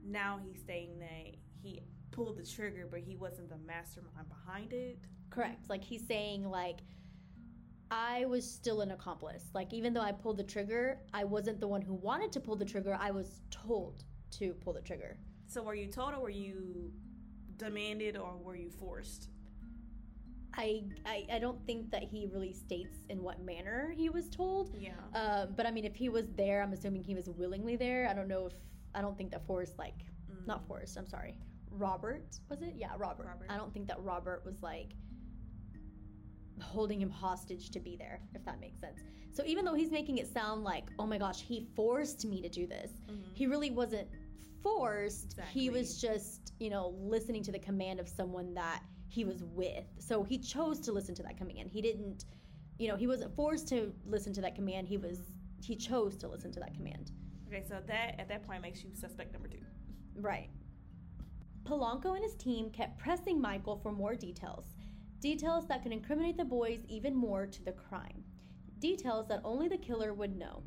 Now 0.04 0.38
he's 0.44 0.60
stating 0.60 0.98
that 0.98 1.36
he 1.62 1.80
pulled 2.10 2.36
the 2.36 2.44
trigger, 2.44 2.86
but 2.90 3.00
he 3.00 3.16
wasn't 3.16 3.48
the 3.48 3.56
mastermind 3.66 4.28
behind 4.28 4.72
it. 4.72 4.98
Correct. 5.30 5.70
Like 5.70 5.82
he's 5.82 6.06
saying 6.06 6.44
like 6.44 6.80
I 7.90 8.26
was 8.26 8.48
still 8.48 8.80
an 8.82 8.90
accomplice. 8.90 9.44
Like 9.54 9.72
even 9.72 9.94
though 9.94 10.00
I 10.00 10.12
pulled 10.12 10.36
the 10.36 10.44
trigger, 10.44 10.98
I 11.12 11.24
wasn't 11.24 11.60
the 11.60 11.68
one 11.68 11.82
who 11.82 11.94
wanted 11.94 12.32
to 12.32 12.40
pull 12.40 12.56
the 12.56 12.64
trigger. 12.64 12.96
I 13.00 13.10
was 13.10 13.40
told 13.50 14.04
to 14.32 14.52
pull 14.54 14.72
the 14.72 14.80
trigger. 14.80 15.18
So 15.46 15.62
were 15.62 15.74
you 15.74 15.86
told 15.86 16.14
or 16.14 16.20
were 16.20 16.30
you 16.30 16.92
demanded 17.56 18.16
or 18.16 18.36
were 18.36 18.56
you 18.56 18.70
forced? 18.70 19.28
I, 20.54 20.82
I 21.06 21.26
I 21.34 21.38
don't 21.38 21.64
think 21.66 21.90
that 21.90 22.02
he 22.02 22.26
really 22.32 22.52
states 22.52 22.98
in 23.08 23.22
what 23.22 23.40
manner 23.42 23.92
he 23.96 24.08
was 24.10 24.28
told. 24.28 24.74
Yeah. 24.78 24.90
Um, 25.14 25.54
but 25.56 25.66
I 25.66 25.70
mean, 25.70 25.84
if 25.84 25.94
he 25.96 26.08
was 26.08 26.26
there, 26.36 26.62
I'm 26.62 26.72
assuming 26.72 27.02
he 27.04 27.14
was 27.14 27.28
willingly 27.28 27.76
there. 27.76 28.06
I 28.08 28.14
don't 28.14 28.28
know 28.28 28.46
if 28.46 28.52
I 28.94 29.00
don't 29.00 29.16
think 29.16 29.30
that 29.32 29.46
Forrest 29.46 29.78
like 29.78 29.94
Mm. 30.30 30.46
not 30.46 30.66
Forrest. 30.66 30.96
I'm 30.96 31.06
sorry, 31.06 31.36
Robert 31.70 32.38
was 32.48 32.62
it? 32.62 32.74
Yeah, 32.76 32.90
Robert. 32.96 33.26
Robert. 33.26 33.46
I 33.50 33.56
don't 33.56 33.72
think 33.72 33.86
that 33.88 34.00
Robert 34.02 34.42
was 34.44 34.62
like 34.62 34.92
holding 36.60 37.00
him 37.00 37.10
hostage 37.10 37.70
to 37.70 37.80
be 37.80 37.96
there, 37.96 38.20
if 38.34 38.44
that 38.44 38.60
makes 38.60 38.78
sense. 38.80 39.00
So 39.32 39.42
even 39.46 39.64
though 39.64 39.74
he's 39.74 39.90
making 39.90 40.18
it 40.18 40.32
sound 40.32 40.62
like, 40.64 40.84
oh 40.98 41.06
my 41.06 41.18
gosh, 41.18 41.40
he 41.42 41.66
forced 41.74 42.24
me 42.24 42.40
to 42.42 42.48
do 42.48 42.66
this, 42.66 42.92
Mhm. 43.08 43.22
he 43.34 43.46
really 43.46 43.70
wasn't 43.70 44.08
forced. 44.62 45.38
He 45.50 45.70
was 45.70 46.00
just, 46.00 46.52
you 46.60 46.70
know, 46.70 46.88
listening 47.00 47.42
to 47.44 47.52
the 47.52 47.58
command 47.58 47.98
of 47.98 48.08
someone 48.08 48.54
that 48.54 48.82
he 49.12 49.24
was 49.24 49.44
with. 49.44 49.84
So 49.98 50.22
he 50.22 50.38
chose 50.38 50.80
to 50.80 50.90
listen 50.90 51.14
to 51.16 51.22
that 51.24 51.36
command. 51.36 51.68
He 51.70 51.82
didn't, 51.82 52.24
you 52.78 52.88
know, 52.88 52.96
he 52.96 53.06
wasn't 53.06 53.36
forced 53.36 53.68
to 53.68 53.92
listen 54.06 54.32
to 54.32 54.40
that 54.40 54.54
command. 54.54 54.88
He 54.88 54.96
was 54.96 55.18
he 55.62 55.76
chose 55.76 56.16
to 56.16 56.28
listen 56.28 56.50
to 56.52 56.60
that 56.60 56.74
command. 56.74 57.12
Okay, 57.46 57.62
so 57.68 57.76
that 57.86 58.14
at 58.18 58.26
that 58.28 58.46
point 58.46 58.62
makes 58.62 58.82
you 58.82 58.90
suspect 58.94 59.34
number 59.34 59.48
two. 59.48 59.58
Right. 60.16 60.48
Polanco 61.64 62.14
and 62.14 62.24
his 62.24 62.34
team 62.36 62.70
kept 62.70 62.98
pressing 62.98 63.38
Michael 63.38 63.76
for 63.76 63.92
more 63.92 64.14
details. 64.14 64.64
Details 65.20 65.66
that 65.68 65.82
could 65.82 65.92
incriminate 65.92 66.38
the 66.38 66.44
boys 66.44 66.80
even 66.88 67.14
more 67.14 67.46
to 67.46 67.62
the 67.62 67.72
crime. 67.72 68.24
Details 68.78 69.28
that 69.28 69.42
only 69.44 69.68
the 69.68 69.76
killer 69.76 70.14
would 70.14 70.36
know. 70.36 70.62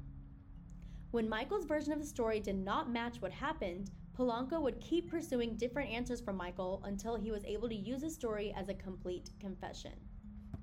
When 1.09 1.27
Michael's 1.27 1.65
version 1.65 1.93
of 1.93 1.99
the 1.99 2.05
story 2.05 2.39
did 2.39 2.55
not 2.55 2.91
match 2.91 3.21
what 3.21 3.31
happened, 3.31 3.89
Polanco 4.17 4.61
would 4.61 4.79
keep 4.79 5.09
pursuing 5.09 5.55
different 5.55 5.91
answers 5.91 6.21
from 6.21 6.37
Michael 6.37 6.81
until 6.85 7.15
he 7.15 7.31
was 7.31 7.43
able 7.43 7.67
to 7.67 7.75
use 7.75 8.01
his 8.01 8.13
story 8.13 8.53
as 8.55 8.69
a 8.69 8.73
complete 8.73 9.31
confession. 9.41 9.91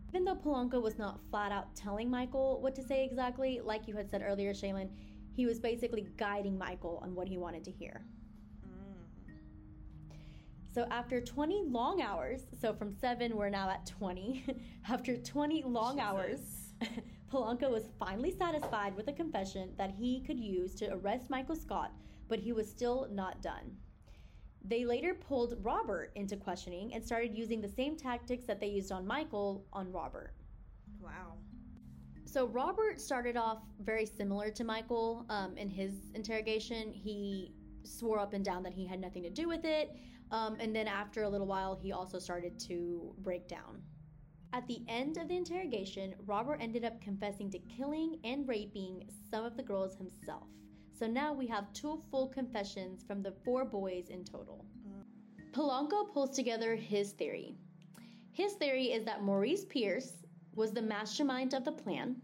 Even 0.09 0.25
though 0.25 0.35
Polanco 0.35 0.81
was 0.81 0.99
not 0.99 1.21
flat 1.31 1.53
out 1.53 1.75
telling 1.75 2.11
Michael 2.11 2.61
what 2.61 2.75
to 2.75 2.83
say 2.83 3.05
exactly, 3.05 3.61
like 3.63 3.87
you 3.87 3.95
had 3.95 4.11
said 4.11 4.23
earlier, 4.23 4.53
Shaylin, 4.53 4.89
he 5.35 5.47
was 5.47 5.59
basically 5.59 6.07
guiding 6.17 6.57
Michael 6.57 7.01
on 7.03 7.15
what 7.15 7.29
he 7.29 7.39
wanted 7.39 7.65
to 7.65 7.71
hear. 7.71 8.05
Mm. 8.67 9.35
So 10.75 10.87
after 10.91 11.21
20 11.21 11.65
long 11.67 12.01
hours, 12.01 12.47
so 12.59 12.73
from 12.73 12.93
7 12.93 13.37
we're 13.37 13.51
now 13.51 13.69
at 13.69 13.87
20. 13.87 14.45
after 14.89 15.17
20 15.17 15.63
long 15.65 16.01
hours, 16.01 16.75
Polanco 17.31 17.71
was 17.71 17.89
finally 17.99 18.31
satisfied 18.31 18.95
with 18.95 19.09
a 19.09 19.13
confession 19.13 19.73
that 19.79 19.91
he 19.91 20.21
could 20.21 20.39
use 20.39 20.75
to 20.77 20.93
arrest 20.93 21.31
Michael 21.31 21.57
Scott, 21.57 21.93
but 22.33 22.41
he 22.41 22.55
was 22.55 22.67
still 22.67 23.07
not 23.13 23.43
done. 23.43 23.77
They 24.65 24.87
later 24.87 25.13
pulled 25.13 25.59
Robert 25.61 26.13
into 26.15 26.35
questioning 26.35 26.95
and 26.95 27.05
started 27.05 27.37
using 27.37 27.61
the 27.61 27.69
same 27.69 27.95
tactics 27.95 28.47
that 28.47 28.59
they 28.59 28.69
used 28.69 28.91
on 28.91 29.07
Michael 29.07 29.67
on 29.71 29.93
Robert. 29.93 30.33
Wow. 30.99 31.35
So 32.25 32.47
Robert 32.47 33.03
started 33.03 33.37
off 33.37 33.59
very 33.81 34.07
similar 34.07 34.51
to 34.53 34.65
Michael 34.65 35.27
um, 35.29 35.59
in 35.59 35.69
his 35.69 35.93
interrogation. 36.15 36.91
He 36.91 37.53
swore 37.85 38.19
up 38.19 38.33
and 38.33 38.43
down 38.43 38.63
that 38.63 38.73
he 38.73 38.87
had 38.87 38.99
nothing 38.99 39.25
to 39.25 39.31
do 39.31 39.47
with 39.47 39.67
it, 39.67 39.95
um, 40.31 40.57
and 40.59 40.75
then 40.75 40.89
after 40.89 41.25
a 41.25 41.29
little 41.29 41.47
while, 41.47 41.75
he 41.75 41.93
also 41.93 42.19
started 42.19 42.59
to 42.61 43.15
break 43.19 43.47
down. 43.47 43.83
At 44.55 44.67
the 44.69 44.81
end 44.89 45.19
of 45.19 45.29
the 45.29 45.37
interrogation, 45.37 46.15
Robert 46.25 46.61
ended 46.63 46.83
up 46.83 46.99
confessing 47.03 47.51
to 47.51 47.59
killing 47.59 48.21
and 48.25 48.49
raping 48.49 49.07
some 49.31 49.45
of 49.45 49.59
the 49.59 49.63
girls 49.63 49.99
himself. 49.99 50.49
So 51.03 51.09
now 51.09 51.33
we 51.33 51.49
have 51.49 51.73
two 51.73 52.01
full 52.13 52.29
confessions 52.29 53.03
from 53.03 53.25
the 53.25 53.33
four 53.45 53.65
boys 53.65 54.11
in 54.11 54.23
total. 54.25 54.65
Polanco 55.51 56.13
pulls 56.15 56.31
together 56.31 56.77
his 56.77 57.11
theory. 57.11 57.57
His 58.31 58.53
theory 58.53 58.93
is 58.93 59.05
that 59.07 59.25
Maurice 59.25 59.65
Pierce 59.65 60.23
was 60.55 60.71
the 60.71 60.81
mastermind 60.81 61.55
of 61.55 61.65
the 61.65 61.73
plan, 61.73 62.23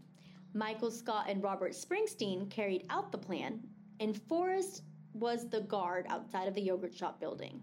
Michael 0.53 0.91
Scott 0.91 1.25
and 1.27 1.43
Robert 1.43 1.73
Springsteen 1.73 2.49
carried 2.49 2.85
out 2.89 3.11
the 3.11 3.17
plan, 3.17 3.67
and 3.99 4.15
Forrest 4.29 4.83
was 5.13 5.49
the 5.49 5.59
guard 5.59 6.05
outside 6.07 6.47
of 6.47 6.53
the 6.53 6.61
yogurt 6.61 6.95
shop 6.95 7.19
building. 7.19 7.61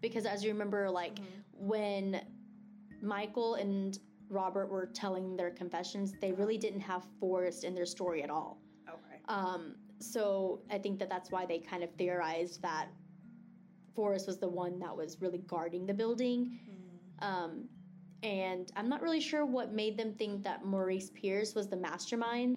Because 0.00 0.24
as 0.24 0.42
you 0.42 0.50
remember, 0.50 0.88
like 0.88 1.16
Mhm. 1.16 1.26
when 1.58 2.26
Michael 3.02 3.56
and 3.56 3.98
Robert 4.30 4.70
were 4.70 4.86
telling 4.86 5.36
their 5.36 5.50
confessions, 5.50 6.14
they 6.22 6.32
really 6.32 6.56
didn't 6.56 6.80
have 6.80 7.04
Forrest 7.20 7.64
in 7.64 7.74
their 7.74 7.84
story 7.84 8.22
at 8.22 8.30
all. 8.30 8.62
Okay. 8.88 9.20
Um, 9.26 9.76
so 9.98 10.60
I 10.70 10.78
think 10.78 10.98
that 10.98 11.08
that's 11.08 11.30
why 11.30 11.46
they 11.46 11.58
kind 11.58 11.82
of 11.82 11.90
theorized 11.94 12.62
that 12.62 12.88
Forrest 13.94 14.26
was 14.26 14.38
the 14.38 14.48
one 14.48 14.78
that 14.78 14.96
was 14.96 15.20
really 15.20 15.38
guarding 15.38 15.86
the 15.86 15.94
building. 15.94 16.58
Mm. 17.20 17.26
Um, 17.26 17.68
and 18.22 18.70
I'm 18.76 18.88
not 18.88 19.02
really 19.02 19.20
sure 19.20 19.44
what 19.44 19.72
made 19.72 19.96
them 19.96 20.14
think 20.14 20.42
that 20.44 20.64
Maurice 20.64 21.10
Pierce 21.10 21.54
was 21.54 21.68
the 21.68 21.76
mastermind 21.76 22.56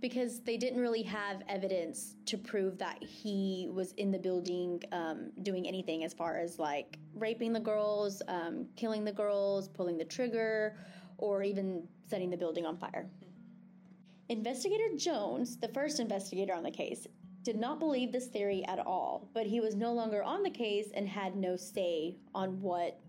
because 0.00 0.40
they 0.40 0.56
didn't 0.56 0.80
really 0.80 1.02
have 1.02 1.42
evidence 1.48 2.14
to 2.26 2.38
prove 2.38 2.78
that 2.78 3.02
he 3.02 3.68
was 3.72 3.92
in 3.92 4.12
the 4.12 4.18
building 4.18 4.80
um, 4.92 5.32
doing 5.42 5.66
anything 5.66 6.04
as 6.04 6.14
far 6.14 6.38
as 6.38 6.58
like 6.58 6.98
raping 7.14 7.52
the 7.52 7.60
girls, 7.60 8.22
um, 8.28 8.66
killing 8.76 9.04
the 9.04 9.12
girls, 9.12 9.68
pulling 9.68 9.98
the 9.98 10.04
trigger, 10.04 10.76
or 11.16 11.42
even 11.42 11.86
setting 12.06 12.30
the 12.30 12.36
building 12.36 12.64
on 12.64 12.76
fire. 12.76 13.10
Investigator 14.28 14.88
Jones, 14.96 15.56
the 15.56 15.68
first 15.68 16.00
investigator 16.00 16.52
on 16.54 16.62
the 16.62 16.70
case, 16.70 17.06
did 17.42 17.56
not 17.56 17.78
believe 17.78 18.12
this 18.12 18.26
theory 18.26 18.62
at 18.66 18.78
all, 18.78 19.30
but 19.32 19.46
he 19.46 19.60
was 19.60 19.74
no 19.74 19.92
longer 19.92 20.22
on 20.22 20.42
the 20.42 20.50
case 20.50 20.88
and 20.94 21.08
had 21.08 21.34
no 21.34 21.56
say 21.56 22.16
on 22.34 22.60
what 22.60 23.00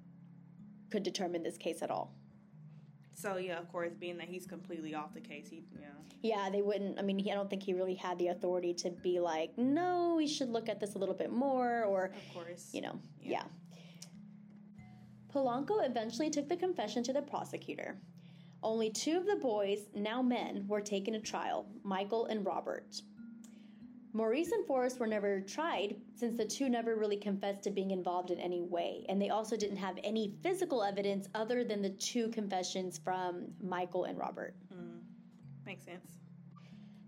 could 0.91 1.03
determine 1.03 1.43
this 1.43 1.57
case 1.57 1.81
at 1.81 1.91
all. 1.91 2.13
So 3.13 3.35
yeah, 3.35 3.57
of 3.59 3.69
course, 3.69 3.91
being 3.99 4.17
that 4.17 4.29
he's 4.29 4.45
completely 4.45 4.95
off 4.95 5.13
the 5.13 5.19
case, 5.19 5.49
he 5.49 5.63
yeah. 5.77 5.87
Yeah, 6.21 6.49
they 6.49 6.61
wouldn't. 6.61 6.97
I 6.97 7.01
mean, 7.01 7.19
he, 7.19 7.31
I 7.31 7.35
don't 7.35 7.49
think 7.49 7.63
he 7.63 7.73
really 7.73 7.95
had 7.95 8.17
the 8.17 8.27
authority 8.27 8.73
to 8.75 8.89
be 8.91 9.19
like, 9.19 9.57
no, 9.57 10.15
we 10.15 10.25
should 10.25 10.49
look 10.49 10.69
at 10.69 10.79
this 10.79 10.95
a 10.95 10.97
little 10.97 11.15
bit 11.15 11.31
more, 11.31 11.83
or, 11.83 12.05
Of 12.05 12.33
course. 12.33 12.69
you 12.71 12.79
know, 12.81 12.97
Yeah. 13.21 13.43
yeah. 13.43 13.43
Polanco 15.33 15.85
eventually 15.85 16.29
took 16.29 16.47
the 16.47 16.55
confession 16.55 17.03
to 17.03 17.13
the 17.13 17.21
prosecutor. 17.21 17.97
Only 18.61 18.89
two 18.89 19.17
of 19.17 19.25
the 19.25 19.37
boys, 19.37 19.87
now 19.95 20.21
men, 20.21 20.65
were 20.67 20.81
taken 20.81 21.13
to 21.13 21.19
trial 21.19 21.65
Michael 21.83 22.25
and 22.25 22.45
Robert. 22.45 23.01
Maurice 24.11 24.51
and 24.51 24.65
Forrest 24.65 24.99
were 24.99 25.07
never 25.07 25.39
tried 25.41 25.95
since 26.15 26.35
the 26.35 26.45
two 26.45 26.67
never 26.67 26.95
really 26.95 27.15
confessed 27.15 27.63
to 27.63 27.69
being 27.69 27.91
involved 27.91 28.31
in 28.31 28.39
any 28.39 28.61
way, 28.61 29.05
and 29.07 29.21
they 29.21 29.29
also 29.29 29.55
didn't 29.55 29.77
have 29.77 29.99
any 30.03 30.33
physical 30.41 30.83
evidence 30.83 31.29
other 31.35 31.63
than 31.63 31.81
the 31.81 31.91
two 31.91 32.29
confessions 32.29 32.97
from 32.97 33.45
Michael 33.61 34.05
and 34.05 34.17
Robert. 34.17 34.55
Mm. 34.73 35.01
Makes 35.65 35.85
sense. 35.85 36.17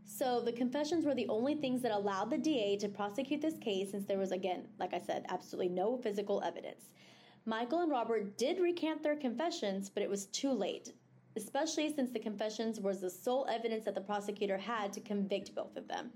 So 0.06 0.40
the 0.40 0.52
confessions 0.52 1.06
were 1.06 1.16
the 1.16 1.28
only 1.30 1.56
things 1.56 1.82
that 1.82 1.92
allowed 1.92 2.30
the 2.30 2.38
DA 2.38 2.78
to 2.78 2.88
prosecute 2.88 3.42
this 3.42 3.58
case 3.58 3.90
since 3.90 4.06
there 4.06 4.20
was, 4.20 4.32
again, 4.32 4.68
like 4.78 4.94
I 4.94 5.00
said, 5.00 5.26
absolutely 5.30 5.70
no 5.70 5.98
physical 5.98 6.44
evidence. 6.46 6.90
Michael 7.46 7.80
and 7.80 7.92
Robert 7.92 8.38
did 8.38 8.60
recant 8.60 9.02
their 9.02 9.16
confessions, 9.16 9.90
but 9.90 10.04
it 10.04 10.10
was 10.10 10.28
too 10.28 10.52
late, 10.52 10.94
especially 11.36 11.94
since 11.94 12.12
the 12.12 12.20
confessions 12.20 12.80
was 12.80 13.02
the 13.02 13.10
sole 13.10 13.46
evidence 13.50 13.86
that 13.86 13.96
the 13.96 14.02
prosecutor 14.02 14.58
had 14.58 14.92
to 14.94 15.00
convict 15.00 15.56
both 15.56 15.78
of 15.78 15.88
them. 15.88 16.12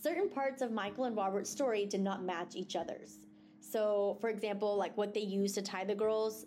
Certain 0.00 0.28
parts 0.28 0.60
of 0.60 0.70
Michael 0.72 1.04
and 1.04 1.16
Robert's 1.16 1.50
story 1.50 1.86
did 1.86 2.00
not 2.00 2.22
match 2.24 2.54
each 2.56 2.76
other's. 2.76 3.20
So, 3.60 4.18
for 4.20 4.28
example, 4.28 4.76
like 4.76 4.96
what 4.96 5.14
they 5.14 5.20
used 5.20 5.54
to 5.54 5.62
tie 5.62 5.84
the 5.84 5.94
girls, 5.94 6.44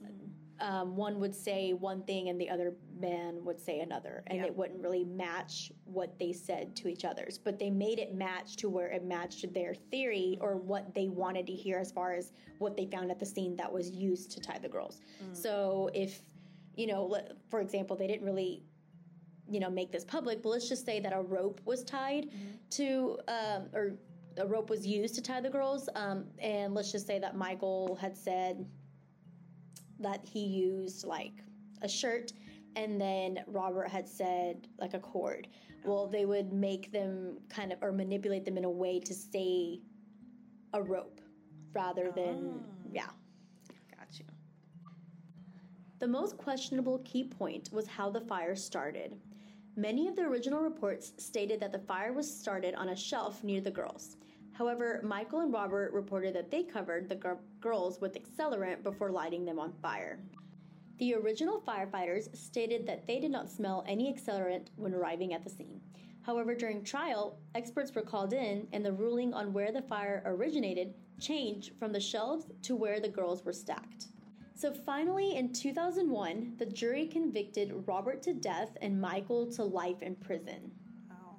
um, 0.60 0.96
one 0.96 1.20
would 1.20 1.36
say 1.36 1.74
one 1.74 2.04
thing 2.04 2.30
and 2.30 2.39
the 2.39 2.50
other 2.50 2.74
man 2.99 3.43
would 3.45 3.60
say 3.60 3.80
another, 3.80 4.24
and 4.28 4.39
Yeah. 4.39 4.45
it 4.45 4.55
wouldn't 4.55 4.82
really 4.82 5.03
match 5.03 5.72
what 5.86 6.18
they 6.20 6.34
said 6.34 6.76
to 6.78 6.88
each 6.88 7.05
other's. 7.05 7.38
But 7.38 7.58
they 7.60 7.70
made 7.70 7.99
it 7.99 8.14
match 8.16 8.55
to 8.58 8.70
where 8.70 8.88
it 8.88 9.03
matched 9.03 9.51
their 9.53 9.74
theory 9.76 10.38
or 10.41 10.58
what 10.58 10.93
they 10.93 11.10
wanted 11.10 11.45
to 11.47 11.53
hear 11.53 11.78
as 11.78 11.91
far 11.91 12.14
as 12.14 12.32
what 12.60 12.76
they 12.76 12.86
found 12.88 13.12
at 13.12 13.20
the 13.20 13.26
scene 13.26 13.55
that 13.58 13.72
was 13.72 13.91
used 13.91 14.32
to 14.32 14.39
tie 14.39 14.58
the 14.60 14.70
girls. 14.70 14.99
So 15.32 15.89
if 15.93 16.22
you 16.78 16.88
know, 16.88 17.17
for 17.49 17.59
example, 17.59 17.95
they 17.97 18.07
didn't 18.07 18.25
really 18.25 18.63
you 19.49 19.59
know 19.59 19.69
make 19.69 19.91
this 19.91 20.03
public, 20.05 20.41
but 20.43 20.49
let's 20.49 20.69
just 20.69 20.86
say 20.86 20.99
that 20.99 21.13
a 21.13 21.21
rope 21.21 21.59
was 21.65 21.84
tied 21.84 22.30
to 22.71 23.17
um, 23.28 23.67
or 23.73 23.93
a 24.38 24.45
rope 24.45 24.69
was 24.69 24.86
used 24.86 25.15
to 25.15 25.21
tie 25.21 25.41
the 25.41 25.49
girls, 25.49 25.89
um, 25.95 26.25
and 26.39 26.73
let's 26.73 26.91
just 26.91 27.07
say 27.07 27.19
that 27.19 27.36
Michael 27.36 27.97
had 27.99 28.15
said 28.15 28.65
that 29.99 30.23
he 30.23 30.41
used 30.41 31.05
like 31.05 31.34
a 31.82 31.88
shirt 31.89 32.32
and 32.75 33.01
then 33.01 33.39
Robert 33.47 33.89
had 33.89 34.07
said 34.07 34.67
like 34.78 34.93
a 34.93 34.99
cord. 34.99 35.47
Well, 35.84 36.05
they 36.07 36.25
would 36.25 36.53
make 36.53 36.91
them 36.91 37.39
kind 37.49 37.71
of 37.73 37.82
or 37.82 37.91
manipulate 37.91 38.45
them 38.45 38.57
in 38.57 38.65
a 38.65 38.69
way 38.69 38.99
to 38.99 39.13
say 39.13 39.80
a 40.73 40.82
rope 40.82 41.19
rather 41.73 42.11
than 42.15 42.59
Oh. 42.59 42.89
yeah. 42.91 43.09
The 46.00 46.08
most 46.08 46.38
questionable 46.38 47.00
key 47.00 47.24
point 47.24 47.70
was 47.72 47.88
how 47.88 48.12
the 48.12 48.22
fire 48.22 48.56
started. 48.56 49.20
Many 49.76 50.08
of 50.08 50.16
the 50.16 50.22
original 50.22 50.62
reports 50.62 51.14
stated 51.18 51.60
that 51.60 51.72
the 51.72 51.80
fire 51.80 52.14
was 52.14 52.32
started 52.32 52.76
on 52.76 52.89
a 52.89 52.95
shelf 52.95 53.43
near 53.43 53.62
the 53.62 53.72
girls. 53.72 54.18
However, 54.52 55.02
Michael 55.04 55.39
and 55.39 55.52
Robert 55.52 55.91
reported 55.93 56.36
that 56.36 56.52
they 56.52 56.62
covered 56.62 57.10
the 57.10 57.16
gir- 57.16 57.39
girls 57.60 58.00
with 58.00 58.14
accelerant 58.14 58.84
before 58.84 59.10
lighting 59.10 59.43
them 59.43 59.58
on 59.58 59.74
fire. 59.82 60.20
The 61.00 61.16
original 61.16 61.62
firefighters 61.62 62.36
stated 62.36 62.86
that 62.86 63.08
they 63.08 63.20
did 63.20 63.32
not 63.32 63.50
smell 63.50 63.84
any 63.88 64.14
accelerant 64.14 64.68
when 64.76 64.93
arriving 64.93 65.34
at 65.34 65.43
the 65.43 65.50
scene. 65.50 65.82
However, 66.22 66.54
during 66.54 66.84
trial, 66.84 67.39
experts 67.56 67.95
were 67.95 68.04
called 68.04 68.34
in, 68.34 68.68
and 68.72 68.86
the 68.86 68.93
ruling 68.93 69.34
on 69.34 69.52
where 69.52 69.72
the 69.72 69.82
fire 69.82 70.22
originated 70.26 70.93
changed 71.20 71.74
from 71.80 71.91
the 71.91 72.00
shelves 72.00 72.45
to 72.64 72.76
where 72.76 73.00
the 73.00 73.10
girls 73.10 73.43
were 73.43 73.54
stacked. 73.54 74.10
So 74.58 74.74
finally, 74.74 75.36
in 75.36 75.53
2001, 75.53 76.55
the 76.58 76.66
jury 76.66 77.05
convicted 77.05 77.84
Robert 77.86 78.24
to 78.24 78.34
death 78.34 78.76
and 78.82 78.99
Michael 78.99 79.45
to 79.51 79.64
life 79.64 80.01
in 80.01 80.16
prison. 80.16 80.72
Wow. 81.08 81.36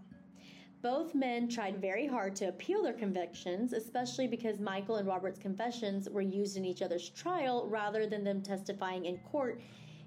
Both 0.82 1.16
men 1.16 1.48
tried 1.48 1.80
very 1.80 2.06
hard 2.06 2.36
to 2.36 2.48
appeal 2.48 2.80
their 2.80 2.92
convictions, 2.92 3.72
especially 3.72 4.28
because 4.28 4.60
Michael 4.60 4.96
and 4.96 5.08
Robert's 5.08 5.40
confessions 5.40 6.08
were 6.08 6.20
used 6.20 6.56
in 6.56 6.64
each 6.64 6.80
other's 6.80 7.10
trial 7.10 7.66
rather 7.68 8.06
than 8.06 8.22
them 8.22 8.40
testifying 8.40 9.06
in 9.06 9.18
court 9.18 9.60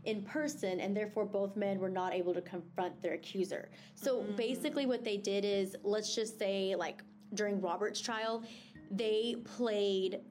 in 0.06 0.22
person, 0.22 0.80
and 0.80 0.96
therefore 0.96 1.26
both 1.26 1.58
men 1.58 1.80
were 1.80 1.90
not 1.90 2.14
able 2.14 2.34
to 2.34 2.42
confront 2.42 3.02
their 3.02 3.16
accuser. 3.16 3.72
So 3.94 4.20
mm-hmm. 4.20 4.38
basically, 4.38 4.86
what 4.86 5.04
they 5.04 5.18
did 5.18 5.44
is 5.44 5.76
let's 5.84 6.16
just 6.16 6.40
say, 6.40 6.76
like 6.78 7.04
during 7.34 7.60
Robert's 7.60 8.00
trial, 8.00 8.42
they 8.90 9.36
played 9.44 10.22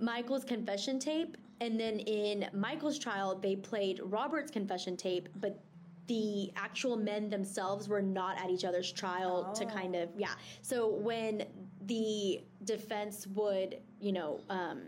Michael's 0.00 0.44
confession 0.44 0.98
tape, 0.98 1.36
and 1.60 1.78
then 1.80 2.00
in 2.00 2.48
Michael's 2.52 2.98
trial, 2.98 3.34
they 3.36 3.56
played 3.56 4.00
Robert's 4.04 4.50
confession 4.50 4.96
tape, 4.96 5.28
but 5.40 5.58
the 6.06 6.52
actual 6.54 6.96
men 6.96 7.28
themselves 7.28 7.88
were 7.88 8.02
not 8.02 8.38
at 8.38 8.48
each 8.50 8.64
other's 8.64 8.92
trial 8.92 9.52
to 9.54 9.64
Oh. 9.64 9.68
kind 9.68 9.96
of 9.96 10.08
yeah. 10.16 10.34
So 10.62 10.88
when 10.88 11.44
the 11.86 12.42
defense 12.64 13.26
would, 13.28 13.80
you 14.00 14.12
know, 14.12 14.40
um, 14.48 14.82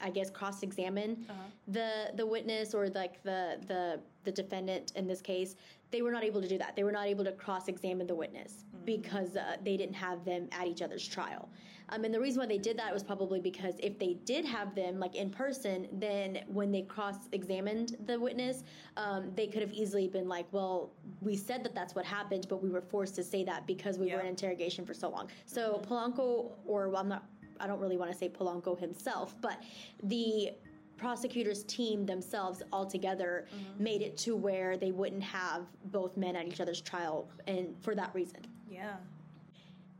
I 0.00 0.10
guess 0.10 0.30
cross-examine 0.30 1.26
Uh-huh. 1.28 1.42
the 1.68 2.12
the 2.16 2.26
witness 2.26 2.74
or 2.74 2.88
like 2.90 3.22
the 3.22 3.58
the 3.66 4.00
the 4.24 4.30
defendant 4.32 4.92
in 4.94 5.06
this 5.06 5.22
case, 5.22 5.56
they 5.90 6.02
were 6.02 6.12
not 6.12 6.22
able 6.22 6.42
to 6.42 6.48
do 6.48 6.58
that. 6.58 6.76
They 6.76 6.84
were 6.84 6.92
not 6.92 7.06
able 7.06 7.24
to 7.24 7.32
cross-examine 7.32 8.06
the 8.06 8.14
witness 8.14 8.64
because 8.84 9.36
uh, 9.36 9.56
they 9.64 9.76
didn't 9.78 9.94
have 9.96 10.24
them 10.24 10.48
at 10.52 10.66
each 10.66 10.82
other's 10.82 11.06
trial. 11.08 11.48
Um, 11.90 12.04
and 12.04 12.12
the 12.12 12.20
reason 12.20 12.40
why 12.40 12.46
they 12.46 12.58
did 12.58 12.78
that 12.78 12.92
was 12.92 13.02
probably 13.02 13.40
because 13.40 13.74
if 13.82 13.98
they 13.98 14.14
did 14.24 14.44
have 14.44 14.74
them 14.74 14.98
like 14.98 15.14
in 15.14 15.30
person, 15.30 15.88
then 15.92 16.40
when 16.48 16.70
they 16.70 16.82
cross-examined 16.82 17.96
the 18.06 18.18
witness, 18.18 18.64
um, 18.96 19.32
they 19.34 19.46
could 19.46 19.62
have 19.62 19.72
easily 19.72 20.08
been 20.08 20.28
like, 20.28 20.46
"Well, 20.52 20.92
we 21.20 21.36
said 21.36 21.64
that 21.64 21.74
that's 21.74 21.94
what 21.94 22.04
happened, 22.04 22.46
but 22.48 22.62
we 22.62 22.68
were 22.68 22.80
forced 22.80 23.14
to 23.16 23.24
say 23.24 23.44
that 23.44 23.66
because 23.66 23.98
we 23.98 24.12
were 24.12 24.20
in 24.20 24.26
interrogation 24.26 24.84
for 24.84 24.94
so 24.94 25.08
long." 25.08 25.28
So 25.46 25.80
Polanco, 25.88 26.52
or 26.66 26.88
well, 26.88 27.00
I'm 27.00 27.08
not, 27.08 27.24
I 27.60 27.66
don't 27.66 27.80
really 27.80 27.96
want 27.96 28.10
to 28.10 28.16
say 28.16 28.28
Polanco 28.28 28.78
himself, 28.78 29.34
but 29.40 29.62
the 30.02 30.50
prosecutors 30.96 31.62
team 31.64 32.04
themselves 32.04 32.62
all 32.72 32.84
together 32.84 33.46
made 33.78 34.02
it 34.02 34.16
to 34.18 34.34
where 34.36 34.76
they 34.76 34.90
wouldn't 34.90 35.22
have 35.22 35.62
both 35.86 36.16
men 36.16 36.34
at 36.34 36.46
each 36.46 36.60
other's 36.60 36.80
trial 36.80 37.28
and 37.46 37.74
for 37.80 37.94
that 37.94 38.12
reason 38.14 38.40
Yeah. 38.68 38.96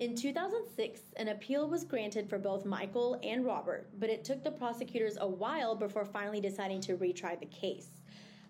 In 0.01 0.15
2006, 0.15 1.01
an 1.17 1.29
appeal 1.29 1.69
was 1.69 1.83
granted 1.83 2.29
for 2.31 2.39
both 2.39 2.65
Michael 2.65 3.19
and 3.25 3.45
Robert, 3.45 3.91
but 3.99 4.09
it 4.09 4.25
took 4.25 4.45
the 4.45 4.51
prosecutors 4.51 5.17
a 5.21 5.27
while 5.27 5.75
before 5.75 6.05
finally 6.05 6.41
deciding 6.41 6.81
to 6.83 6.97
retry 6.97 7.39
the 7.39 7.47
case. 7.47 7.89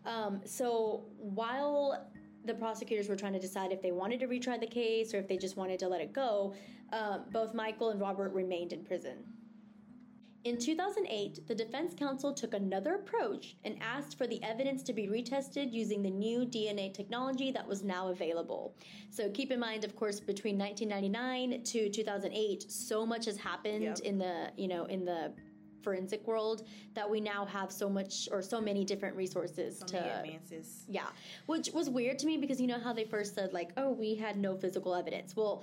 Um, 0.05 0.43
so 0.45 1.07
while 1.17 2.07
the 2.45 2.55
prosecutors 2.55 3.09
were 3.09 3.17
trying 3.17 3.33
to 3.33 3.39
decide 3.39 3.73
if 3.73 3.81
they 3.81 3.93
wanted 3.93 4.21
to 4.21 4.27
retry 4.27 4.61
the 4.61 4.67
case 4.67 5.15
or 5.15 5.19
if 5.19 5.29
they 5.29 5.39
just 5.39 5.57
wanted 5.57 5.79
to 5.79 5.89
let 5.89 6.03
it 6.03 6.13
go, 6.13 6.55
um, 6.93 7.25
both 7.33 7.55
Michael 7.55 7.91
and 7.91 8.01
Robert 8.01 8.33
remained 8.33 8.73
in 8.73 8.85
prison. 8.85 9.25
In 10.45 10.57
2008, 10.57 11.47
the 11.49 11.55
defense 11.55 11.95
counsel 11.95 12.32
took 12.32 12.55
another 12.55 12.95
approach 12.95 13.57
and 13.64 13.76
asked 13.82 14.16
for 14.16 14.26
the 14.26 14.43
evidence 14.43 14.82
to 14.84 14.93
be 14.93 15.07
retested 15.09 15.72
using 15.72 16.01
the 16.03 16.11
new 16.11 16.41
DNA 16.47 16.95
technology 16.95 17.51
that 17.51 17.66
was 17.66 17.82
now 17.82 18.09
available. 18.09 18.74
So 19.11 19.28
keep 19.30 19.51
in 19.51 19.59
mind, 19.59 19.84
of 19.84 19.97
course, 19.97 20.20
between 20.20 20.57
1999 20.57 21.64
to 21.64 21.91
2008, 21.91 22.70
so 22.70 23.05
much 23.05 23.26
has 23.26 23.36
happened 23.36 23.82
Yep. 23.82 23.99
in 24.05 24.18
the 24.18 24.51
you 24.57 24.68
know 24.68 24.84
in 24.86 25.05
the 25.05 25.32
forensic 25.82 26.26
world 26.26 26.66
that 26.95 27.09
we 27.09 27.20
now 27.20 27.45
have 27.47 27.70
so 27.70 27.89
much 27.89 28.28
or 28.32 28.43
so 28.43 28.61
many 28.61 28.84
different 28.84 29.16
resources 29.16 29.78
So 29.78 29.86
to 29.86 30.18
advances. 30.20 30.84
yeah, 30.89 31.07
which 31.47 31.70
was 31.72 31.89
weird 31.91 32.18
to 32.20 32.26
me 32.26 32.36
because 32.36 32.61
you 32.61 32.66
know 32.66 32.78
how 32.80 32.93
they 32.93 33.05
first 33.05 33.34
said 33.34 33.53
like, 33.53 33.70
"Oh, 33.76 33.91
we 33.91 34.14
had 34.14 34.36
no 34.39 34.57
physical 34.57 34.95
evidence." 34.95 35.34
Well, 35.36 35.62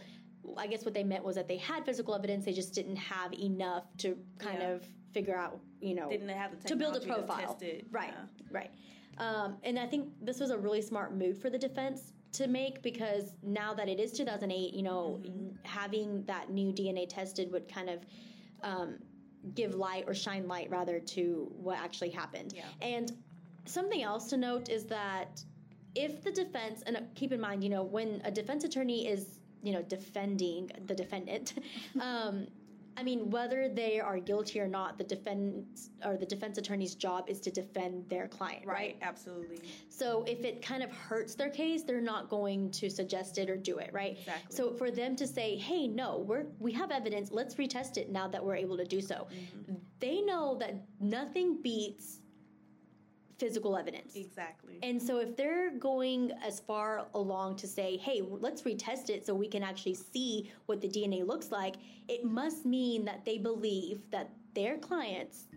I 0.57 0.67
guess 0.67 0.85
what 0.85 0.93
they 0.93 1.03
meant 1.03 1.23
was 1.23 1.35
that 1.35 1.47
they 1.47 1.57
had 1.57 1.85
physical 1.85 2.15
evidence, 2.15 2.45
they 2.45 2.53
just 2.53 2.73
didn't 2.73 2.95
have 2.97 3.33
enough 3.33 3.85
to 3.99 4.17
kind 4.39 4.59
Yeah. 4.59 4.69
of 4.71 4.87
figure 5.11 5.35
out, 5.35 5.59
you 5.81 5.95
know, 5.95 6.09
Didn't 6.09 6.29
have 6.29 6.61
the 6.61 6.67
to 6.69 6.75
build 6.75 6.95
a 6.97 6.99
profile. 7.01 7.57
it. 7.61 7.85
Right, 7.91 8.13
Yeah. 8.13 8.45
right. 8.51 8.71
Um, 9.17 9.57
and 9.63 9.79
I 9.79 9.87
think 9.87 10.09
this 10.21 10.39
was 10.39 10.49
a 10.49 10.57
really 10.57 10.81
smart 10.81 11.15
move 11.15 11.37
for 11.37 11.49
the 11.49 11.57
defense 11.57 12.11
to 12.33 12.47
make 12.47 12.81
because 12.81 13.31
now 13.43 13.73
that 13.73 13.87
it 13.87 13.99
is 13.99 14.11
2008, 14.11 14.73
you 14.73 14.83
know, 14.83 15.21
Mm-hmm. 15.23 15.55
having 15.63 16.23
that 16.25 16.49
new 16.51 16.71
DNA 16.73 17.07
tested 17.07 17.49
would 17.51 17.67
kind 17.67 17.89
of 17.89 18.05
um, 18.61 18.97
give 19.53 19.75
light 19.75 20.03
or 20.07 20.13
shine 20.13 20.47
light 20.47 20.69
rather 20.69 20.99
to 20.99 21.49
what 21.55 21.77
actually 21.77 22.09
happened. 22.09 22.51
Yeah. 22.53 22.65
And 22.81 23.11
something 23.65 24.01
else 24.03 24.27
to 24.31 24.37
note 24.37 24.69
is 24.69 24.85
that 24.87 25.43
if 25.93 26.21
the 26.23 26.31
defense, 26.31 26.81
and 26.85 26.97
keep 27.15 27.31
in 27.31 27.39
mind, 27.39 27.63
you 27.63 27.69
know, 27.69 27.83
when 27.83 28.21
a 28.25 28.31
defense 28.31 28.63
attorney 28.65 29.07
is, 29.07 29.39
you 29.65 29.73
know, 29.73 29.81
defending 29.81 30.71
the 30.85 30.95
defendant, 30.95 31.53
um, 32.01 32.47
I 32.97 33.03
mean, 33.03 33.29
whether 33.29 33.67
they 33.67 33.99
are 33.99 34.19
guilty 34.19 34.59
or 34.59 34.67
not, 34.67 34.97
the 34.97 35.03
defense 35.03 35.89
or 36.05 36.15
the 36.15 36.25
defense 36.25 36.57
attorney's 36.57 36.95
job 36.95 37.29
is 37.29 37.41
to 37.41 37.51
defend 37.51 38.07
their 38.09 38.27
client, 38.27 38.65
right? 38.65 38.75
Right. 38.75 38.97
Absolutely. 39.01 39.59
So 39.89 40.23
if 40.27 40.45
it 40.45 40.61
kind 40.61 40.81
of 40.81 40.91
hurts 40.91 41.35
their 41.35 41.49
case, 41.49 41.83
they're 41.83 41.99
not 41.99 42.29
going 42.29 42.71
to 42.71 42.89
suggest 42.89 43.37
it 43.37 43.49
or 43.49 43.57
do 43.57 43.79
it, 43.79 43.89
right? 43.91 44.17
Exactly. 44.19 44.55
So 44.55 44.71
for 44.71 44.91
them 44.91 45.15
to 45.17 45.27
say, 45.27 45.57
"Hey, 45.57 45.87
no, 45.87 46.19
we're 46.19 46.45
we 46.59 46.71
have 46.73 46.91
evidence. 46.91 47.31
Let's 47.31 47.55
retest 47.55 47.97
it 47.97 48.11
now 48.11 48.27
that 48.29 48.43
we're 48.43 48.55
able 48.55 48.77
to 48.77 48.85
do 48.85 49.01
so." 49.01 49.27
Mm-hmm. 49.33 49.73
They 49.99 50.21
know 50.21 50.55
that 50.59 50.75
nothing 50.99 51.61
beats 51.61 52.19
physical 53.37 53.75
evidence. 53.75 54.15
Exactly. 54.15 54.79
And 54.83 55.01
so 55.01 55.19
if 55.19 55.35
they're 55.35 55.71
going 55.71 56.31
as 56.43 56.59
far 56.59 57.07
along 57.13 57.57
to 57.57 57.67
say, 57.67 57.97
"Hey, 57.97 58.21
let's 58.21 58.61
retest 58.63 59.09
it 59.09 59.25
so 59.25 59.33
we 59.33 59.47
can 59.47 59.63
actually 59.63 59.95
see 59.95 60.51
what 60.65 60.81
the 60.81 60.87
DNA 60.87 61.23
looks 61.23 61.51
like," 61.51 61.75
it 62.07 62.23
must 62.23 62.65
mean 62.65 63.05
that 63.05 63.25
they 63.25 63.37
believe 63.37 64.09
that 64.11 64.29
their 64.53 64.77
clients 64.77 65.47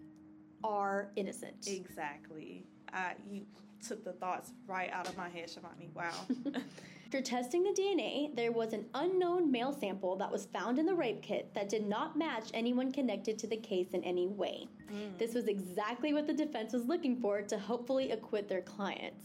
are 0.64 1.12
innocent. 1.16 1.66
Exactly. 1.68 2.66
I 2.92 3.14
you 3.30 3.46
took 3.86 4.04
the 4.04 4.12
thoughts 4.12 4.52
right 4.66 4.90
out 4.90 5.08
of 5.08 5.16
my 5.16 5.28
head, 5.28 5.48
Shavani. 5.48 5.92
Wow. 5.94 6.26
After 7.08 7.22
testing 7.22 7.62
the 7.62 7.70
DNA, 7.70 8.36
there 8.36 8.52
was 8.52 8.74
an 8.74 8.84
unknown 8.92 9.50
male 9.50 9.72
sample 9.72 10.14
that 10.16 10.30
was 10.30 10.44
found 10.44 10.78
in 10.78 10.84
the 10.84 10.94
rape 10.94 11.22
kit 11.22 11.48
that 11.54 11.70
did 11.70 11.86
not 11.86 12.18
match 12.18 12.50
anyone 12.52 12.92
connected 12.92 13.38
to 13.38 13.46
the 13.46 13.56
case 13.56 13.86
in 13.94 14.04
any 14.04 14.26
way. 14.26 14.68
Mm. 14.92 15.16
This 15.16 15.32
was 15.32 15.46
exactly 15.46 16.12
what 16.12 16.26
the 16.26 16.34
defense 16.34 16.74
was 16.74 16.84
looking 16.84 17.16
for 17.18 17.40
to 17.40 17.58
hopefully 17.58 18.10
acquit 18.10 18.46
their 18.46 18.60
clients. 18.60 19.24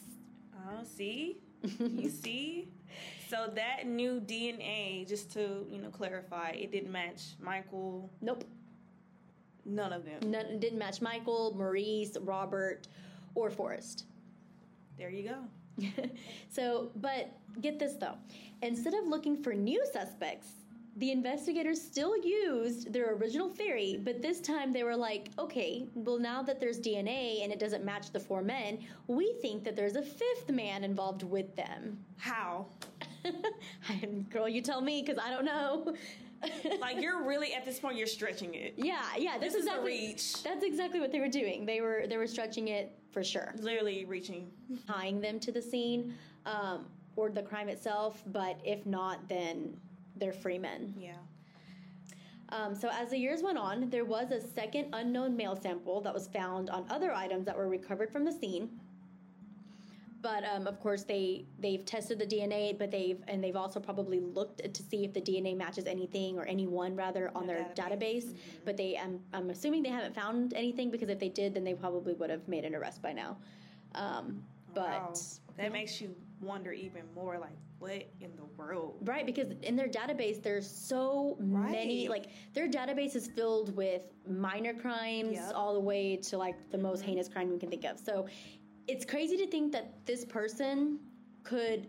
Oh, 0.55 0.85
see? 0.85 1.39
you 1.77 2.09
see? 2.23 2.69
So 3.29 3.51
that 3.53 3.85
new 3.85 4.21
DNA, 4.21 5.05
just 5.05 5.29
to, 5.33 5.65
you 5.69 5.79
know, 5.79 5.89
clarify, 5.89 6.51
it 6.51 6.71
didn't 6.71 6.89
match 6.93 7.35
Michael, 7.41 8.09
Nope, 8.21 8.45
none 9.65 9.91
of 9.91 10.05
them. 10.05 10.31
none, 10.31 10.57
didn't 10.57 10.79
match 10.79 11.01
Michael, 11.01 11.53
Maurice, 11.57 12.15
Robert, 12.21 12.87
or 13.35 13.49
Forrest. 13.49 14.05
There 14.97 15.09
you 15.09 15.27
go. 15.27 15.35
so, 16.49 16.91
but 16.97 17.31
get 17.61 17.79
this 17.79 17.95
though. 17.95 18.15
Instead 18.61 18.93
of 18.93 19.07
looking 19.07 19.41
for 19.41 19.53
new 19.53 19.85
suspects, 19.91 20.47
the 20.97 21.11
investigators 21.11 21.81
still 21.81 22.15
used 22.23 22.93
their 22.93 23.15
original 23.15 23.49
theory, 23.49 23.99
but 24.03 24.21
this 24.21 24.39
time 24.39 24.71
they 24.71 24.83
were 24.83 24.95
like, 24.95 25.29
okay, 25.39 25.87
well, 25.95 26.19
now 26.19 26.43
that 26.43 26.59
there's 26.59 26.79
DNA 26.79 27.43
and 27.43 27.51
it 27.51 27.57
doesn't 27.57 27.83
match 27.83 28.11
the 28.11 28.19
four 28.19 28.43
men, 28.43 28.77
we 29.07 29.33
think 29.41 29.63
that 29.63 29.75
there's 29.75 29.95
a 29.95 30.03
fifth 30.03 30.49
man 30.51 30.83
involved 30.83 31.23
with 31.23 31.55
them. 31.55 31.97
How? 32.17 32.67
Girl, 34.29 34.47
you 34.47 34.61
tell 34.61 34.81
me, 34.81 35.01
because 35.01 35.21
I 35.23 35.29
don't 35.31 35.45
know. 35.45 35.95
Like 36.81 37.01
you're 37.01 37.23
really 37.23 37.53
at 37.53 37.63
this 37.63 37.79
point 37.79 37.95
you're 37.97 38.05
stretching 38.05 38.53
it. 38.53 38.73
yeah, 38.75 39.01
yeah, 39.17 39.37
This 39.37 39.53
that's 39.53 39.63
is 39.63 39.65
a 39.65 39.69
exactly, 39.69 39.91
reach. 39.91 40.43
That's 40.43 40.65
exactly 40.65 40.99
what 40.99 41.13
they 41.13 41.21
were 41.21 41.29
doing. 41.29 41.65
They 41.65 41.79
were 41.79 42.03
they 42.09 42.17
were 42.17 42.27
stretching 42.27 42.67
it 42.67 42.91
for 43.13 43.23
sure. 43.23 43.53
Literally 43.59 44.05
reaching. 44.05 44.51
tying 44.87 45.21
them 45.21 45.39
to 45.39 45.51
the 45.51 45.61
scene 45.61 46.15
um, 46.45 46.85
or 47.15 47.29
the 47.29 47.43
crime 47.43 47.69
itself, 47.69 48.23
but 48.27 48.59
if 48.65 48.85
not, 48.85 49.29
then 49.29 49.77
they're 50.15 50.33
free 50.33 50.57
men. 50.57 50.93
Yeah. 50.99 51.13
Um, 52.49 52.75
so 52.75 52.89
as 52.91 53.09
the 53.09 53.17
years 53.17 53.41
went 53.41 53.57
on, 53.57 53.89
there 53.89 54.05
was 54.05 54.31
a 54.31 54.41
second 54.41 54.89
unknown 54.93 55.35
male 55.35 55.55
sample 55.55 56.01
that 56.01 56.13
was 56.13 56.27
found 56.27 56.69
on 56.69 56.85
other 56.89 57.11
items 57.11 57.45
that 57.45 57.57
were 57.57 57.67
recovered 57.67 58.11
from 58.11 58.25
the 58.25 58.31
scene. 58.31 58.79
But 60.23 60.43
um, 60.45 60.65
of 60.65 60.79
course 60.79 61.03
they 61.03 61.45
they've 61.59 61.85
tested 61.85 62.17
the 62.17 62.25
DNA, 62.25 62.75
but 62.79 62.89
they've 62.89 63.21
and 63.27 63.43
they've 63.43 63.55
also 63.57 63.79
probably 63.79 64.21
looked 64.21 64.73
to 64.73 64.81
see 64.81 65.03
if 65.03 65.13
the 65.13 65.21
DNA 65.21 65.55
matches 65.55 65.85
anything 65.85 66.39
or 66.39 66.45
anyone 66.45 66.95
rather 66.95 67.29
on 67.35 67.45
their 67.45 67.67
database. 67.75 68.33
database. 68.33 68.37
But 68.65 68.77
they, 68.77 68.97
I'm 68.97 69.19
I'm 69.33 69.49
assuming 69.51 69.83
they 69.83 69.89
haven't 69.89 70.15
found 70.15 70.53
anything 70.55 70.89
because 70.89 71.09
if 71.09 71.19
they 71.19 71.29
did, 71.29 71.53
then 71.53 71.63
they 71.65 71.73
probably 71.75 72.13
would 72.13 72.29
have 72.31 72.47
made 72.47 72.63
an 72.63 72.73
arrest 72.73 73.01
by 73.01 73.11
now. 73.13 73.37
Um, 73.93 74.41
but 74.73 74.85
Wow. 74.87 75.13
that 75.57 75.71
makes 75.71 76.01
you 76.01 76.15
wonder 76.41 76.71
even 76.71 77.03
more 77.13 77.37
like 77.37 77.55
what 77.79 77.91
in 78.21 78.35
the 78.35 78.45
world 78.57 78.97
Right, 79.01 79.25
because 79.25 79.51
in 79.61 79.75
their 79.75 79.87
database, 79.89 80.41
there's 80.41 80.69
so 80.69 81.37
many. 81.39 82.07
Like 82.07 82.27
their 82.53 82.69
database 82.69 83.15
is 83.15 83.27
filled 83.27 83.75
with 83.75 84.03
minor 84.27 84.73
crimes 84.73 85.33
Yep. 85.33 85.51
all 85.53 85.73
the 85.73 85.79
way 85.81 86.15
to 86.15 86.37
like 86.37 86.55
the 86.71 86.77
most 86.77 87.01
heinous 87.03 87.27
crime 87.27 87.49
we 87.49 87.59
can 87.59 87.69
think 87.69 87.83
of. 87.83 87.99
So 87.99 88.25
it's 88.87 89.05
crazy 89.05 89.37
to 89.37 89.47
think 89.47 89.71
that 89.71 89.93
this 90.05 90.25
person 90.25 90.99
could 91.43 91.87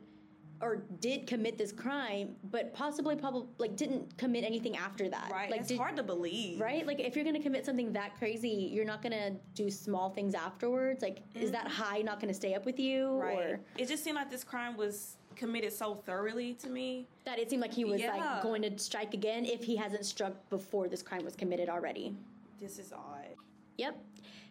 or 0.62 0.84
did 1.00 1.26
commit 1.26 1.58
this 1.58 1.72
crime, 1.72 2.36
but 2.50 2.72
possibly, 2.72 3.16
probably 3.16 3.48
like 3.58 3.76
didn't 3.76 4.16
commit 4.16 4.44
anything 4.44 4.76
after 4.76 5.08
that. 5.08 5.28
right 5.30 5.50
Like 5.50 5.60
it's 5.60 5.68
did- 5.68 5.78
hard 5.78 5.96
to 5.96 6.02
believe 6.02 6.60
Right? 6.60 6.86
Like 6.86 7.00
if 7.00 7.16
you're 7.16 7.24
gonna 7.24 7.42
commit 7.42 7.66
something 7.66 7.92
that 7.92 8.16
crazy, 8.16 8.70
you're 8.72 8.84
not 8.84 9.02
gonna 9.02 9.32
do 9.54 9.68
small 9.70 10.10
things 10.10 10.34
afterwards. 10.34 11.02
Like 11.02 11.22
is 11.34 11.50
that 11.50 11.66
high 11.66 11.98
not 12.02 12.20
gonna 12.20 12.32
stay 12.32 12.54
up 12.54 12.64
with 12.64 12.78
you, 12.78 13.06
Mm-hmm. 13.06 13.18
right 13.18 13.38
or 13.38 13.60
it 13.76 13.88
just 13.88 14.04
seemed 14.04 14.14
like 14.16 14.30
this 14.30 14.44
crime 14.44 14.76
was 14.76 15.16
committed 15.34 15.72
so 15.72 15.96
thoroughly 15.96 16.54
to 16.54 16.70
me 16.70 17.08
that 17.24 17.40
it 17.40 17.50
seemed 17.50 17.60
like 17.60 17.74
he 17.74 17.84
was 17.84 18.00
Yeah. 18.00 18.14
like 18.16 18.42
going 18.42 18.62
to 18.62 18.78
strike 18.78 19.12
again 19.12 19.44
if 19.44 19.64
he 19.64 19.74
hasn't 19.74 20.06
struck 20.06 20.48
before 20.48 20.86
this 20.88 21.02
crime 21.02 21.24
was 21.24 21.34
committed 21.34 21.68
already. 21.68 22.14
this 22.60 22.78
is 22.78 22.92
odd 22.92 23.34
Yep. 23.76 23.98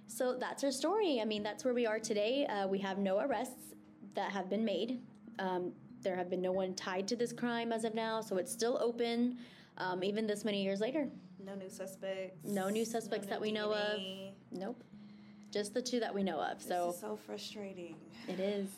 So 0.07 0.35
that's 0.39 0.63
our 0.63 0.71
story. 0.71 1.19
I 1.21 1.25
mean, 1.25 1.43
that's 1.43 1.65
where 1.65 1.73
we 1.73 1.85
are 1.85 1.99
today. 1.99 2.45
Uh, 2.45 2.67
we 2.67 2.79
have 2.79 2.97
no 2.97 3.19
arrests 3.19 3.73
that 4.15 4.31
have 4.31 4.49
been 4.49 4.63
made. 4.63 5.01
Um, 5.39 5.71
there 6.01 6.15
have 6.15 6.29
been 6.29 6.41
no 6.41 6.51
one 6.51 6.75
tied 6.75 7.07
to 7.07 7.15
this 7.15 7.31
crime 7.33 7.71
as 7.71 7.83
of 7.83 7.95
now, 7.95 8.21
so 8.21 8.37
it's 8.37 8.51
still 8.51 8.77
open, 8.81 9.37
um, 9.77 10.03
even 10.03 10.27
this 10.27 10.43
many 10.45 10.61
years 10.63 10.79
later. 10.81 11.07
no 11.43 11.55
new 11.55 11.69
suspects 11.69 12.37
No 12.43 12.69
new 12.69 12.85
suspects 12.85 13.25
new 13.25 13.31
that 13.31 13.41
we 13.41 13.51
know 13.51 13.73
of. 13.73 13.99
Nope. 14.51 14.83
Just 15.51 15.73
the 15.73 15.81
two 15.81 15.99
that 15.99 16.13
we 16.13 16.23
know 16.23 16.39
of. 16.39 16.57
this 16.57 16.67
So 16.67 16.93
so 16.99 17.15
frustrating 17.15 17.95
It 18.27 18.39
is. 18.39 18.69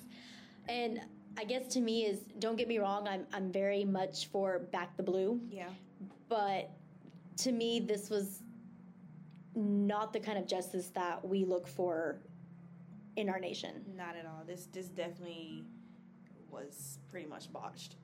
And 0.69 1.01
I 1.37 1.43
guess 1.43 1.67
to 1.73 1.81
me 1.81 2.05
is 2.05 2.19
don't 2.39 2.55
get 2.57 2.67
me 2.67 2.77
wrong, 2.79 3.07
I'm 3.07 3.25
I'm 3.33 3.51
very 3.51 3.83
much 3.83 4.27
for 4.27 4.59
back 4.71 4.95
the 4.97 5.03
blue, 5.03 5.39
yeah 5.49 5.69
but 6.29 6.69
to 7.37 7.51
me 7.51 7.79
this 7.79 8.09
was 8.09 8.41
not 9.55 10.13
the 10.13 10.19
kind 10.19 10.37
of 10.37 10.45
justice 10.47 10.87
that 10.89 11.25
we 11.27 11.45
look 11.45 11.67
for 11.67 12.19
in 13.15 13.29
our 13.29 13.39
nation. 13.39 13.83
not 13.95 14.15
at 14.15 14.25
all 14.25 14.43
this 14.45 14.67
this 14.73 14.87
definitely 14.87 15.63
was 16.51 16.99
pretty 17.11 17.25
much 17.27 17.51
botched 17.51 17.95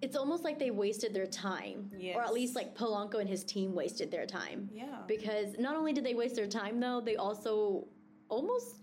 It's 0.00 0.16
almost 0.16 0.42
like 0.42 0.58
they 0.58 0.70
wasted 0.72 1.14
their 1.14 1.26
time. 1.26 1.88
Yes. 1.96 2.16
Or 2.16 2.22
at 2.22 2.32
least 2.32 2.56
like 2.56 2.74
Polanco 2.76 3.20
and 3.20 3.28
his 3.28 3.44
team 3.44 3.72
wasted 3.74 4.10
their 4.10 4.26
time. 4.26 4.68
yeah 4.72 4.98
Because 5.06 5.56
not 5.58 5.76
only 5.76 5.92
did 5.92 6.04
they 6.04 6.14
waste 6.14 6.34
their 6.34 6.48
time 6.48 6.80
though, 6.80 7.00
they 7.00 7.14
also 7.16 7.86
almost 8.28 8.76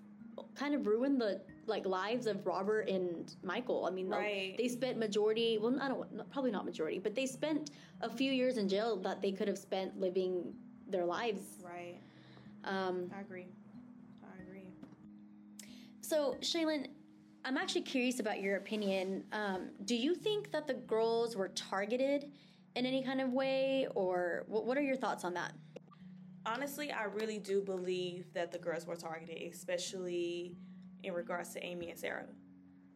kind 0.56 0.74
of 0.74 0.88
ruined 0.88 1.20
the 1.20 1.42
like 1.66 1.86
lives 1.86 2.26
of 2.26 2.46
Robert 2.48 2.88
and 2.90 3.36
Michael. 3.44 3.86
I 3.86 3.92
mean, 3.92 4.08
Right. 4.08 4.56
they 4.58 4.70
spent 4.70 4.98
majority, 4.98 5.58
well, 5.62 5.78
I 5.82 5.88
don't 5.90 6.32
probably 6.32 6.52
not 6.52 6.64
majority, 6.66 7.00
but 7.00 7.14
they 7.16 7.26
spent 7.26 7.72
a 8.02 8.10
few 8.10 8.32
years 8.32 8.56
in 8.58 8.68
jail 8.70 8.96
that 9.08 9.22
they 9.22 9.32
could 9.34 9.48
have 9.50 9.58
spent 9.58 10.00
living 10.00 10.54
their 10.90 11.06
lives. 11.06 11.42
right 11.64 11.98
Um, 12.64 13.10
i 13.16 13.22
agree 13.22 13.48
i 14.24 14.42
agree 14.42 14.68
so, 16.02 16.38
Shaylin, 16.42 16.88
I'm 17.46 17.56
actually 17.56 17.84
curious 17.84 18.20
about 18.20 18.42
your 18.42 18.56
opinion. 18.56 19.26
Um, 19.32 19.70
do 19.86 19.96
you 19.96 20.16
think 20.16 20.52
that 20.52 20.66
the 20.66 20.74
girls 20.74 21.36
were 21.36 21.50
targeted 21.50 22.32
in 22.76 22.88
any 22.88 23.04
kind 23.04 23.22
of 23.22 23.32
way, 23.32 23.88
or 23.94 24.44
what, 24.48 24.66
what 24.66 24.76
are 24.76 24.82
your 24.82 24.96
thoughts 24.96 25.24
on 25.24 25.36
that? 25.36 25.54
honestly, 26.46 26.92
I 26.92 27.04
really 27.04 27.38
do 27.38 27.62
believe 27.62 28.34
that 28.34 28.52
the 28.52 28.58
girls 28.58 28.86
were 28.86 28.96
targeted, 28.96 29.42
especially 29.52 30.56
in 31.04 31.14
regards 31.14 31.54
to 31.54 31.64
Amy 31.64 31.90
and 31.90 32.00
Sarah. 32.00 32.26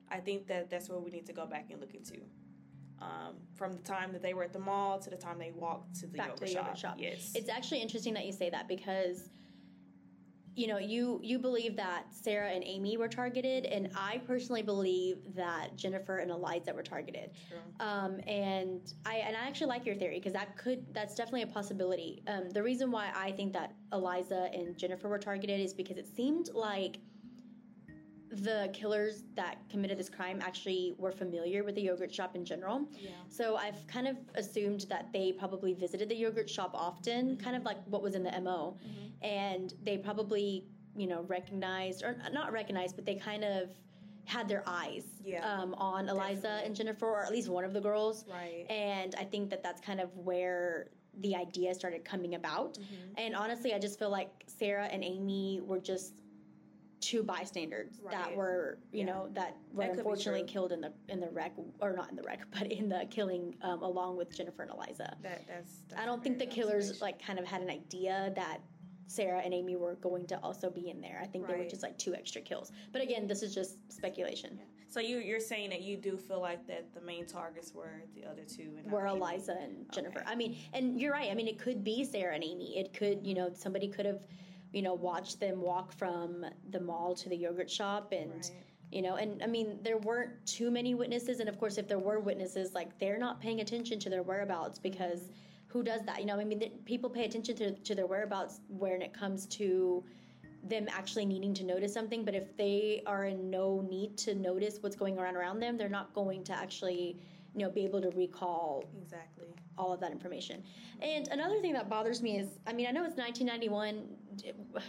I 0.09 0.17
think 0.17 0.47
that 0.47 0.69
that's 0.69 0.89
what 0.89 1.03
we 1.03 1.11
need 1.11 1.25
to 1.27 1.33
go 1.33 1.45
back 1.45 1.67
and 1.69 1.79
look 1.79 1.93
into. 1.93 2.17
Um, 3.01 3.35
from 3.55 3.73
the 3.73 3.81
time 3.81 4.13
that 4.13 4.21
they 4.21 4.33
were 4.33 4.43
at 4.43 4.53
the 4.53 4.59
mall 4.59 4.97
to 4.99 5.09
the 5.09 5.17
time 5.17 5.37
they 5.37 5.51
walked 5.51 5.95
to 5.95 6.07
the, 6.07 6.17
Back 6.17 6.27
yogurt, 6.27 6.39
to 6.39 6.45
the 6.45 6.51
shop. 6.51 6.63
yogurt 6.63 6.77
shop. 6.77 6.95
Yes. 6.97 7.33
It's 7.35 7.49
actually 7.49 7.81
interesting 7.81 8.13
that 8.13 8.25
you 8.25 8.31
say 8.31 8.49
that 8.49 8.67
because 8.69 9.29
you 10.55 10.67
know, 10.67 10.77
you 10.77 11.19
you 11.23 11.39
believe 11.39 11.75
that 11.77 12.05
Sarah 12.11 12.51
and 12.51 12.63
Amy 12.63 12.95
were 12.97 13.07
targeted 13.07 13.65
and 13.65 13.89
I 13.95 14.19
personally 14.19 14.61
believe 14.61 15.17
that 15.35 15.75
Jennifer 15.75 16.17
and 16.19 16.29
Eliza 16.29 16.73
were 16.73 16.83
targeted. 16.83 17.31
Um, 17.79 18.19
and 18.27 18.93
I 19.05 19.15
and 19.15 19.35
I 19.35 19.47
actually 19.47 19.67
like 19.67 19.85
your 19.85 19.95
theory 19.95 20.19
because 20.19 20.33
that 20.33 20.55
could 20.55 20.85
that's 20.93 21.15
definitely 21.15 21.41
a 21.41 21.47
possibility. 21.47 22.21
Um, 22.27 22.51
the 22.51 22.61
reason 22.61 22.91
why 22.91 23.11
I 23.15 23.31
think 23.31 23.51
that 23.53 23.73
Eliza 23.91 24.49
and 24.53 24.77
Jennifer 24.77 25.09
were 25.09 25.17
targeted 25.17 25.59
is 25.59 25.73
because 25.73 25.97
it 25.97 26.07
seemed 26.07 26.49
like 26.53 26.99
the 28.41 28.69
killers 28.73 29.23
that 29.35 29.57
committed 29.69 29.97
this 29.97 30.09
crime 30.09 30.39
actually 30.41 30.95
were 30.97 31.11
familiar 31.11 31.63
with 31.63 31.75
the 31.75 31.81
yogurt 31.81 32.13
shop 32.13 32.35
in 32.35 32.43
general. 32.43 32.87
Yeah. 32.99 33.11
So 33.29 33.55
I've 33.57 33.85
kind 33.87 34.07
of 34.07 34.17
assumed 34.35 34.85
that 34.89 35.11
they 35.13 35.31
probably 35.31 35.73
visited 35.73 36.09
the 36.09 36.15
yogurt 36.15 36.49
shop 36.49 36.71
often, 36.73 37.37
kind 37.37 37.55
of 37.55 37.63
like 37.63 37.77
what 37.85 38.01
was 38.01 38.15
in 38.15 38.23
the 38.23 38.31
MO. 38.41 38.77
And 39.21 39.73
they 39.83 39.97
probably, 39.97 40.65
you 40.95 41.07
know, 41.07 41.21
recognized, 41.23 42.03
or 42.03 42.17
not 42.31 42.51
recognized, 42.51 42.95
but 42.95 43.05
they 43.05 43.15
kind 43.15 43.43
of 43.43 43.69
had 44.25 44.47
their 44.47 44.63
eyes 44.65 45.03
Yeah, 45.23 45.45
um, 45.47 45.73
on 45.75 46.07
Eliza 46.07 46.41
definitely. 46.41 46.65
and 46.67 46.75
Jennifer, 46.75 47.05
or 47.07 47.23
at 47.25 47.31
least 47.31 47.49
one 47.49 47.65
of 47.65 47.73
the 47.73 47.81
girls. 47.81 48.25
Right. 48.29 48.65
And 48.69 49.13
I 49.15 49.25
think 49.25 49.49
that 49.49 49.61
that's 49.63 49.81
kind 49.81 49.99
of 49.99 50.15
where 50.17 50.87
the 51.19 51.35
idea 51.35 51.73
started 51.75 52.03
coming 52.03 52.35
about. 52.35 52.75
Mm-hmm. 52.75 53.13
And 53.17 53.35
honestly, 53.35 53.73
I 53.73 53.79
just 53.79 53.99
feel 53.99 54.09
like 54.09 54.29
Sarah 54.47 54.85
and 54.85 55.03
Amy 55.03 55.61
were 55.63 55.79
just 55.79 56.13
two 57.03 57.21
bystanders 57.23 57.99
that 58.09 58.35
were, 58.35 58.77
you 58.91 58.99
Yeah. 58.99 59.05
know, 59.05 59.29
that 59.33 59.57
were 59.73 59.83
That 59.83 59.97
unfortunately 59.97 60.43
killed 60.43 60.71
in 60.71 60.81
the 60.81 60.93
in 61.09 61.19
the 61.19 61.29
wreck, 61.29 61.53
or 61.81 61.93
not 61.93 62.09
in 62.09 62.15
the 62.15 62.23
wreck, 62.23 62.41
but 62.51 62.71
in 62.71 62.87
the 62.87 63.05
killing 63.09 63.55
um, 63.61 63.81
along 63.83 64.15
with 64.17 64.35
Jennifer 64.35 64.61
and 64.63 64.71
Eliza. 64.71 65.17
That 65.21 65.45
that's. 65.47 65.81
that's 65.89 66.01
I 66.01 66.05
don't 66.05 66.23
think 66.23 66.39
the 66.39 66.45
killers 66.45 67.01
like 67.01 67.21
kind 67.25 67.39
of 67.39 67.45
had 67.45 67.61
an 67.61 67.69
idea 67.69 68.31
that 68.35 68.59
Sarah 69.07 69.41
and 69.43 69.53
Amy 69.53 69.75
were 69.75 69.95
going 69.95 70.25
to 70.27 70.39
also 70.39 70.69
be 70.69 70.89
in 70.89 71.01
there. 71.01 71.19
I 71.21 71.27
think 71.27 71.45
they 71.47 71.55
were 71.55 71.65
just 71.65 71.83
like 71.83 71.97
two 71.97 72.15
extra 72.15 72.41
kills. 72.41 72.71
But 72.93 73.01
again, 73.01 73.27
this 73.27 73.43
is 73.43 73.53
just 73.53 73.77
speculation. 73.91 74.59
So 74.87 74.99
you 74.99 75.17
you're 75.17 75.39
saying 75.39 75.71
that 75.71 75.81
you 75.81 75.97
do 75.97 76.17
feel 76.17 76.39
like 76.39 76.65
that 76.67 76.93
the 76.93 77.01
main 77.01 77.25
targets 77.25 77.73
were 77.73 78.03
the 78.15 78.25
other 78.25 78.43
two 78.43 78.69
and 78.77 78.89
were 78.91 79.05
Amy. 79.07 79.17
Eliza 79.19 79.57
and 79.59 79.91
Jennifer. 79.91 80.19
Okay. 80.19 80.31
I 80.31 80.35
mean, 80.35 80.55
and 80.73 80.99
you're 81.01 81.11
right. 81.11 81.29
I 81.29 81.33
mean, 81.33 81.47
it 81.47 81.59
could 81.59 81.83
be 81.83 82.05
Sarah 82.05 82.33
and 82.35 82.43
Amy. 82.43 82.77
It 82.77 82.93
could, 82.93 83.25
you 83.27 83.33
know, 83.33 83.51
somebody 83.53 83.87
could 83.87 84.05
have, 84.05 84.21
you 84.73 84.81
know, 84.81 84.93
watch 84.93 85.39
them 85.39 85.61
walk 85.61 85.93
from 85.93 86.45
the 86.71 86.79
mall 86.79 87.15
to 87.15 87.29
the 87.29 87.35
yogurt 87.35 87.69
shop 87.69 88.11
and. 88.11 88.31
Right. 88.31 88.51
You 88.91 89.01
know, 89.01 89.15
and 89.15 89.41
I 89.41 89.47
mean, 89.47 89.79
there 89.81 89.97
weren't 89.97 90.33
too 90.45 90.69
many 90.69 90.93
witnesses, 90.93 91.39
and 91.39 91.49
of 91.49 91.57
course, 91.57 91.79
if 91.79 91.87
there 91.87 91.97
were 91.97 92.19
witnesses, 92.19 92.75
like 92.75 92.99
they're 92.99 93.17
not 93.17 93.41
paying 93.41 93.59
attention 93.59 93.97
to 94.01 94.07
their 94.07 94.21
whereabouts 94.21 94.77
because 94.77 95.21
mm-hmm. 95.21 95.33
who 95.65 95.81
does 95.81 96.03
that? 96.05 96.19
You 96.19 96.27
know, 96.27 96.39
I 96.39 96.43
mean, 96.43 96.59
th- 96.59 96.73
people 96.85 97.09
pay 97.09 97.25
attention 97.25 97.55
to, 97.55 97.71
to 97.71 97.95
their 97.95 98.05
whereabouts 98.05 98.59
when 98.67 99.01
it 99.01 99.11
comes 99.11 99.47
to 99.47 100.03
them 100.63 100.87
actually 100.91 101.25
needing 101.25 101.53
to 101.55 101.63
notice 101.63 101.91
something. 101.91 102.23
But 102.23 102.35
if 102.35 102.55
they 102.55 103.01
are 103.07 103.25
in 103.25 103.49
no 103.49 103.81
need 103.89 104.15
to 104.19 104.35
notice 104.35 104.77
what's 104.81 104.95
going 104.95 105.17
on 105.17 105.35
around 105.35 105.59
them, 105.59 105.75
they're 105.75 105.89
not 105.89 106.13
going 106.13 106.43
to 106.45 106.53
actually, 106.53 107.17
you 107.55 107.63
know, 107.63 107.69
be 107.71 107.83
able 107.83 108.01
to 108.01 108.09
recall 108.11 108.83
Exactly. 109.01 109.47
all 109.77 109.93
of 109.93 109.99
that 109.99 110.11
information. 110.11 110.63
And 111.01 111.27
another 111.29 111.59
thing 111.61 111.73
that 111.73 111.89
bothers 111.89 112.21
me 112.21 112.37
is, 112.37 112.59
I 112.65 112.73
mean, 112.73 112.87
I 112.87 112.91
know 112.91 113.03
it's 113.05 113.15
1991. 113.17 114.03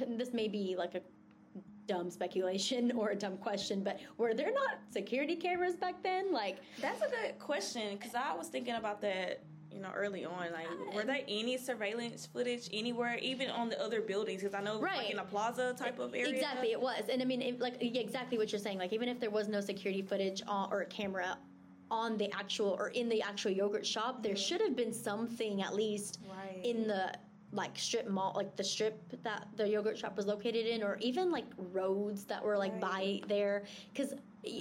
This 0.19 0.33
may 0.33 0.49
be 0.49 0.75
like 0.79 0.95
a 0.95 1.03
dumb 1.87 2.11
speculation 2.11 2.93
or 2.93 3.11
a 3.11 3.15
dumb 3.17 3.37
question, 3.37 3.83
but 3.83 4.01
were 4.17 4.33
there 4.33 4.53
not 4.53 4.79
security 4.91 5.37
cameras 5.37 5.77
back 5.77 6.03
then? 6.03 6.33
Like, 6.33 6.59
That's 6.81 7.03
a 7.03 7.09
good 7.11 7.39
question 7.39 7.97
because 7.99 8.15
I 8.15 8.35
was 8.35 8.49
thinking 8.49 8.75
about 8.75 9.01
that. 9.03 9.43
You 9.71 9.81
know, 9.81 9.91
early 9.93 10.25
on, 10.25 10.53
like, 10.53 10.69
were 10.95 11.03
there 11.03 11.23
any 11.27 11.59
surveillance 11.59 12.27
footage 12.27 12.69
anywhere, 12.73 13.17
even 13.21 13.51
on 13.51 13.69
the 13.69 13.83
other 13.83 14.01
buildings? 14.01 14.41
Because 14.41 14.55
I 14.55 14.61
know, 14.61 14.79
Right. 14.81 14.99
like 14.99 15.11
in 15.11 15.19
a 15.19 15.25
plaza 15.25 15.75
type 15.77 15.99
of 15.99 16.15
area. 16.15 16.33
Exactly, 16.33 16.71
it 16.71 16.81
was, 16.81 17.03
and 17.11 17.21
I 17.21 17.25
mean, 17.25 17.43
it, 17.43 17.59
like 17.59 17.83
exactly 17.83 18.39
what 18.39 18.53
you're 18.53 18.61
saying. 18.61 18.79
Like 18.79 18.93
even 18.93 19.09
if 19.09 19.19
there 19.19 19.31
was 19.31 19.49
no 19.49 19.61
security 19.61 20.01
footage 20.01 20.43
on, 20.47 20.71
or 20.71 20.83
a 20.83 20.87
camera 20.87 21.39
on 21.95 22.17
the 22.19 22.31
actual 22.35 22.77
or 22.81 22.89
in 22.89 23.09
the 23.09 23.23
actual 23.23 23.53
yogurt 23.53 23.87
shop, 23.87 24.21
there 24.23 24.35
should 24.35 24.61
have 24.61 24.75
been 24.75 24.93
something 24.93 25.63
at 25.63 25.75
least 25.75 26.19
Right. 26.29 26.61
in 26.65 26.89
the 26.89 27.15
like 27.53 27.79
strip 27.79 28.09
mall, 28.09 28.33
like 28.35 28.57
the 28.57 28.65
strip 28.65 28.97
that 29.23 29.47
the 29.57 29.69
yogurt 29.69 29.97
shop 29.97 30.17
was 30.17 30.27
located 30.27 30.67
in, 30.67 30.83
or 30.83 30.97
even 31.01 31.31
like 31.31 31.45
roads 31.73 32.25
that 32.25 32.45
were 32.45 32.59
like 32.59 32.73
Right. 32.83 33.21
by 33.23 33.29
there. 33.29 33.63
Because 33.93 34.13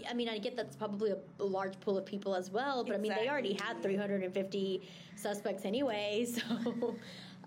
I 0.10 0.14
mean, 0.14 0.30
I 0.30 0.38
get 0.38 0.56
that's 0.56 0.76
probably 0.76 1.10
a, 1.12 1.18
a 1.40 1.44
large 1.44 1.78
pool 1.80 1.98
of 1.98 2.06
people 2.06 2.36
as 2.36 2.52
well, 2.52 2.84
but 2.84 2.94
I 2.94 3.00
mean, 3.00 3.14
they 3.16 3.28
already 3.28 3.54
had 3.54 3.82
350 3.82 4.88
suspects 5.16 5.66
anyway, 5.66 6.26
so. 6.36 6.96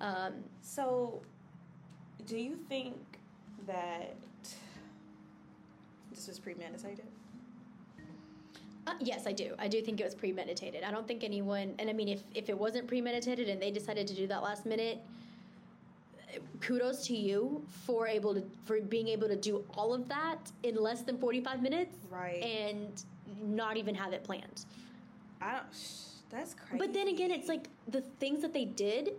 Um, 0.01 0.33
So, 0.63 1.23
do 2.27 2.37
you 2.37 2.57
think 2.69 2.97
that 3.67 4.17
this 6.11 6.27
was 6.27 6.39
premeditated? 6.41 7.07
Uh, 8.87 8.93
yes, 9.01 9.27
I 9.27 9.33
do. 9.33 9.55
I 9.59 9.69
do 9.69 9.81
think 9.83 10.01
it 10.01 10.05
was 10.05 10.15
premeditated. 10.15 10.85
I 10.85 10.91
don't 10.91 11.07
think 11.09 11.25
anyone, 11.25 11.75
and 11.79 11.91
I 11.91 11.93
mean, 11.93 12.09
if, 12.09 12.23
if 12.35 12.49
it 12.49 12.57
wasn't 12.57 12.87
premeditated 12.87 13.49
and 13.49 13.61
they 13.61 13.71
decided 13.71 14.07
to 14.07 14.15
do 14.15 14.27
that 14.29 14.43
last 14.43 14.65
minute, 14.65 15.01
kudos 16.61 17.07
to 17.07 17.17
you 17.17 17.65
for 17.87 18.07
able 18.07 18.35
to 18.35 18.43
for 18.65 18.81
being 18.81 19.09
able 19.09 19.27
to 19.29 19.37
do 19.37 19.65
all 19.75 19.95
of 19.95 20.09
that 20.09 20.39
in 20.65 20.77
less 20.77 21.03
than 21.03 21.17
45 21.19 21.63
minutes 21.63 21.97
Right. 22.11 22.43
and 22.43 23.03
not 23.43 23.77
even 23.77 23.95
have 23.95 24.13
it 24.13 24.23
planned. 24.23 24.67
I 25.41 25.53
don't. 25.53 25.65
Sh- 25.73 26.03
that's 26.31 26.55
crazy. 26.55 26.79
But 26.79 26.93
then 26.93 27.09
again, 27.09 27.31
it's 27.31 27.49
like 27.49 27.69
the 27.89 28.03
things 28.21 28.43
that 28.43 28.53
they 28.53 28.65
did. 28.65 29.15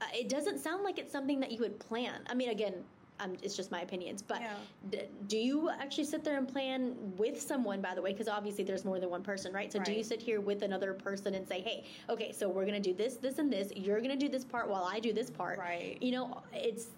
Uh, 0.00 0.04
it 0.14 0.28
doesn't 0.28 0.58
sound 0.58 0.82
like 0.82 0.98
it's 0.98 1.12
something 1.12 1.38
that 1.40 1.52
you 1.52 1.58
would 1.60 1.78
plan. 1.78 2.22
I 2.28 2.34
mean, 2.34 2.50
again, 2.50 2.74
um, 3.20 3.36
it's 3.42 3.56
just 3.56 3.70
my 3.70 3.82
opinions. 3.82 4.22
But 4.22 4.40
Yeah. 4.40 4.54
d- 4.90 5.08
do 5.28 5.38
you 5.38 5.70
actually 5.70 6.04
sit 6.04 6.24
there 6.24 6.36
and 6.38 6.48
plan 6.48 6.96
with 7.16 7.40
someone? 7.40 7.80
By 7.80 7.94
the 7.94 8.02
way, 8.02 8.12
because 8.12 8.28
obviously 8.28 8.64
there's 8.64 8.84
more 8.84 8.98
than 8.98 9.10
one 9.10 9.22
person, 9.22 9.52
right? 9.52 9.70
So 9.72 9.78
do 9.78 9.92
you 9.92 10.02
sit 10.02 10.20
here 10.20 10.40
with 10.40 10.62
another 10.62 10.92
person 10.94 11.34
and 11.34 11.46
say, 11.46 11.60
"Hey, 11.60 11.84
okay, 12.08 12.32
so 12.32 12.48
we're 12.48 12.64
gonna 12.64 12.80
do 12.80 12.94
this, 12.94 13.16
this, 13.16 13.38
and 13.38 13.52
this. 13.52 13.70
You're 13.76 14.00
gonna 14.00 14.16
do 14.16 14.28
this 14.28 14.44
part 14.44 14.68
while 14.68 14.84
I 14.84 14.98
do 15.00 15.12
this 15.12 15.30
part." 15.30 15.58
Right. 15.58 15.98
You 16.02 16.12
know, 16.12 16.42
it's 16.52 16.88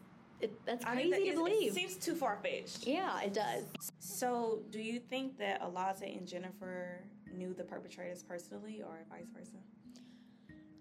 it, 0.40 0.52
that's 0.66 0.84
I 0.84 0.92
crazy 0.94 1.10
that 1.10 1.18
to 1.20 1.26
is- 1.26 1.34
believe. 1.34 1.72
It 1.72 1.74
seems 1.74 1.96
too 1.96 2.14
far 2.14 2.38
fetched. 2.42 2.86
yeah, 2.86 3.20
it 3.22 3.32
does. 3.32 3.64
So, 3.98 4.60
do 4.70 4.80
you 4.80 5.00
think 5.00 5.38
that 5.38 5.62
Eliza 5.62 6.06
and 6.06 6.26
Jennifer 6.26 7.00
knew 7.32 7.54
the 7.54 7.64
perpetrators 7.64 8.22
personally, 8.22 8.82
or 8.82 9.04
vice 9.10 9.28
versa? 9.30 9.56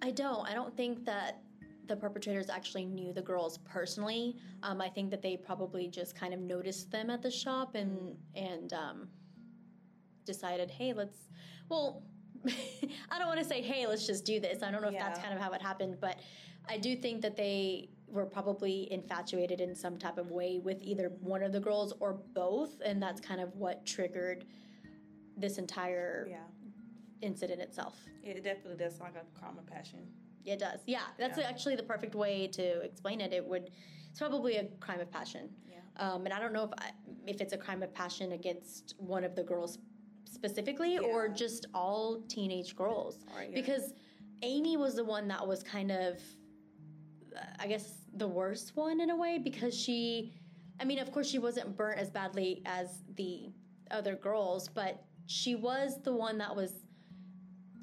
I 0.02 0.12
don't. 0.12 0.46
I 0.50 0.54
don't 0.54 0.76
think 0.76 1.06
that 1.06 1.40
the 1.88 1.96
perpetrators 1.96 2.50
actually 2.50 2.86
knew 2.86 3.12
the 3.14 3.22
girls 3.22 3.58
personally. 3.60 4.38
Um, 4.62 4.80
I 4.82 4.90
think 4.90 5.12
that 5.12 5.22
they 5.22 5.36
probably 5.38 5.88
just 5.88 6.16
kind 6.16 6.34
of 6.34 6.40
noticed 6.40 6.92
them 6.92 7.10
at 7.10 7.22
the 7.22 7.32
shop 7.32 7.76
and 7.76 8.16
and 8.36 8.72
um, 8.74 9.08
decided, 10.26 10.72
hey, 10.72 10.94
let's. 10.94 11.28
Well, 11.70 12.04
I 13.12 13.18
don't 13.20 13.28
want 13.28 13.40
to 13.40 13.46
say, 13.46 13.62
hey, 13.62 13.88
let's 13.88 14.06
just 14.06 14.26
do 14.26 14.40
this. 14.40 14.64
I 14.64 14.72
don't 14.72 14.82
know 14.82 14.90
if 14.90 14.98
that's 14.98 15.20
kind 15.20 15.34
of 15.34 15.40
how 15.42 15.52
it 15.52 15.62
happened, 15.62 15.98
but 16.02 16.20
I 16.70 16.78
do 16.78 16.96
think 16.96 17.22
that 17.22 17.36
they 17.38 17.90
were 18.08 18.26
probably 18.26 18.92
infatuated 18.92 19.60
in 19.60 19.74
some 19.74 19.98
type 19.98 20.18
of 20.18 20.30
way 20.32 20.60
with 20.60 20.82
either 20.82 21.12
one 21.22 21.42
of 21.42 21.52
the 21.52 21.60
girls 21.60 21.94
or 22.00 22.14
both, 22.34 22.76
and 22.86 23.02
that's 23.02 23.20
kind 23.20 23.42
of 23.42 23.56
what 23.56 23.86
triggered 23.86 24.46
this 25.38 25.58
entire 25.58 26.28
Yeah, 26.30 26.38
incident 27.22 27.60
itself. 27.62 27.98
it 28.24 28.44
definitely 28.44 28.78
does 28.78 28.98
sound 28.98 29.16
like 29.16 29.24
a 29.24 29.40
common 29.40 29.64
passion. 29.66 30.00
It 30.46 30.60
does. 30.60 30.82
Yeah, 30.86 31.02
that's 31.18 31.38
Yeah. 31.38 31.48
actually 31.48 31.76
the 31.76 31.84
perfect 31.84 32.16
way 32.16 32.48
to 32.48 32.82
explain 32.82 33.22
it. 33.22 33.34
It 33.34 33.46
would. 33.46 33.72
It's 34.10 34.20
probably 34.20 34.58
a 34.58 34.66
crime 34.80 35.00
of 35.00 35.10
passion. 35.12 35.50
Yeah. 35.68 35.78
Um, 35.98 36.26
and 36.26 36.34
I 36.34 36.40
don't 36.40 36.54
know 36.54 36.66
if 36.66 36.72
I, 36.78 36.92
if 37.26 37.42
it's 37.42 37.54
a 37.54 37.58
crime 37.58 37.82
of 37.82 37.94
passion 37.94 38.34
against 38.34 38.96
one 38.98 39.24
of 39.24 39.36
the 39.36 39.44
girls 39.44 39.80
specifically 40.26 40.98
or 41.00 41.28
just 41.30 41.68
all 41.74 42.22
teenage 42.28 42.76
girls. 42.76 43.26
Right, 43.36 43.50
yeah. 43.50 43.56
Because 43.56 43.94
Amy 44.42 44.78
was 44.78 44.96
the 44.96 45.04
one 45.04 45.28
that 45.30 45.48
was 45.48 45.64
kind 45.64 45.92
of, 45.92 46.20
I 47.60 47.68
guess, 47.68 48.06
the 48.16 48.28
worst 48.28 48.76
one 48.76 49.00
in 49.02 49.10
a 49.10 49.16
way 49.16 49.40
because 49.40 49.74
she. 49.78 50.34
I 50.80 50.86
mean, 50.86 51.00
of 51.00 51.12
course, 51.12 51.30
she 51.30 51.38
wasn't 51.40 51.78
burnt 51.78 52.00
as 52.00 52.10
badly 52.10 52.62
as 52.66 53.04
the 53.16 53.52
other 53.92 54.16
girls, 54.16 54.68
but 54.68 55.04
she 55.28 55.56
was 55.56 56.02
the 56.02 56.14
one 56.14 56.38
that 56.40 56.56
was 56.56 56.83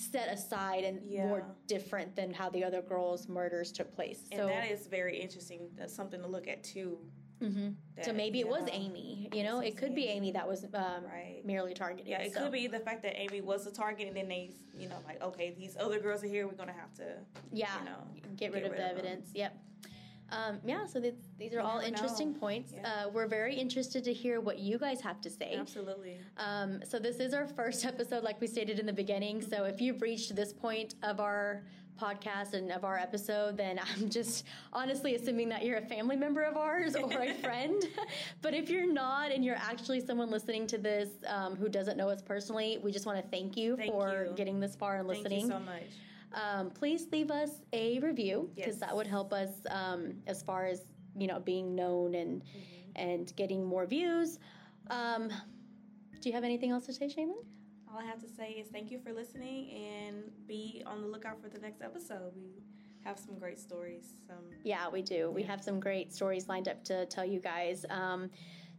set 0.01 0.29
aside 0.33 0.85
and 0.85 1.09
more 1.11 1.45
different 1.67 2.17
than 2.17 2.33
how 2.33 2.49
the 2.51 2.65
other 2.65 2.83
girls' 2.83 3.29
murders 3.29 3.71
took 3.73 3.95
place. 3.95 4.23
And 4.33 4.41
so, 4.41 4.47
that 4.47 4.71
is 4.71 4.87
very 4.87 5.19
interesting. 5.21 5.69
That's 5.77 5.95
something 5.95 6.21
to 6.21 6.27
look 6.27 6.49
at 6.49 6.63
too. 6.65 6.99
Mhm. 7.41 7.75
so 7.97 8.03
that, 8.05 8.17
maybe 8.17 8.39
it 8.41 8.47
was 8.47 8.65
yeah. 8.67 8.75
Amy. 8.75 9.31
You 9.33 9.45
know, 9.45 9.61
it 9.61 9.75
could 9.75 9.95
be 9.95 10.03
Amy. 10.09 10.17
Amy 10.29 10.33
that 10.33 10.47
was 10.47 10.63
um, 10.75 11.05
Right. 11.07 11.41
merely 11.43 11.73
targeted. 11.73 12.07
Yeah, 12.07 12.21
it 12.21 12.35
so- 12.35 12.41
could 12.43 12.53
be 12.53 12.67
the 12.67 12.81
fact 12.81 13.03
that 13.05 13.19
Amy 13.19 13.41
was 13.41 13.65
the 13.65 13.71
target, 13.71 14.09
and 14.09 14.15
then 14.17 14.29
they, 14.29 14.51
you 14.79 14.89
know, 14.91 14.99
like 15.07 15.23
okay, 15.23 15.55
these 15.57 15.75
other 15.81 15.99
girls 16.01 16.23
are 16.23 16.27
here. 16.27 16.47
We're 16.47 16.53
gonna 16.53 16.73
have 16.75 16.93
to, 16.97 17.17
Yeah, 17.51 17.79
you 17.79 17.85
know, 17.87 17.97
get 18.37 18.53
rid 18.53 18.63
get 18.65 18.65
of 18.67 18.73
rid 18.73 18.81
the 18.81 18.85
of 18.85 18.91
'em. 18.91 18.99
evidence. 18.99 19.31
Yep. 19.35 19.57
Um, 20.33 20.59
yeah, 20.65 20.87
so 20.87 21.01
th- 21.01 21.15
these 21.39 21.53
are 21.53 21.57
You 21.57 21.63
all 21.63 21.79
interesting 21.81 22.33
know. 22.33 22.39
points. 22.39 22.73
Yeah. 22.75 22.89
Uh, 23.07 23.09
we're 23.11 23.27
very 23.29 23.55
interested 23.57 24.05
to 24.05 24.13
hear 24.13 24.41
what 24.41 24.59
you 24.59 24.79
guys 24.79 25.01
have 25.01 25.21
to 25.23 25.31
say. 25.31 25.57
absolutely. 25.59 26.19
Um, 26.37 26.81
so 26.85 26.99
this 26.99 27.17
is 27.17 27.35
our 27.35 27.47
first 27.47 27.85
episode, 27.93 28.23
like 28.23 28.41
we 28.41 28.47
stated 28.47 28.79
in 28.79 28.87
the 28.87 28.93
beginning. 28.93 29.43
So 29.43 29.65
if 29.65 29.81
you've 29.81 30.01
reached 30.03 30.35
this 30.37 30.53
point 30.53 30.95
of 31.03 31.21
our 31.21 31.63
podcast 32.01 32.55
and 32.55 32.73
of 32.73 32.83
our 32.83 32.97
episode, 32.97 33.57
then 33.59 33.79
I'm 33.97 34.09
just 34.09 34.45
honestly 34.73 35.17
assuming 35.17 35.49
that 35.51 35.65
you're 35.65 35.77
a 35.79 35.83
family 35.87 36.17
member 36.17 36.43
of 36.43 36.57
ours 36.57 36.97
or 36.97 37.13
a 37.21 37.35
friend. 37.43 37.83
but 38.41 38.55
if 38.55 38.71
you're 38.71 38.91
not, 38.91 39.31
and 39.33 39.45
you're 39.45 39.57
actually 39.57 40.01
someone 40.01 40.31
listening 40.31 40.67
to 40.69 40.79
this 40.79 41.11
um, 41.27 41.57
who 41.57 41.69
doesn't 41.69 41.97
know 41.99 42.09
us 42.09 42.23
personally, 42.23 42.79
we 42.83 42.91
just 42.93 43.05
want 43.05 43.23
to 43.23 43.29
thank 43.31 43.57
you 43.57 43.77
Thank 43.77 43.93
for 43.93 44.27
you. 44.29 44.33
getting 44.35 44.61
this 44.61 44.77
far 44.77 44.97
and 44.97 45.09
listening. 45.09 45.41
Thank 45.41 45.53
you 45.53 45.59
so 45.59 45.59
much. 45.59 45.91
Um, 46.35 46.71
please 46.71 47.07
leave 47.13 47.31
us 47.31 47.51
a 47.73 47.99
review 48.01 48.51
because 48.55 48.75
Yes. 48.75 48.81
that 48.81 48.95
would 48.97 49.07
help 49.07 49.33
us 49.33 49.51
um, 49.71 50.15
as 50.27 50.43
far 50.43 50.67
as 50.67 50.83
you 51.17 51.27
know 51.27 51.41
being 51.41 51.75
known 51.75 52.15
and 52.15 52.43
Mm-hmm. 52.43 52.91
and 52.97 53.37
getting 53.37 53.65
more 53.65 53.87
views. 53.87 54.39
Um, 54.89 55.29
do 56.21 56.29
you 56.29 56.35
have 56.35 56.45
anything 56.45 56.71
else 56.71 56.87
to 56.87 56.93
say, 56.93 57.07
Shaylin? 57.07 57.45
All 57.93 57.99
I 57.99 58.05
have 58.05 58.21
to 58.21 58.29
say 58.29 58.51
is 58.53 58.69
thank 58.69 58.91
you 58.91 58.99
for 58.99 59.13
listening, 59.13 59.71
and 59.71 60.17
be 60.47 60.83
on 60.87 61.01
the 61.01 61.07
lookout 61.09 61.41
for 61.43 61.49
the 61.49 61.59
next 61.59 61.83
episode. 61.83 62.33
We 62.37 62.63
have 63.05 63.19
some 63.19 63.39
great 63.39 63.59
stories. 63.59 64.07
Some 64.27 64.45
Yeah, 64.65 64.89
we 64.89 65.03
do. 65.03 65.31
We 65.31 65.43
have 65.45 65.63
some 65.63 65.81
great 65.81 66.13
stories 66.13 66.49
lined 66.49 66.69
up 66.69 66.85
to 66.85 67.07
tell 67.07 67.25
you 67.25 67.41
guys. 67.41 67.85
Um, 67.89 68.31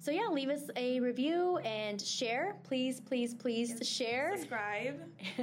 so 0.02 0.10
yeah, 0.10 0.28
leave 0.32 0.50
us 0.50 0.64
a 0.76 1.00
review 1.00 1.60
and 1.60 2.02
share. 2.02 2.56
Please, 2.64 3.00
please, 3.00 3.36
please 3.36 3.78
share. 3.88 4.34
subscribe. 4.36 5.00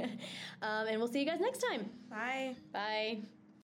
um, 0.61 0.87
and 0.87 0.97
we'll 0.97 1.07
see 1.07 1.21
you 1.21 1.25
guys 1.25 1.39
next 1.39 1.59
time. 1.59 1.89
Bye. 2.09 2.55
Bye. 2.73 3.19